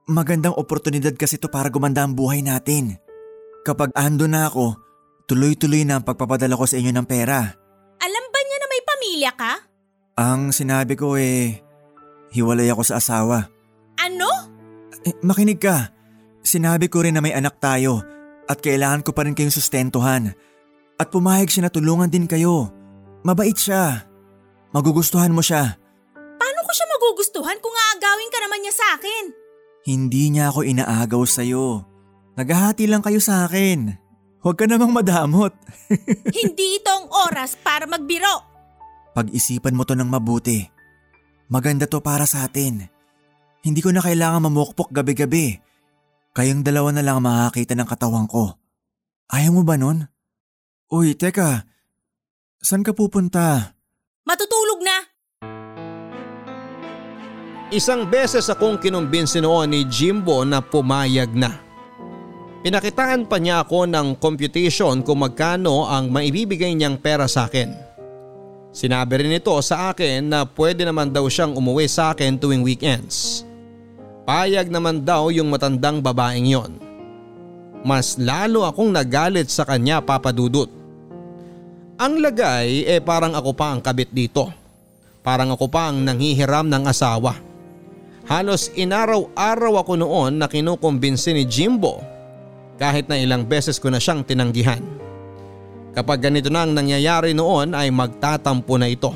Magandang 0.09 0.57
oportunidad 0.57 1.13
kasi 1.13 1.37
to 1.37 1.53
para 1.53 1.69
gumanda 1.69 2.01
ang 2.01 2.17
buhay 2.17 2.41
natin. 2.41 2.97
Kapag 3.61 3.93
ando 3.93 4.25
na 4.25 4.49
ako, 4.49 4.73
tuloy-tuloy 5.29 5.85
na 5.85 6.01
ang 6.01 6.03
pagpapadala 6.03 6.57
ko 6.57 6.65
sa 6.65 6.81
inyo 6.81 6.89
ng 6.89 7.05
pera. 7.05 7.45
Alam 8.01 8.25
ba 8.33 8.39
niya 8.41 8.57
na 8.57 8.67
may 8.73 8.81
pamilya 8.81 9.31
ka? 9.37 9.53
Ang 10.17 10.49
sinabi 10.49 10.97
ko 10.97 11.13
eh, 11.13 11.61
hiwalay 12.33 12.73
ako 12.73 12.81
sa 12.89 12.97
asawa. 12.97 13.53
Ano? 14.01 14.29
Eh, 15.05 15.13
makinig 15.21 15.61
ka. 15.61 15.93
Sinabi 16.41 16.89
ko 16.89 17.05
rin 17.05 17.13
na 17.13 17.21
may 17.21 17.37
anak 17.37 17.61
tayo 17.61 18.01
at 18.49 18.65
kailangan 18.65 19.05
ko 19.05 19.13
pa 19.13 19.29
rin 19.29 19.37
kayong 19.37 19.53
sustentuhan. 19.53 20.33
At 20.97 21.13
pumayag 21.13 21.53
siya 21.53 21.69
na 21.69 21.71
tulungan 21.71 22.09
din 22.09 22.25
kayo. 22.25 22.73
Mabait 23.21 23.53
siya. 23.53 24.09
Magugustuhan 24.73 25.29
mo 25.29 25.45
siya. 25.45 25.77
Paano 26.17 26.59
ko 26.65 26.71
siya 26.73 26.87
magugustuhan 26.97 27.61
kung 27.61 27.77
aagawin 27.77 28.33
ka 28.33 28.39
naman 28.41 28.65
niya 28.65 28.73
sa 28.73 28.97
akin? 28.97 29.38
Hindi 29.89 30.29
niya 30.29 30.53
ako 30.53 30.69
inaagaw 30.69 31.25
sa'yo. 31.25 31.81
Naghahati 32.37 32.85
lang 32.85 33.01
kayo 33.01 33.17
sa 33.17 33.49
akin. 33.49 33.97
Huwag 34.37 34.61
ka 34.61 34.69
namang 34.69 34.93
madamot. 34.93 35.49
Hindi 36.37 36.77
ito 36.77 36.93
ang 36.93 37.09
oras 37.09 37.57
para 37.57 37.89
magbiro. 37.89 38.45
Pag-isipan 39.17 39.73
mo 39.73 39.89
to 39.89 39.97
ng 39.97 40.05
mabuti. 40.05 40.61
Maganda 41.49 41.89
to 41.89 42.05
para 42.05 42.29
sa 42.29 42.45
atin. 42.45 42.85
Hindi 43.65 43.81
ko 43.81 43.89
na 43.89 44.05
kailangan 44.05 44.45
mamukpok 44.45 44.93
gabi-gabi. 44.93 45.57
Kayong 46.37 46.61
dalawa 46.61 46.93
na 46.93 47.01
lang 47.01 47.25
makakita 47.25 47.73
ng 47.73 47.89
katawan 47.89 48.29
ko. 48.29 48.61
Ayaw 49.33 49.57
mo 49.57 49.65
ba 49.65 49.73
nun? 49.73 50.05
Uy, 50.93 51.17
teka. 51.17 51.65
San 52.61 52.85
ka 52.85 52.93
pupunta? 52.93 53.73
Matutulog 54.21 54.85
na. 54.85 54.97
Isang 57.69 58.09
beses 58.09 58.49
akong 58.49 58.81
kinumbinsi 58.81 59.37
noon 59.37 59.69
ni 59.69 59.85
Jimbo 59.85 60.41
na 60.41 60.57
pumayag 60.57 61.29
na. 61.37 61.53
Pinakitaan 62.65 63.29
pa 63.29 63.37
niya 63.37 63.61
ako 63.61 63.85
ng 63.85 64.17
computation 64.17 65.05
kung 65.05 65.21
magkano 65.21 65.85
ang 65.85 66.09
maibibigay 66.09 66.73
niyang 66.73 66.97
pera 66.97 67.29
sa 67.29 67.45
akin. 67.45 67.69
Sinabi 68.73 69.21
rin 69.21 69.37
ito 69.37 69.53
sa 69.61 69.93
akin 69.93 70.33
na 70.33 70.49
pwede 70.49 70.81
naman 70.81 71.13
daw 71.13 71.29
siyang 71.29 71.53
umuwi 71.53 71.85
sa 71.85 72.09
akin 72.17 72.41
tuwing 72.41 72.65
weekends. 72.65 73.45
Payag 74.25 74.73
naman 74.73 75.05
daw 75.05 75.29
yung 75.29 75.53
matandang 75.53 76.01
babaeng 76.01 76.49
yon. 76.49 76.71
Mas 77.85 78.17
lalo 78.17 78.65
akong 78.65 78.89
nagalit 78.89 79.45
sa 79.45 79.61
kanya 79.61 80.01
papadudot. 80.01 80.73
Ang 82.01 82.17
lagay 82.17 82.89
eh 82.89 82.97
parang 82.97 83.37
ako 83.37 83.53
pa 83.53 83.77
ang 83.77 83.79
kabit 83.85 84.09
dito. 84.09 84.49
Parang 85.21 85.53
ako 85.53 85.69
pa 85.69 85.93
ang 85.93 86.01
nanghihiram 86.01 86.65
ng 86.65 86.89
asawa. 86.89 87.48
Halos 88.29 88.69
inaraw-araw 88.77 89.81
ako 89.81 89.97
noon 89.97 90.37
na 90.37 90.45
kinukumbinsi 90.45 91.33
ni 91.33 91.49
Jimbo 91.49 91.97
kahit 92.77 93.09
na 93.09 93.17
ilang 93.17 93.41
beses 93.41 93.81
ko 93.81 93.89
na 93.89 93.97
siyang 93.97 94.21
tinanggihan. 94.21 94.85
Kapag 95.97 96.29
ganito 96.29 96.53
na 96.53 96.61
ang 96.61 96.77
nangyayari 96.77 97.33
noon 97.33 97.73
ay 97.73 97.89
magtatampo 97.89 98.77
na 98.77 98.85
ito. 98.85 99.09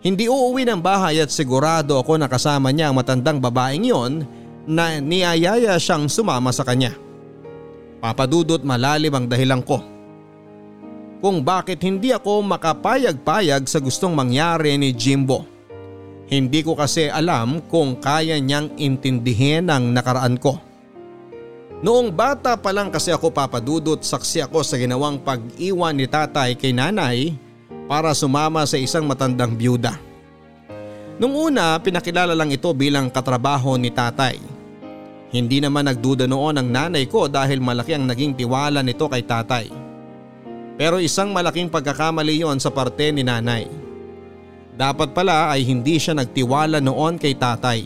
Hindi 0.00 0.32
uuwi 0.32 0.64
ng 0.64 0.80
bahay 0.80 1.20
at 1.20 1.28
sigurado 1.28 2.00
ako 2.00 2.16
na 2.16 2.24
kasama 2.24 2.72
niya 2.72 2.88
ang 2.88 2.96
matandang 2.96 3.36
babaeng 3.36 3.84
yon 3.84 4.24
na 4.64 4.96
niyayaya 4.96 5.76
siyang 5.76 6.08
sumama 6.08 6.56
sa 6.56 6.64
kanya. 6.64 6.96
Papadudot 8.00 8.64
malalim 8.64 9.12
ang 9.12 9.28
dahilan 9.28 9.60
ko. 9.60 9.84
Kung 11.20 11.44
bakit 11.44 11.84
hindi 11.84 12.16
ako 12.16 12.40
makapayag-payag 12.48 13.68
sa 13.68 13.76
gustong 13.76 14.16
mangyari 14.16 14.80
ni 14.80 14.96
Jimbo. 14.96 15.44
Hindi 16.30 16.62
ko 16.62 16.78
kasi 16.78 17.10
alam 17.10 17.58
kung 17.66 17.98
kaya 17.98 18.38
niyang 18.38 18.78
intindihin 18.78 19.66
ang 19.66 19.90
nakaraan 19.90 20.38
ko. 20.38 20.62
Noong 21.82 22.14
bata 22.14 22.54
pa 22.54 22.70
lang 22.70 22.94
kasi 22.94 23.10
ako 23.10 23.34
papadudot 23.34 23.98
saksi 23.98 24.46
ako 24.46 24.62
sa 24.62 24.78
ginawang 24.78 25.18
pag-iwan 25.18 25.98
ni 25.98 26.06
tatay 26.06 26.54
kay 26.54 26.70
nanay 26.70 27.34
para 27.90 28.14
sumama 28.14 28.62
sa 28.62 28.78
isang 28.78 29.10
matandang 29.10 29.58
byuda. 29.58 29.98
Nung 31.18 31.34
una 31.34 31.82
pinakilala 31.82 32.38
lang 32.38 32.54
ito 32.54 32.70
bilang 32.78 33.10
katrabaho 33.10 33.74
ni 33.74 33.90
tatay. 33.90 34.38
Hindi 35.34 35.58
naman 35.58 35.90
nagduda 35.90 36.30
noon 36.30 36.62
ang 36.62 36.68
nanay 36.70 37.10
ko 37.10 37.26
dahil 37.26 37.58
malaki 37.58 37.98
ang 37.98 38.06
naging 38.06 38.38
tiwala 38.38 38.86
nito 38.86 39.10
kay 39.10 39.26
tatay. 39.26 39.66
Pero 40.78 41.02
isang 41.02 41.34
malaking 41.34 41.74
pagkakamali 41.74 42.38
yon 42.38 42.62
sa 42.62 42.70
parte 42.70 43.10
ni 43.10 43.26
nanay. 43.26 43.89
Dapat 44.80 45.12
pala 45.12 45.52
ay 45.52 45.60
hindi 45.68 46.00
siya 46.00 46.16
nagtiwala 46.16 46.80
noon 46.80 47.20
kay 47.20 47.36
tatay. 47.36 47.84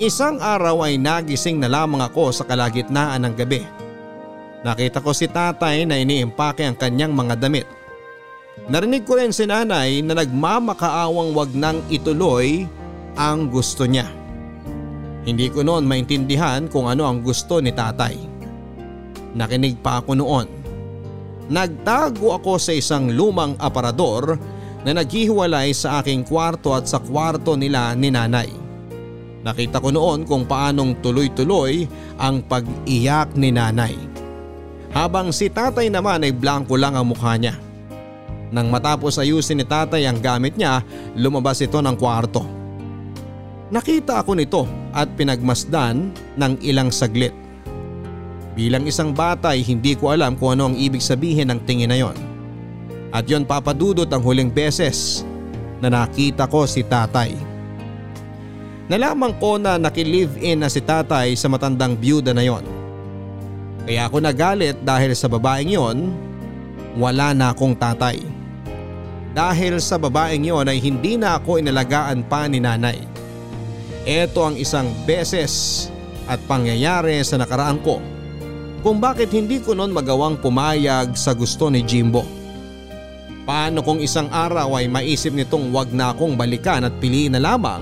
Isang 0.00 0.40
araw 0.40 0.88
ay 0.88 0.96
nagising 0.96 1.60
na 1.60 1.68
lamang 1.68 2.00
ako 2.00 2.32
sa 2.32 2.48
kalagitnaan 2.48 3.20
ng 3.28 3.34
gabi. 3.36 3.60
Nakita 4.64 5.04
ko 5.04 5.12
si 5.12 5.28
tatay 5.28 5.84
na 5.84 6.00
iniimpake 6.00 6.64
ang 6.64 6.80
kanyang 6.80 7.12
mga 7.12 7.36
damit. 7.36 7.68
Narinig 8.72 9.04
ko 9.04 9.20
rin 9.20 9.36
si 9.36 9.44
nanay 9.44 10.00
na 10.00 10.16
nagmamakaawang 10.16 11.36
wag 11.36 11.52
nang 11.52 11.84
ituloy 11.92 12.64
ang 13.12 13.52
gusto 13.52 13.84
niya. 13.84 14.08
Hindi 15.28 15.52
ko 15.52 15.60
noon 15.60 15.84
maintindihan 15.84 16.72
kung 16.72 16.88
ano 16.88 17.04
ang 17.04 17.20
gusto 17.20 17.60
ni 17.60 17.76
tatay. 17.76 18.16
Nakinig 19.36 19.76
pa 19.84 20.00
ako 20.00 20.16
noon. 20.16 20.48
Nagtago 21.52 22.32
ako 22.32 22.56
sa 22.56 22.72
isang 22.72 23.12
lumang 23.12 23.60
aparador 23.60 24.55
na 24.86 24.94
naghihiwalay 24.94 25.74
sa 25.74 25.98
aking 25.98 26.22
kwarto 26.22 26.70
at 26.70 26.86
sa 26.86 27.02
kwarto 27.02 27.58
nila 27.58 27.98
ni 27.98 28.14
nanay. 28.14 28.46
Nakita 29.42 29.82
ko 29.82 29.90
noon 29.90 30.22
kung 30.22 30.46
paanong 30.46 31.02
tuloy-tuloy 31.02 31.90
ang 32.22 32.46
pag-iyak 32.46 33.34
ni 33.34 33.50
nanay. 33.50 33.98
Habang 34.94 35.34
si 35.34 35.50
tatay 35.50 35.90
naman 35.90 36.22
ay 36.22 36.30
blanco 36.30 36.78
lang 36.78 36.94
ang 36.94 37.10
mukha 37.10 37.34
niya. 37.34 37.58
Nang 38.54 38.70
matapos 38.70 39.18
ayusin 39.18 39.58
ni 39.58 39.66
tatay 39.66 40.06
ang 40.06 40.22
gamit 40.22 40.54
niya, 40.54 40.86
lumabas 41.18 41.58
ito 41.58 41.82
ng 41.82 41.98
kwarto. 41.98 42.46
Nakita 43.74 44.22
ako 44.22 44.38
nito 44.38 44.62
at 44.94 45.10
pinagmasdan 45.18 46.14
ng 46.38 46.52
ilang 46.62 46.94
saglit. 46.94 47.34
Bilang 48.54 48.86
isang 48.86 49.10
bata 49.10 49.50
ay 49.50 49.66
hindi 49.66 49.98
ko 49.98 50.14
alam 50.14 50.38
kung 50.38 50.54
ano 50.54 50.70
ang 50.70 50.76
ibig 50.78 51.02
sabihin 51.02 51.50
ng 51.50 51.60
tingin 51.66 51.90
na 51.90 51.98
yon. 51.98 52.35
At 53.14 53.26
yon 53.26 53.46
papadudot 53.46 54.08
ang 54.10 54.22
huling 54.22 54.50
beses 54.50 55.22
na 55.78 55.90
nakita 55.92 56.48
ko 56.50 56.64
si 56.64 56.82
tatay. 56.82 57.34
Nalaman 58.86 59.34
ko 59.42 59.58
na 59.58 59.78
nakilive-in 59.78 60.62
na 60.62 60.70
si 60.70 60.78
tatay 60.78 61.34
sa 61.34 61.50
matandang 61.50 61.98
byuda 61.98 62.30
na 62.30 62.46
yon. 62.46 62.62
Kaya 63.86 64.06
ako 64.06 64.18
nagalit 64.22 64.78
dahil 64.82 65.14
sa 65.14 65.26
babaeng 65.26 65.74
yon, 65.74 66.10
wala 66.98 67.34
na 67.34 67.50
akong 67.54 67.74
tatay. 67.74 68.22
Dahil 69.34 69.82
sa 69.82 69.98
babaeng 69.98 70.46
yon 70.46 70.66
ay 70.70 70.78
hindi 70.78 71.18
na 71.18 71.38
ako 71.38 71.58
inalagaan 71.58 72.26
pa 72.26 72.46
ni 72.46 72.62
nanay. 72.62 72.98
Ito 74.06 74.38
ang 74.42 74.56
isang 74.58 74.86
beses 75.02 75.86
at 76.30 76.38
pangyayari 76.46 77.22
sa 77.26 77.38
nakaraan 77.38 77.82
ko 77.82 77.98
kung 78.86 79.02
bakit 79.02 79.34
hindi 79.34 79.58
ko 79.58 79.74
noon 79.74 79.90
magawang 79.90 80.38
pumayag 80.38 81.18
sa 81.18 81.34
gusto 81.34 81.66
ni 81.66 81.82
Jimbo. 81.82 82.35
Paano 83.46 83.78
kung 83.86 84.02
isang 84.02 84.26
araw 84.26 84.74
ay 84.74 84.90
maisip 84.90 85.30
nitong 85.30 85.70
wag 85.70 85.94
na 85.94 86.10
akong 86.10 86.34
balikan 86.34 86.82
at 86.82 86.98
piliin 86.98 87.38
na 87.38 87.38
lamang 87.38 87.78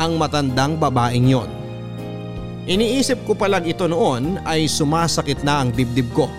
ang 0.00 0.16
matandang 0.16 0.80
babaeng 0.80 1.28
yon. 1.28 1.50
Iniisip 2.64 3.28
ko 3.28 3.36
pa 3.36 3.44
lang 3.44 3.68
ito 3.68 3.84
noon 3.84 4.40
ay 4.48 4.64
sumasakit 4.64 5.44
na 5.44 5.60
ang 5.60 5.68
dibdib 5.76 6.08
ko. 6.16 6.32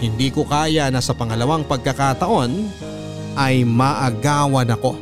Hindi 0.00 0.32
ko 0.32 0.48
kaya 0.48 0.88
na 0.88 1.04
sa 1.04 1.12
pangalawang 1.12 1.68
pagkakataon 1.68 2.50
ay 3.36 3.68
maagawan 3.68 4.72
ako. 4.72 4.96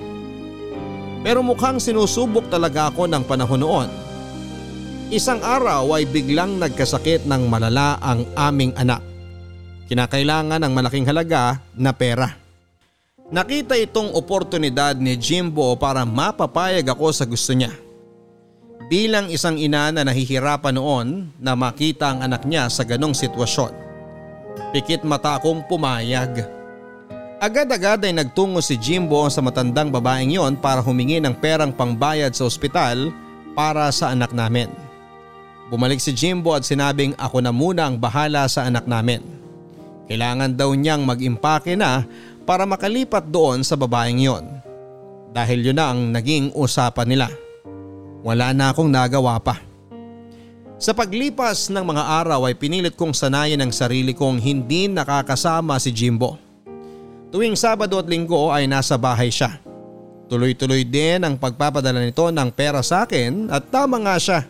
Pero 1.23 1.47
mukhang 1.47 1.79
sinusubok 1.79 2.51
talaga 2.51 2.91
ako 2.91 3.07
ng 3.07 3.23
panahon 3.23 3.63
noon. 3.63 3.89
Isang 5.15 5.39
araw 5.47 5.87
ay 5.95 6.11
biglang 6.11 6.59
nagkasakit 6.59 7.23
ng 7.23 7.47
malala 7.47 8.03
ang 8.03 8.27
aming 8.35 8.75
anak. 8.75 8.99
Kinakailangan 9.87 10.59
ng 10.59 10.73
malaking 10.75 11.07
halaga 11.07 11.63
na 11.79 11.95
pera. 11.95 12.48
Nakita 13.29 13.77
itong 13.77 14.17
oportunidad 14.17 14.97
ni 14.97 15.13
Jimbo 15.13 15.77
para 15.77 16.09
mapapayag 16.09 16.89
ako 16.89 17.13
sa 17.13 17.29
gusto 17.29 17.53
niya. 17.53 17.69
Bilang 18.89 19.29
isang 19.29 19.61
ina 19.61 19.93
na 19.93 20.01
nahihirapan 20.01 20.73
noon 20.73 21.29
na 21.37 21.53
makita 21.53 22.09
ang 22.09 22.25
anak 22.25 22.49
niya 22.49 22.73
sa 22.73 22.89
ganong 22.89 23.13
sitwasyon. 23.13 23.77
Pikit 24.73 25.05
mata 25.05 25.37
akong 25.37 25.61
pumayag. 25.69 26.49
Agad-agad 27.37 28.01
ay 28.09 28.17
nagtungo 28.17 28.65
si 28.65 28.81
Jimbo 28.81 29.29
sa 29.29 29.45
matandang 29.45 29.93
babaeng 29.93 30.33
yon 30.33 30.57
para 30.57 30.81
humingi 30.81 31.21
ng 31.21 31.37
perang 31.37 31.71
pangbayad 31.71 32.33
sa 32.33 32.49
ospital 32.49 33.13
para 33.53 33.93
sa 33.93 34.17
anak 34.17 34.33
namin. 34.33 34.73
Bumalik 35.69 36.01
si 36.01 36.17
Jimbo 36.17 36.57
at 36.57 36.65
sinabing 36.65 37.13
ako 37.21 37.45
na 37.45 37.53
muna 37.53 37.93
ang 37.93 38.01
bahala 38.01 38.49
sa 38.49 38.65
anak 38.65 38.89
namin. 38.89 39.21
Kailangan 40.09 40.57
daw 40.57 40.73
niyang 40.73 41.05
mag-impake 41.05 41.77
na 41.77 42.09
para 42.49 42.65
makalipat 42.65 43.29
doon 43.29 43.61
sa 43.61 43.77
babaeng 43.77 44.25
yon. 44.25 44.49
Dahil 45.37 45.69
yun 45.69 45.77
na 45.77 45.93
ang 45.93 46.09
naging 46.09 46.57
usapan 46.57 47.05
nila. 47.05 47.29
Wala 48.25 48.57
na 48.57 48.73
akong 48.73 48.89
nagawa 48.89 49.37
pa. 49.37 49.61
Sa 50.81 50.97
paglipas 50.97 51.69
ng 51.69 51.85
mga 51.85 52.25
araw 52.25 52.49
ay 52.49 52.57
pinilit 52.57 52.97
kong 52.97 53.13
sanayin 53.13 53.61
ang 53.61 53.69
sarili 53.69 54.17
kong 54.17 54.41
hindi 54.41 54.89
nakakasama 54.89 55.77
si 55.77 55.93
Jimbo. 55.93 56.41
Tuwing 57.29 57.61
Sabado 57.61 58.01
at 58.01 58.09
Linggo 58.09 58.49
ay 58.49 58.65
nasa 58.65 58.97
bahay 58.97 59.29
siya. 59.29 59.61
Tuloy-tuloy 60.33 60.89
din 60.89 61.21
ang 61.21 61.37
pagpapadala 61.37 62.01
nito 62.01 62.33
ng 62.33 62.49
pera 62.57 62.81
sa 62.81 63.05
akin 63.05 63.53
at 63.53 63.69
tama 63.69 64.01
nga 64.01 64.17
siya. 64.17 64.41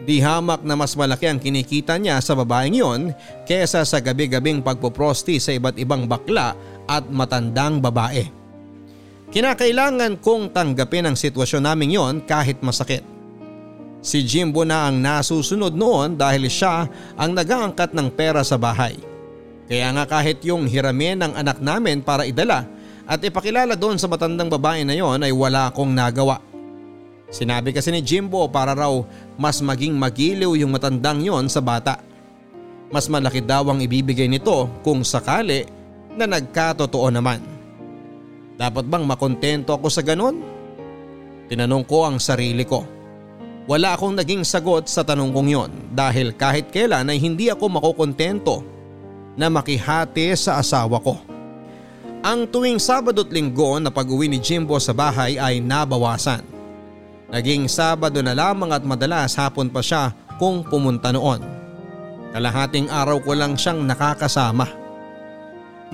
Di 0.00 0.18
hamak 0.24 0.64
na 0.64 0.74
mas 0.74 0.96
malaki 0.96 1.28
ang 1.28 1.36
kinikita 1.36 2.00
niya 2.00 2.16
sa 2.24 2.32
babaeng 2.32 2.72
yon 2.72 3.00
kesa 3.44 3.84
sa 3.84 3.98
gabi-gabing 4.00 4.64
pagpoprosti 4.64 5.36
sa 5.36 5.52
iba't 5.52 5.76
ibang 5.76 6.08
bakla 6.08 6.56
at 6.88 7.04
matandang 7.12 7.84
babae. 7.84 8.24
Kinakailangan 9.30 10.18
kong 10.18 10.50
tanggapin 10.50 11.06
ang 11.06 11.14
sitwasyon 11.14 11.62
namin 11.62 11.94
yon 11.94 12.14
kahit 12.24 12.58
masakit. 12.64 13.06
Si 14.00 14.24
Jimbo 14.24 14.64
na 14.64 14.88
ang 14.88 14.96
nasusunod 14.96 15.76
noon 15.76 16.16
dahil 16.16 16.48
siya 16.48 16.88
ang 17.20 17.30
nag-aangkat 17.36 17.92
ng 17.92 18.08
pera 18.16 18.40
sa 18.40 18.56
bahay. 18.56 18.96
Kaya 19.70 19.92
nga 19.94 20.04
kahit 20.08 20.42
yung 20.42 20.66
hiramin 20.66 21.20
ng 21.20 21.32
anak 21.36 21.60
namin 21.62 22.02
para 22.02 22.26
idala 22.26 22.66
at 23.04 23.20
ipakilala 23.22 23.76
doon 23.78 24.00
sa 24.00 24.08
matandang 24.08 24.50
babae 24.50 24.82
na 24.82 24.96
yon 24.96 25.20
ay 25.22 25.30
wala 25.30 25.70
akong 25.70 25.92
nagawa. 25.92 26.42
Sinabi 27.30 27.70
kasi 27.70 27.94
ni 27.94 28.02
Jimbo 28.02 28.50
para 28.50 28.74
raw 28.74 28.90
mas 29.40 29.64
maging 29.64 29.96
magiliw 29.96 30.52
yung 30.52 30.76
matandang 30.76 31.24
yon 31.24 31.48
sa 31.48 31.64
bata. 31.64 31.96
Mas 32.92 33.08
malaki 33.08 33.40
daw 33.40 33.64
ang 33.72 33.80
ibibigay 33.80 34.28
nito 34.28 34.68
kung 34.84 35.00
sakali 35.00 35.64
na 36.12 36.28
nagkatotoo 36.28 37.08
naman. 37.08 37.40
Dapat 38.60 38.84
bang 38.84 39.08
makontento 39.08 39.72
ako 39.72 39.88
sa 39.88 40.04
ganun? 40.04 40.44
Tinanong 41.48 41.88
ko 41.88 42.04
ang 42.04 42.20
sarili 42.20 42.68
ko. 42.68 42.84
Wala 43.64 43.96
akong 43.96 44.12
naging 44.12 44.44
sagot 44.44 44.92
sa 44.92 45.00
tanong 45.00 45.32
kong 45.32 45.48
yon 45.48 45.70
dahil 45.96 46.36
kahit 46.36 46.68
kailan 46.68 47.08
ay 47.08 47.16
hindi 47.16 47.48
ako 47.48 47.80
makukontento 47.80 48.60
na 49.40 49.48
makihati 49.48 50.36
sa 50.36 50.60
asawa 50.60 51.00
ko. 51.00 51.16
Ang 52.20 52.44
tuwing 52.52 52.76
Sabado 52.76 53.24
at 53.24 53.32
Linggo 53.32 53.80
na 53.80 53.88
pag-uwi 53.88 54.28
ni 54.28 54.36
Jimbo 54.36 54.76
sa 54.76 54.92
bahay 54.92 55.40
ay 55.40 55.64
nabawasan. 55.64 56.44
Naging 57.30 57.70
Sabado 57.70 58.18
na 58.26 58.34
lamang 58.34 58.74
at 58.74 58.82
madalas 58.82 59.38
hapon 59.38 59.70
pa 59.70 59.78
siya 59.78 60.10
kung 60.34 60.66
pumunta 60.66 61.14
noon. 61.14 61.38
Kalahating 62.34 62.90
araw 62.90 63.22
ko 63.22 63.38
lang 63.38 63.54
siyang 63.54 63.86
nakakasama. 63.86 64.66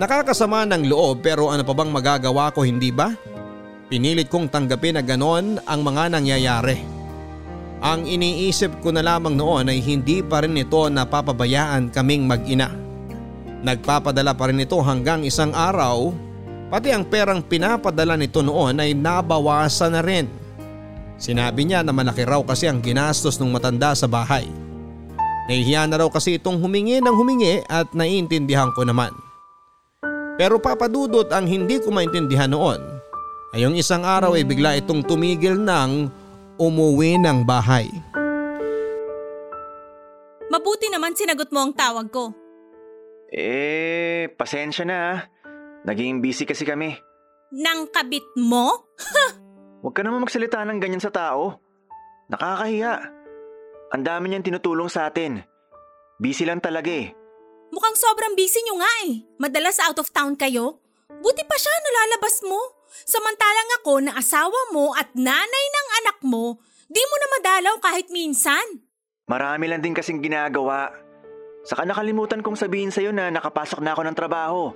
Nakakasama 0.01 0.65
ng 0.69 0.89
loob 0.89 1.21
pero 1.21 1.53
ano 1.53 1.61
pa 1.65 1.77
bang 1.77 1.93
magagawa 1.93 2.53
ko 2.53 2.65
hindi 2.65 2.89
ba? 2.89 3.13
Pinilit 3.89 4.33
kong 4.33 4.49
tanggapin 4.49 4.97
na 4.97 5.05
ganon 5.05 5.61
ang 5.65 5.81
mga 5.85 6.17
nangyayari. 6.17 6.81
Ang 7.85 8.09
iniisip 8.09 8.81
ko 8.81 8.89
na 8.89 9.05
lamang 9.05 9.37
noon 9.37 9.69
ay 9.69 9.85
hindi 9.85 10.25
pa 10.25 10.41
rin 10.41 10.57
ito 10.57 10.89
napapabayaan 10.89 11.93
kaming 11.93 12.25
mag-ina. 12.25 12.73
Nagpapadala 13.61 14.33
pa 14.33 14.49
rin 14.49 14.65
ito 14.65 14.81
hanggang 14.81 15.21
isang 15.25 15.53
araw, 15.53 16.13
pati 16.73 16.93
ang 16.93 17.05
perang 17.05 17.45
pinapadala 17.45 18.17
nito 18.17 18.41
noon 18.41 18.81
ay 18.81 18.97
nabawasan 18.97 19.93
na 19.93 20.01
rin. 20.01 20.46
Sinabi 21.17 21.65
niya 21.65 21.81
na 21.81 21.97
malaki 21.97 22.29
raw 22.29 22.45
kasi 22.45 22.69
ang 22.69 22.85
ginastos 22.85 23.41
ng 23.41 23.49
matanda 23.49 23.97
sa 23.97 24.05
bahay. 24.05 24.45
Nahihiya 25.49 25.89
na 25.89 26.05
raw 26.05 26.09
kasi 26.13 26.37
itong 26.37 26.61
humingi 26.61 27.01
ng 27.01 27.17
humingi 27.17 27.65
at 27.73 27.89
naiintindihan 27.97 28.69
ko 28.77 28.85
naman. 28.85 29.15
Pero 30.37 30.61
papadudot 30.61 31.33
ang 31.33 31.49
hindi 31.49 31.81
ko 31.81 31.89
maintindihan 31.89 32.53
noon 32.53 32.83
ay 33.57 33.65
yung 33.65 33.73
isang 33.73 34.05
araw 34.05 34.37
ay 34.37 34.45
bigla 34.45 34.77
itong 34.77 35.01
tumigil 35.01 35.57
ng 35.57 36.13
umuwi 36.61 37.17
ng 37.17 37.49
bahay. 37.49 37.89
Mabuti 40.53 40.93
naman 40.93 41.17
sinagot 41.17 41.49
mo 41.49 41.65
ang 41.65 41.73
tawag 41.73 42.13
ko. 42.13 42.37
Eh, 43.33 44.29
pasensya 44.37 44.85
na 44.85 44.97
ah. 44.97 45.19
Naging 45.89 46.21
busy 46.21 46.45
kasi 46.45 46.69
kami. 46.69 46.93
Nang 47.57 47.89
kabit 47.89 48.27
mo? 48.37 48.91
Huwag 49.87 49.95
ka 49.95 50.03
naman 50.03 50.27
magsalita 50.27 50.67
ng 50.67 50.83
ganyan 50.83 50.99
sa 50.99 51.15
tao. 51.15 51.63
Nakakahiya. 52.27 53.07
Ang 53.95 54.03
dami 54.03 54.27
niyang 54.27 54.43
tinutulong 54.43 54.91
sa 54.91 55.07
atin. 55.07 55.39
Busy 56.19 56.43
lang 56.43 56.59
talaga 56.59 56.91
eh. 56.91 57.15
Mukhang 57.71 57.95
sobrang 57.95 58.35
busy 58.35 58.67
nyo 58.67 58.83
nga 58.83 58.93
eh. 59.07 59.23
Madalas 59.39 59.79
out 59.79 60.03
of 60.03 60.11
town 60.11 60.35
kayo. 60.35 60.83
Buti 61.07 61.47
pa 61.47 61.55
siya 61.55 61.71
nalalabas 61.71 62.43
mo. 62.43 62.59
Samantalang 63.07 63.71
ako 63.79 63.93
na 64.03 64.13
asawa 64.19 64.59
mo 64.75 64.91
at 64.91 65.07
nanay 65.15 65.67
ng 65.71 65.89
anak 66.03 66.19
mo, 66.27 66.59
di 66.91 67.03
mo 67.07 67.17
na 67.23 67.29
madalaw 67.39 67.75
kahit 67.79 68.11
minsan. 68.11 68.83
Marami 69.31 69.71
lang 69.71 69.87
din 69.87 69.95
kasing 69.95 70.19
ginagawa. 70.19 70.91
Saka 71.63 71.87
nakalimutan 71.87 72.43
kong 72.43 72.59
sabihin 72.59 72.91
sa'yo 72.91 73.15
na 73.15 73.31
nakapasok 73.31 73.79
na 73.87 73.95
ako 73.95 74.03
ng 74.03 74.19
trabaho. 74.19 74.75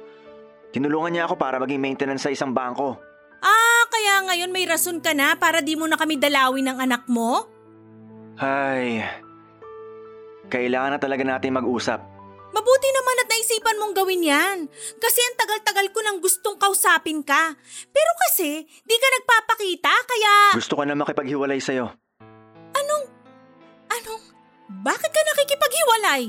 Tinulungan 0.70 1.18
niya 1.18 1.26
ako 1.26 1.34
para 1.34 1.58
maging 1.58 1.82
maintenance 1.82 2.22
sa 2.22 2.30
isang 2.30 2.54
bangko. 2.54 3.09
Ah, 3.41 3.82
kaya 3.88 4.14
ngayon 4.28 4.53
may 4.53 4.68
rason 4.68 5.01
ka 5.01 5.16
na 5.16 5.36
para 5.36 5.64
di 5.64 5.74
mo 5.74 5.88
na 5.88 5.97
kami 5.97 6.20
dalawin 6.20 6.68
ng 6.68 6.78
anak 6.78 7.09
mo? 7.09 7.49
Ay, 8.41 9.05
kailangan 10.49 10.97
na 10.97 11.01
talaga 11.01 11.24
natin 11.24 11.57
mag-usap. 11.57 12.01
Mabuti 12.51 12.88
naman 12.91 13.20
at 13.22 13.28
naisipan 13.30 13.78
mong 13.78 13.95
gawin 13.95 14.26
yan. 14.26 14.59
Kasi 14.99 15.20
ang 15.22 15.36
tagal-tagal 15.38 15.86
ko 15.95 16.03
nang 16.03 16.18
gustong 16.18 16.59
kausapin 16.59 17.22
ka. 17.22 17.55
Pero 17.95 18.11
kasi, 18.26 18.66
di 18.66 18.97
ka 18.99 19.09
nagpapakita 19.20 19.93
kaya... 19.95 20.34
Gusto 20.59 20.74
ko 20.74 20.82
na 20.82 20.99
makipaghiwalay 20.99 21.62
sa'yo. 21.62 21.95
Anong... 22.74 23.05
Anong... 23.86 24.22
Bakit 24.82 25.11
ka 25.14 25.20
nakikipaghiwalay? 25.30 26.22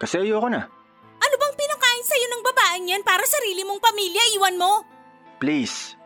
Kasi 0.00 0.24
ayoko 0.24 0.48
na. 0.48 0.64
Ano 1.18 1.34
bang 1.36 1.54
pinakain 1.58 2.04
sa'yo 2.06 2.26
ng 2.32 2.42
babaeng 2.46 2.86
yan 2.88 3.02
para 3.04 3.26
sarili 3.28 3.66
mong 3.66 3.82
pamilya 3.82 4.24
iwan 4.38 4.56
mo? 4.56 4.72
Please, 5.42 5.97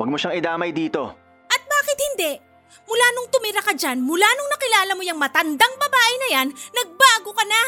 wag 0.00 0.08
mo 0.08 0.16
siyang 0.16 0.40
idamay 0.40 0.72
dito. 0.72 1.12
At 1.52 1.60
bakit 1.60 1.98
hindi? 2.00 2.40
Mula 2.88 3.06
nung 3.12 3.28
tumira 3.28 3.60
ka 3.60 3.76
dyan, 3.76 4.00
mula 4.00 4.24
nung 4.24 4.48
nakilala 4.48 4.92
mo 4.96 5.04
yung 5.04 5.20
matandang 5.20 5.76
babae 5.76 6.14
na 6.16 6.28
yan, 6.40 6.48
nagbago 6.72 7.36
ka 7.36 7.44
na. 7.44 7.62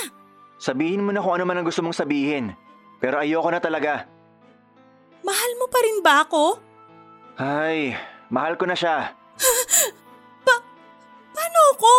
Sabihin 0.57 1.05
mo 1.05 1.13
na 1.13 1.21
kung 1.21 1.37
ano 1.37 1.45
man 1.45 1.61
ang 1.61 1.69
gusto 1.69 1.85
mong 1.85 2.01
sabihin. 2.01 2.57
Pero 3.03 3.21
ayoko 3.21 3.53
na 3.53 3.61
talaga. 3.61 4.09
Mahal 5.21 5.53
mo 5.61 5.67
pa 5.69 5.79
rin 5.85 5.99
ba 6.01 6.25
ako? 6.25 6.43
Ay, 7.37 7.93
mahal 8.33 8.57
ko 8.57 8.65
na 8.65 8.79
siya. 8.79 9.13
Paano 11.35 11.61
ako? 11.77 11.93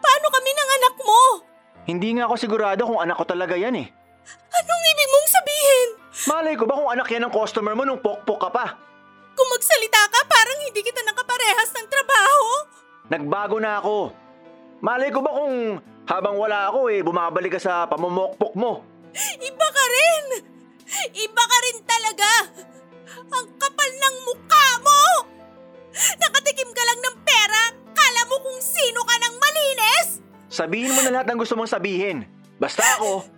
Paano 0.00 0.26
kami 0.32 0.50
ng 0.50 0.70
anak 0.80 0.94
mo? 1.04 1.20
Hindi 1.86 2.08
nga 2.18 2.26
ako 2.26 2.34
sigurado 2.40 2.82
kung 2.88 2.98
anak 2.98 3.20
ko 3.20 3.24
talaga 3.28 3.54
yan 3.54 3.76
eh. 3.78 3.86
Anong 4.50 4.84
ibig 4.90 5.10
mong 5.12 5.28
sabihin? 5.30 5.88
Malay 6.26 6.54
ko 6.58 6.64
ba 6.66 6.74
kung 6.74 6.90
anak 6.90 7.06
yan 7.06 7.22
ng 7.28 7.34
customer 7.36 7.76
mo 7.76 7.84
nung 7.86 8.02
pokpok 8.02 8.38
ka 8.42 8.50
pa? 8.50 8.66
Kung 9.36 9.48
magsalita 9.52 10.02
ka, 10.08 10.20
parang 10.24 10.58
hindi 10.64 10.80
kita 10.80 11.04
nakaparehas 11.04 11.70
ng 11.76 11.86
trabaho. 11.92 12.48
Nagbago 13.12 13.56
na 13.60 13.84
ako. 13.84 14.16
Malay 14.80 15.12
ko 15.12 15.20
ba 15.20 15.36
kung 15.36 15.76
habang 16.08 16.40
wala 16.40 16.72
ako 16.72 16.88
eh, 16.88 17.04
bumabalik 17.04 17.52
ka 17.56 17.60
sa 17.60 17.84
pamumokpok 17.84 18.52
mo? 18.56 18.80
Iba 19.36 19.68
ka 19.68 19.84
rin! 19.92 20.24
Iba 21.12 21.44
ka 21.44 21.58
rin 21.68 21.78
talaga! 21.84 22.30
Ang 23.12 23.46
kapal 23.60 23.90
ng 23.92 24.16
mukha 24.24 24.66
mo! 24.80 25.02
Nakatikim 25.94 26.70
ka 26.72 26.82
lang 26.88 27.00
ng 27.04 27.16
pera, 27.20 27.62
kala 27.92 28.22
mo 28.28 28.36
kung 28.40 28.60
sino 28.60 29.00
ka 29.04 29.16
ng 29.20 29.34
malinaw 29.36 30.00
Sabihin 30.48 30.96
mo 30.96 31.00
na 31.04 31.20
lahat 31.20 31.28
ng 31.28 31.40
gusto 31.40 31.52
mong 31.52 31.68
sabihin. 31.68 32.24
Basta 32.56 32.80
ako, 32.96 33.28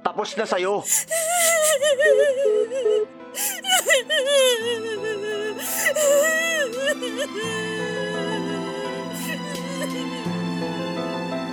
tapos 0.00 0.32
na 0.32 0.48
sa'yo. 0.48 0.80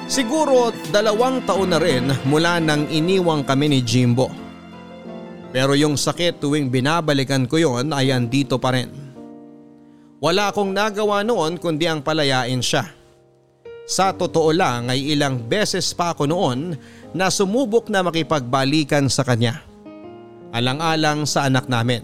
Siguro 0.10 0.74
dalawang 0.90 1.46
taon 1.46 1.70
na 1.72 1.80
rin 1.80 2.10
mula 2.26 2.58
nang 2.58 2.90
iniwang 2.90 3.46
kami 3.46 3.72
ni 3.72 3.80
Jimbo. 3.86 4.28
Pero 5.54 5.78
yung 5.78 5.96
sakit 5.96 6.42
tuwing 6.42 6.68
binabalikan 6.68 7.46
ko 7.46 7.62
yon 7.62 7.94
ay 7.94 8.10
andito 8.10 8.58
pa 8.58 8.74
rin. 8.74 8.90
Wala 10.20 10.52
akong 10.52 10.74
nagawa 10.76 11.24
noon 11.24 11.62
kundi 11.62 11.88
ang 11.88 12.04
palayain 12.04 12.60
siya. 12.60 12.90
Sa 13.88 14.12
totoo 14.12 14.50
lang 14.52 14.92
ay 14.92 15.14
ilang 15.14 15.40
beses 15.40 15.96
pa 15.96 16.12
ako 16.12 16.28
noon 16.28 16.76
na 17.16 17.32
sumubok 17.32 17.88
na 17.88 18.04
makipagbalikan 18.04 19.08
sa 19.08 19.24
kanya. 19.24 19.69
Alang-alang 20.50 21.30
sa 21.30 21.46
anak 21.46 21.70
namin. 21.70 22.02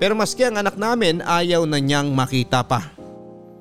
Pero 0.00 0.16
maski 0.16 0.48
ang 0.48 0.58
anak 0.58 0.74
namin 0.74 1.20
ayaw 1.20 1.68
na 1.68 1.78
niyang 1.78 2.10
makita 2.10 2.64
pa. 2.64 2.90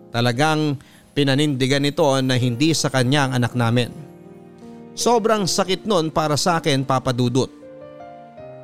Talagang 0.10 0.80
pinanindigan 1.14 1.84
nito 1.84 2.06
na 2.24 2.40
hindi 2.40 2.74
sa 2.74 2.90
kanya 2.90 3.30
ang 3.30 3.44
anak 3.44 3.54
namin. 3.54 3.92
Sobrang 4.94 5.50
sakit 5.50 5.90
nun 5.90 6.14
para 6.14 6.38
sa 6.38 6.62
akin 6.62 6.86
papadudot. 6.86 7.50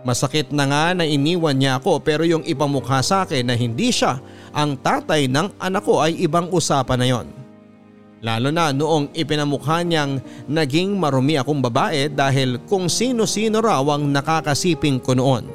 Masakit 0.05 0.55
na 0.55 0.63
nga 0.63 0.83
na 0.95 1.03
iniwan 1.03 1.57
niya 1.57 1.81
ako 1.81 1.99
pero 1.99 2.23
yung 2.23 2.45
ipamukha 2.47 3.03
sa 3.03 3.27
akin 3.27 3.43
na 3.43 3.55
hindi 3.57 3.91
siya 3.91 4.21
ang 4.55 4.79
tatay 4.79 5.27
ng 5.27 5.59
anak 5.59 5.83
ko 5.83 5.99
ay 5.99 6.15
ibang 6.23 6.47
usapan 6.49 6.97
na 7.01 7.07
yon. 7.09 7.27
Lalo 8.19 8.51
na 8.51 8.75
noong 8.75 9.15
ipinamukha 9.15 9.79
niyang 9.87 10.19
naging 10.51 10.99
marumi 10.99 11.39
akong 11.39 11.63
babae 11.63 12.11
dahil 12.11 12.59
kung 12.67 12.91
sino-sino 12.91 13.63
raw 13.63 13.79
ang 13.95 14.11
nakakasiping 14.11 14.99
ko 14.99 15.15
noon. 15.15 15.47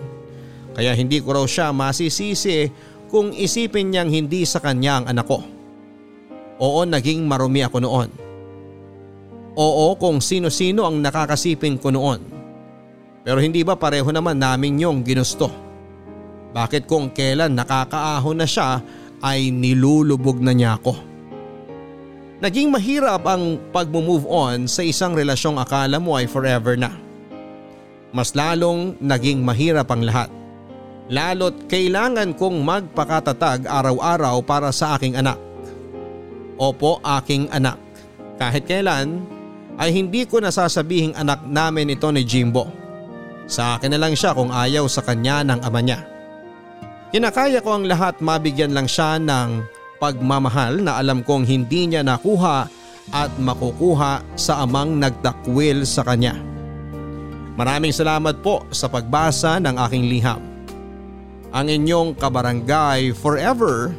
Kaya 0.72 0.96
hindi 0.96 1.20
ko 1.20 1.36
raw 1.36 1.44
siya 1.44 1.76
masisisi 1.76 2.72
kung 3.12 3.36
isipin 3.36 3.92
niyang 3.92 4.08
hindi 4.08 4.48
sa 4.48 4.64
kanya 4.64 5.04
ang 5.04 5.06
anak 5.12 5.28
ko. 5.28 5.44
Oo 6.64 6.80
naging 6.88 7.28
marumi 7.28 7.60
ako 7.60 7.78
noon. 7.84 8.08
Oo 9.54 9.94
kung 10.00 10.24
sino-sino 10.24 10.88
ang 10.88 11.04
nakakasiping 11.04 11.76
ko 11.76 11.92
noon. 11.92 12.20
Pero 13.28 13.44
hindi 13.44 13.60
ba 13.60 13.76
pareho 13.76 14.08
naman 14.08 14.40
namin 14.40 14.80
yung 14.80 15.04
ginusto? 15.04 15.52
Bakit 16.56 16.88
kung 16.88 17.12
kailan 17.12 17.52
nakakaahon 17.52 18.40
na 18.40 18.48
siya 18.48 18.80
ay 19.20 19.52
nilulubog 19.52 20.40
na 20.40 20.56
niya 20.56 20.80
ako? 20.80 21.13
Naging 22.44 22.68
mahirap 22.68 23.24
ang 23.24 23.56
pag-move 23.72 24.28
on 24.28 24.68
sa 24.68 24.84
isang 24.84 25.16
relasyong 25.16 25.56
akala 25.56 25.96
mo 25.96 26.12
ay 26.12 26.28
forever 26.28 26.76
na. 26.76 26.92
Mas 28.12 28.36
lalong 28.36 29.00
naging 29.00 29.40
mahirap 29.40 29.88
ang 29.88 30.04
lahat. 30.04 30.28
Lalo't 31.08 31.64
kailangan 31.72 32.36
kong 32.36 32.60
magpakatatag 32.60 33.64
araw-araw 33.64 34.44
para 34.44 34.68
sa 34.76 34.92
aking 34.92 35.16
anak. 35.16 35.40
Opo, 36.60 37.00
aking 37.00 37.48
anak. 37.48 37.80
Kahit 38.36 38.68
kailan 38.68 39.24
ay 39.80 39.96
hindi 39.96 40.28
ko 40.28 40.36
nasasabihing 40.44 41.16
anak 41.16 41.48
namin 41.48 41.96
ito 41.96 42.12
ni 42.12 42.28
Jimbo. 42.28 42.68
Sa 43.48 43.80
akin 43.80 43.96
na 43.96 44.00
lang 44.04 44.12
siya 44.12 44.36
kung 44.36 44.52
ayaw 44.52 44.84
sa 44.84 45.00
kanya 45.00 45.40
ng 45.48 45.64
ama 45.64 45.80
niya. 45.80 46.04
Kinakaya 47.08 47.64
ko 47.64 47.80
ang 47.80 47.88
lahat 47.88 48.20
mabigyan 48.20 48.76
lang 48.76 48.84
siya 48.84 49.16
ng 49.16 49.64
pagmamahal 49.98 50.82
na 50.82 50.98
alam 50.98 51.22
kong 51.22 51.46
hindi 51.46 51.90
niya 51.90 52.02
nakuha 52.02 52.66
at 53.12 53.30
makukuha 53.36 54.24
sa 54.34 54.64
amang 54.64 54.96
nagtakwil 54.96 55.84
sa 55.84 56.02
kanya. 56.06 56.34
Maraming 57.54 57.94
salamat 57.94 58.42
po 58.42 58.66
sa 58.74 58.90
pagbasa 58.90 59.62
ng 59.62 59.76
aking 59.86 60.04
liham. 60.10 60.42
Ang 61.54 61.70
inyong 61.70 62.18
kabarangay 62.18 63.14
forever, 63.14 63.94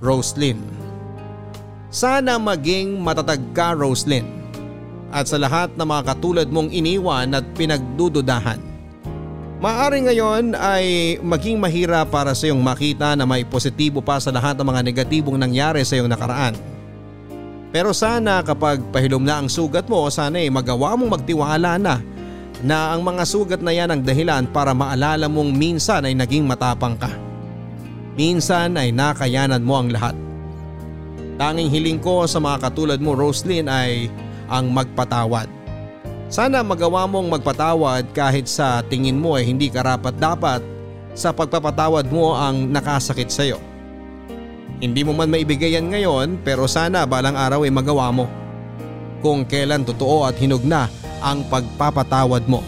Roslyn. 0.00 0.56
Sana 1.92 2.40
maging 2.40 2.96
matatag 3.02 3.42
ka 3.52 3.76
Roslyn 3.76 4.24
at 5.10 5.26
sa 5.26 5.36
lahat 5.36 5.74
ng 5.74 5.84
mga 5.84 6.02
katulad 6.06 6.48
mong 6.48 6.70
iniwan 6.70 7.34
at 7.34 7.44
pinagdududahan. 7.58 8.69
Maari 9.60 10.08
ngayon 10.08 10.56
ay 10.56 11.20
maging 11.20 11.60
mahirap 11.60 12.08
para 12.08 12.32
sa 12.32 12.48
iyong 12.48 12.64
makita 12.64 13.12
na 13.12 13.28
may 13.28 13.44
positibo 13.44 14.00
pa 14.00 14.16
sa 14.16 14.32
lahat 14.32 14.56
ng 14.56 14.64
mga 14.64 14.80
negatibong 14.88 15.36
nangyari 15.36 15.84
sa 15.84 16.00
iyong 16.00 16.08
nakaraan. 16.08 16.56
Pero 17.68 17.92
sana 17.92 18.40
kapag 18.40 18.80
pahilom 18.88 19.20
na 19.20 19.36
ang 19.36 19.52
sugat 19.52 19.84
mo, 19.84 20.08
sana 20.08 20.40
ay 20.40 20.48
magawa 20.48 20.96
mong 20.96 21.12
magtiwala 21.12 21.76
na 21.76 22.00
na 22.64 22.96
ang 22.96 23.04
mga 23.04 23.20
sugat 23.28 23.60
na 23.60 23.76
yan 23.76 23.92
ang 23.92 24.00
dahilan 24.00 24.48
para 24.48 24.72
maalala 24.72 25.28
mong 25.28 25.52
minsan 25.52 26.08
ay 26.08 26.16
naging 26.16 26.48
matapang 26.48 26.96
ka. 26.96 27.12
Minsan 28.16 28.80
ay 28.80 28.96
nakayanan 28.96 29.60
mo 29.60 29.76
ang 29.76 29.92
lahat. 29.92 30.16
Tanging 31.36 31.68
hiling 31.68 32.00
ko 32.00 32.24
sa 32.24 32.40
mga 32.40 32.64
katulad 32.64 32.96
mo 32.96 33.12
Roslyn 33.12 33.68
ay 33.68 34.08
ang 34.48 34.72
magpatawad. 34.72 35.59
Sana 36.30 36.62
magawa 36.62 37.10
mong 37.10 37.26
magpatawad 37.26 38.14
kahit 38.14 38.46
sa 38.46 38.86
tingin 38.86 39.18
mo 39.18 39.34
ay 39.34 39.50
hindi 39.50 39.66
karapat 39.66 40.14
dapat 40.14 40.62
sa 41.10 41.34
pagpapatawad 41.34 42.06
mo 42.06 42.38
ang 42.38 42.70
nakasakit 42.70 43.34
sa 43.34 43.42
iyo. 43.42 43.58
Hindi 44.78 45.02
mo 45.02 45.10
man 45.10 45.26
maibigay 45.26 45.74
yan 45.74 45.90
ngayon 45.90 46.38
pero 46.46 46.70
sana 46.70 47.02
balang 47.02 47.34
araw 47.34 47.66
ay 47.66 47.74
magawa 47.74 48.14
mo. 48.14 48.30
Kung 49.18 49.42
kailan 49.42 49.82
totoo 49.82 50.22
at 50.22 50.38
hinug 50.38 50.62
na 50.62 50.86
ang 51.18 51.42
pagpapatawad 51.50 52.46
mo. 52.46 52.62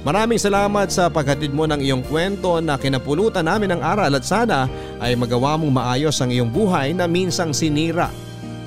Maraming 0.00 0.40
salamat 0.40 0.88
sa 0.88 1.12
paghatid 1.12 1.52
mo 1.52 1.68
ng 1.68 1.84
iyong 1.84 2.00
kwento 2.08 2.64
na 2.64 2.80
kinapulutan 2.80 3.44
namin 3.44 3.76
ng 3.76 3.84
aral 3.84 4.08
at 4.16 4.24
sana 4.24 4.64
ay 5.04 5.12
magawa 5.20 5.60
mong 5.60 5.68
maayos 5.68 6.16
ang 6.24 6.32
iyong 6.32 6.48
buhay 6.48 6.96
na 6.96 7.04
minsang 7.04 7.52
sinira 7.52 8.08